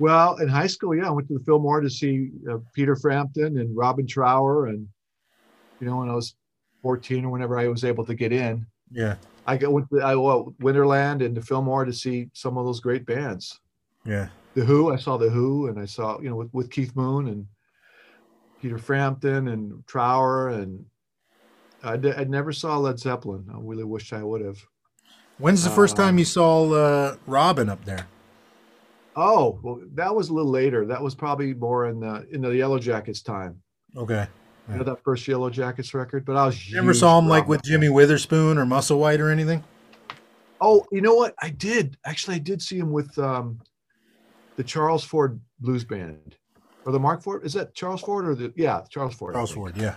[0.00, 3.58] Well, in high school, yeah, I went to the Fillmore to see uh, Peter Frampton
[3.58, 4.88] and Robin Trower, and
[5.78, 6.34] you know, when I was
[6.82, 9.14] 14 or whenever I was able to get in, Yeah,
[9.46, 12.80] I got went to I, well, Winterland and the Fillmore to see some of those
[12.80, 13.60] great bands.
[14.04, 16.96] yeah, The Who, I saw The Who, and I saw you know with, with Keith
[16.96, 17.46] Moon and
[18.60, 20.84] Peter Frampton and Trower, and
[21.84, 23.46] I, d- I never saw Led Zeppelin.
[23.52, 24.58] I really wish I would have.
[25.38, 28.06] When's the first time Um, you saw uh, Robben up there?
[29.16, 30.86] Oh, well, that was a little later.
[30.86, 33.60] That was probably more in the in the Yellow Jackets time.
[33.96, 34.26] Okay,
[34.68, 37.62] You know that first Yellow Jackets record, but I was never saw him like with.
[37.62, 39.62] Jimmy Witherspoon or Musselwhite or anything.
[40.60, 41.34] Oh, you know what?
[41.40, 42.36] I did actually.
[42.36, 43.16] I did see him with.
[43.18, 43.60] um
[44.56, 46.36] the Charles Ford Blues Band,
[46.86, 47.44] or the Mark Ford.
[47.44, 49.34] Is that Charles Ford or the yeah Charles Ford?
[49.34, 49.96] Charles Ford, yeah.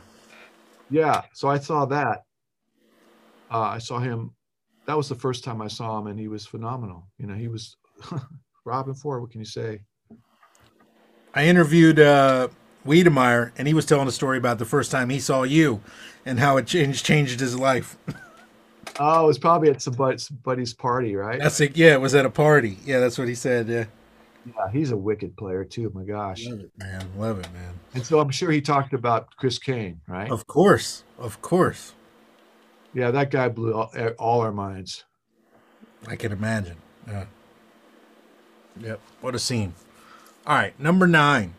[0.90, 1.22] Yeah.
[1.34, 2.24] So I saw that.
[3.52, 4.32] Uh, I saw him.
[4.86, 7.08] That was the first time I saw him, and he was phenomenal.
[7.18, 7.76] You know, he was
[8.68, 9.22] Robben Ford.
[9.22, 9.82] What can you say?
[11.34, 12.48] I interviewed uh,
[12.86, 15.82] Wedemeyer, and he was telling a story about the first time he saw you,
[16.26, 17.98] and how it changed changed his life.
[19.00, 21.40] oh, it was probably at some buddy's party, right?
[21.40, 21.76] That's it.
[21.76, 22.78] Yeah, it was at a party.
[22.86, 23.68] Yeah, that's what he said.
[23.68, 23.86] Yeah.
[24.56, 25.92] Yeah, he's a wicked player too.
[25.94, 27.80] My gosh, love it, man, love it, man.
[27.94, 30.32] And so I'm sure he talked about Chris Cain, right?
[30.32, 31.94] Of course, of course.
[32.94, 35.04] Yeah, that guy blew all, eh, all our minds.
[36.08, 36.78] I can imagine.
[37.08, 37.26] Yeah.
[38.80, 39.00] Yep.
[39.22, 39.74] What a scene.
[40.46, 41.56] All right, number nine.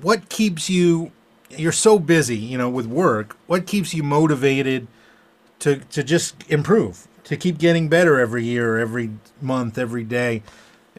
[0.00, 1.12] What keeps you?
[1.50, 3.36] You're so busy, you know, with work.
[3.46, 4.88] What keeps you motivated
[5.60, 9.10] to to just improve, to keep getting better every year, every
[9.40, 10.42] month, every day?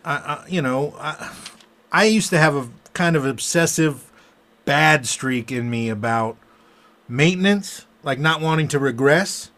[0.06, 1.34] I, I, you know, I,
[1.92, 4.12] I used to have a kind of obsessive
[4.66, 6.38] bad streak in me about
[7.08, 9.52] maintenance, like not wanting to regress.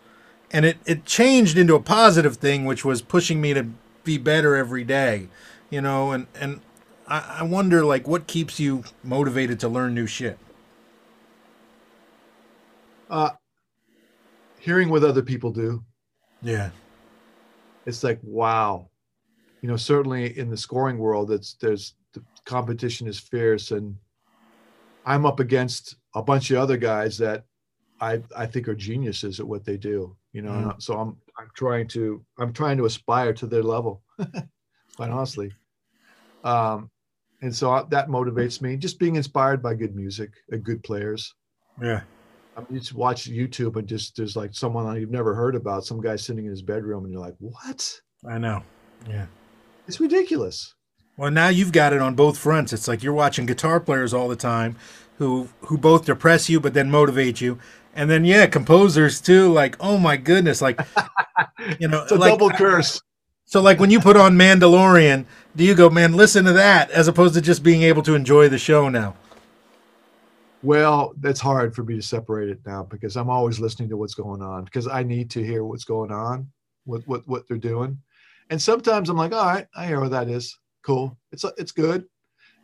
[0.52, 3.68] And it, it changed into a positive thing, which was pushing me to
[4.04, 5.28] be better every day,
[5.70, 6.62] you know, and, and
[7.08, 10.38] I, I wonder like what keeps you motivated to learn new shit?
[13.10, 13.32] Uh,
[14.60, 15.84] hearing what other people do.
[16.42, 16.72] Yeah.
[17.86, 18.90] It's like, wow,
[19.66, 23.96] you know, certainly in the scoring world, it's there's the competition is fierce, and
[25.08, 27.46] I'm up against a bunch of other guys that
[28.00, 30.16] I I think are geniuses at what they do.
[30.34, 30.80] You know, mm.
[30.80, 34.04] so I'm I'm trying to I'm trying to aspire to their level,
[34.98, 35.52] quite honestly.
[36.44, 36.92] Um,
[37.42, 38.78] and so that motivates me.
[38.78, 41.34] Just being inspired by good music and good players.
[41.82, 42.02] Yeah.
[42.56, 45.86] I mean, you just watch YouTube and just there's like someone you've never heard about,
[45.86, 48.00] some guy sitting in his bedroom, and you're like, what?
[48.30, 48.62] I know.
[49.10, 49.26] Yeah.
[49.88, 50.74] It's ridiculous.
[51.18, 52.74] Well, now you've got it on both fronts.
[52.74, 54.76] It's like you're watching guitar players all the time
[55.18, 57.60] who who both depress you but then motivate you.
[57.96, 60.80] And then yeah, composers too like, "Oh my goodness, like
[61.80, 63.02] you know, it's a like, double curse."
[63.46, 65.26] So like when you put on Mandalorian,
[65.56, 68.50] do you go, "Man, listen to that," as opposed to just being able to enjoy
[68.50, 69.16] the show now?
[70.62, 74.16] Well, that's hard for me to separate it now because I'm always listening to what's
[74.16, 76.52] going on because I need to hear what's going on,
[76.84, 78.02] what what what they're doing.
[78.50, 80.58] And sometimes I'm like, all right, I hear what that is.
[80.84, 81.18] Cool.
[81.32, 82.06] It's it's good.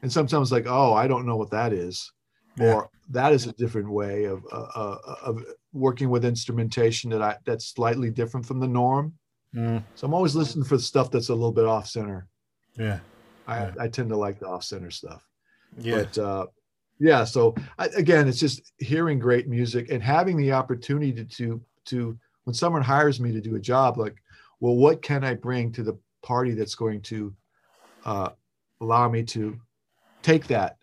[0.02, 2.12] And sometimes like, oh, I don't know what that is,
[2.58, 2.74] yeah.
[2.74, 5.44] or that is a different way of uh, uh, of
[5.74, 9.14] working with instrumentation that I that's slightly different from the norm.
[9.56, 9.84] Mm.
[9.96, 12.28] So I'm always listening for stuff that's a little bit off center.
[12.78, 13.00] Yeah.
[13.48, 13.74] I, yeah.
[13.80, 15.24] I tend to like the off center stuff.
[15.78, 15.98] Yeah.
[15.98, 16.46] But uh,
[17.00, 21.62] yeah, so I, again, it's just hearing great music and having the opportunity to, to
[21.86, 24.16] to when someone hires me to do a job, like
[24.62, 27.34] well, what can I bring to the party that's going to
[28.06, 28.30] uh,
[28.80, 29.60] allow me to
[30.22, 30.78] take that?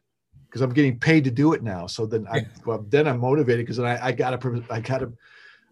[0.46, 1.86] Because I'm getting paid to do it now.
[1.86, 5.12] So then I well, then I'm motivated because then I, I gotta I gotta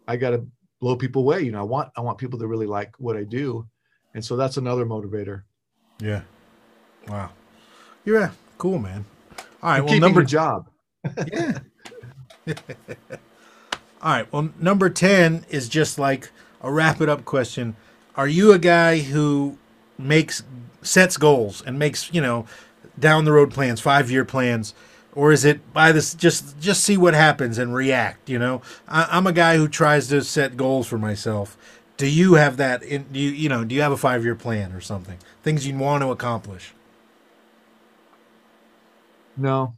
[0.07, 0.47] I gotta
[0.81, 1.43] blow people away.
[1.43, 3.67] You know, I want I want people to really like what I do,
[4.15, 5.43] and so that's another motivator.
[5.99, 6.23] Yeah.
[7.09, 7.31] Wow.
[8.05, 8.31] Yeah.
[8.59, 9.05] Cool, man.
[9.63, 9.83] All right.
[9.83, 10.69] well, number job.
[11.33, 11.59] yeah.
[14.03, 14.31] All right.
[14.31, 16.31] Well, number ten is just like
[16.61, 17.77] a wrap it up question
[18.17, 19.59] are you a guy who
[19.99, 20.43] makes
[20.83, 22.47] sets goals and makes you know
[22.99, 24.75] down the road plans, five year plans,
[25.15, 28.29] or is it by this just just see what happens and react?
[28.29, 31.57] You know, I, am a guy who tries to set goals for myself.
[31.97, 32.83] Do you have that?
[32.83, 33.65] In, do you you know?
[33.65, 35.19] Do you have a five year plan or something?
[35.43, 36.73] Things you want to accomplish?
[39.37, 39.75] No.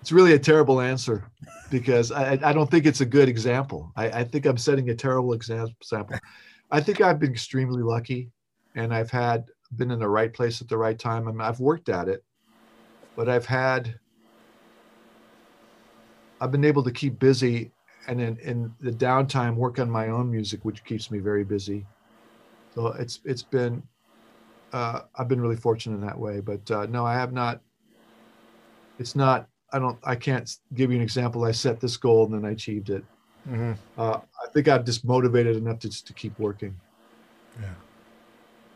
[0.00, 1.24] It's really a terrible answer
[1.70, 3.92] because I, I don't think it's a good example.
[3.96, 6.16] I, I think I'm setting a terrible example.
[6.70, 8.30] I think I've been extremely lucky,
[8.74, 11.28] and I've had been in the right place at the right time.
[11.28, 12.24] I mean, I've worked at it,
[13.16, 13.98] but I've had
[16.40, 17.70] I've been able to keep busy,
[18.08, 21.84] and in, in the downtime, work on my own music, which keeps me very busy.
[22.74, 23.82] So it's it's been
[24.72, 26.40] uh, I've been really fortunate in that way.
[26.40, 27.60] But uh, no, I have not.
[28.98, 29.48] It's not.
[29.72, 29.98] I don't.
[30.04, 31.44] I can't give you an example.
[31.44, 33.04] I set this goal and then I achieved it.
[33.48, 33.72] Mm-hmm.
[33.98, 36.74] Uh, I think I'm just motivated enough to just to keep working.
[37.60, 37.68] Yeah.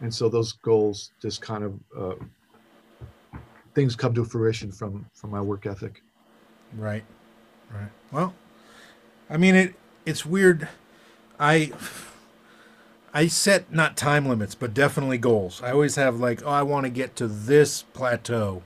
[0.00, 3.38] And so those goals just kind of uh,
[3.74, 6.02] things come to fruition from from my work ethic.
[6.76, 7.04] Right.
[7.72, 7.90] Right.
[8.10, 8.34] Well,
[9.28, 9.74] I mean it.
[10.06, 10.68] It's weird.
[11.38, 11.72] I.
[13.16, 15.62] I set not time limits, but definitely goals.
[15.62, 18.64] I always have like, oh, I want to get to this plateau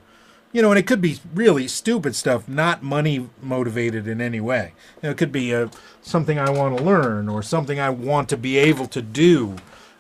[0.53, 4.73] you know, and it could be really stupid stuff, not money motivated in any way.
[4.97, 5.71] You know, it could be a, uh,
[6.01, 9.57] something I want to learn or something I want to be able to do.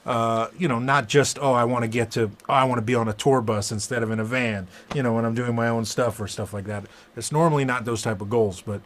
[0.07, 2.83] Uh, you know, not just oh, I want to get to, oh, I want to
[2.83, 4.67] be on a tour bus instead of in a van.
[4.95, 6.85] You know, when I'm doing my own stuff or stuff like that.
[7.15, 8.81] It's normally not those type of goals, but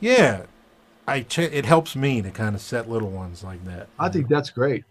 [0.00, 0.46] yeah,
[1.06, 3.88] I ch- it helps me to kind of set little ones like that.
[3.98, 4.84] I think that's great.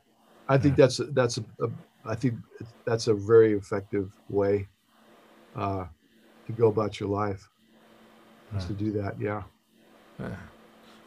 [0.47, 1.69] I think that's that's a, a
[2.05, 2.35] I think
[2.85, 4.67] that's a very effective way
[5.55, 5.85] uh,
[6.47, 7.49] to go about your life.
[8.55, 8.85] Is to hmm.
[8.85, 9.43] do that, yeah.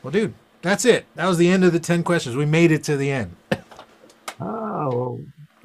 [0.02, 1.06] Well, dude, that's it.
[1.14, 2.36] That was the end of the ten questions.
[2.36, 3.36] We made it to the end.
[4.40, 5.20] Oh, well,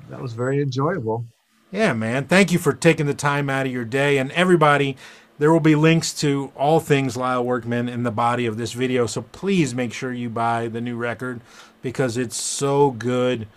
[0.09, 1.25] that was very enjoyable.
[1.71, 2.25] Yeah, man.
[2.25, 4.17] Thank you for taking the time out of your day.
[4.17, 4.97] And everybody,
[5.39, 9.05] there will be links to all things Lyle Workman in the body of this video.
[9.05, 11.41] So please make sure you buy the new record
[11.81, 13.47] because it's so good.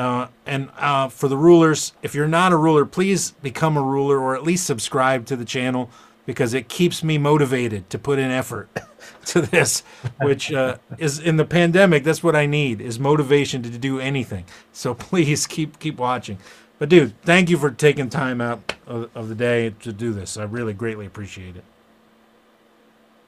[0.00, 4.18] Uh, and uh, for the rulers, if you're not a ruler, please become a ruler
[4.18, 5.90] or at least subscribe to the channel
[6.24, 8.70] because it keeps me motivated to put in effort
[9.26, 9.82] to this,
[10.22, 12.02] which uh, is in the pandemic.
[12.02, 14.46] That's what I need is motivation to do anything.
[14.72, 16.38] So please keep keep watching.
[16.78, 20.38] But dude, thank you for taking time out of, of the day to do this.
[20.38, 21.64] I really greatly appreciate it.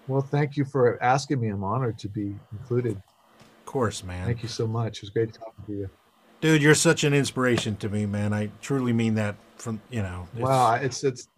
[0.08, 1.48] Well, thank you for asking me.
[1.48, 2.96] I'm honored to be included.
[2.96, 4.24] Of course, man.
[4.24, 4.96] Thank you so much.
[4.96, 5.90] It was great talking to you.
[6.42, 8.34] Dude, you're such an inspiration to me, man.
[8.34, 10.26] I truly mean that from, you know.
[10.34, 11.28] it's- Wow, it's it's.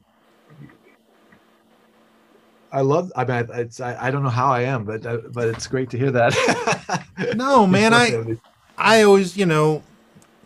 [2.72, 3.12] I love.
[3.14, 3.80] I mean, it's.
[3.80, 7.04] I, I don't know how I am, but uh, but it's great to hear that.
[7.36, 8.36] No, man, I
[8.76, 9.82] I always, you know,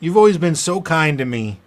[0.00, 1.60] you've always been so kind to me.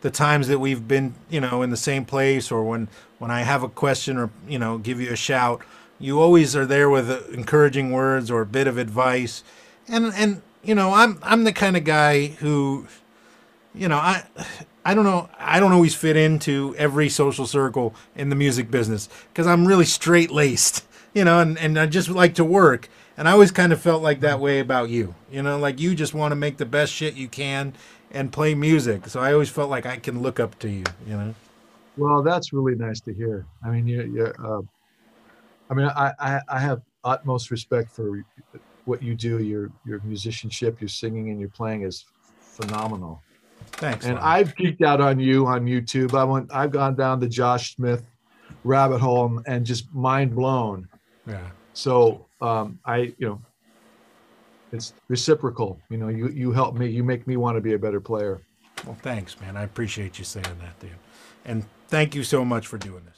[0.00, 2.88] The times that we've been, you know, in the same place, or when
[3.18, 5.60] when I have a question, or you know, give you a shout,
[5.98, 9.42] you always are there with encouraging words or a bit of advice,
[9.88, 12.86] and and you know, I'm I'm the kind of guy who,
[13.74, 14.24] you know, I.
[14.84, 15.28] I don't know.
[15.38, 19.84] I don't always fit into every social circle in the music business because I'm really
[19.84, 20.82] straight laced,
[21.12, 22.88] you know, and, and I just like to work.
[23.18, 25.94] And I always kind of felt like that way about you, you know, like you
[25.94, 27.74] just want to make the best shit you can
[28.10, 29.08] and play music.
[29.08, 31.34] So I always felt like I can look up to you, you know.
[31.98, 33.44] Well, that's really nice to hear.
[33.62, 34.62] I mean, you, you uh,
[35.68, 38.24] I mean, I, I, I have utmost respect for
[38.88, 39.42] what you do.
[39.42, 42.04] Your your musicianship, your singing, and your playing is
[42.40, 43.22] phenomenal.
[43.72, 44.06] Thanks.
[44.06, 44.24] And Lon.
[44.24, 46.18] I've geeked out on you on YouTube.
[46.18, 48.02] I went, I've gone down the Josh Smith
[48.64, 50.88] rabbit hole and just mind blown.
[51.26, 51.50] yeah.
[51.74, 53.40] So um, I, you know,
[54.72, 55.80] it's reciprocal.
[55.90, 56.88] You know, you you help me.
[56.88, 58.40] You make me want to be a better player.
[58.84, 59.56] Well, thanks, man.
[59.56, 60.90] I appreciate you saying that, dude.
[61.44, 63.17] And thank you so much for doing this.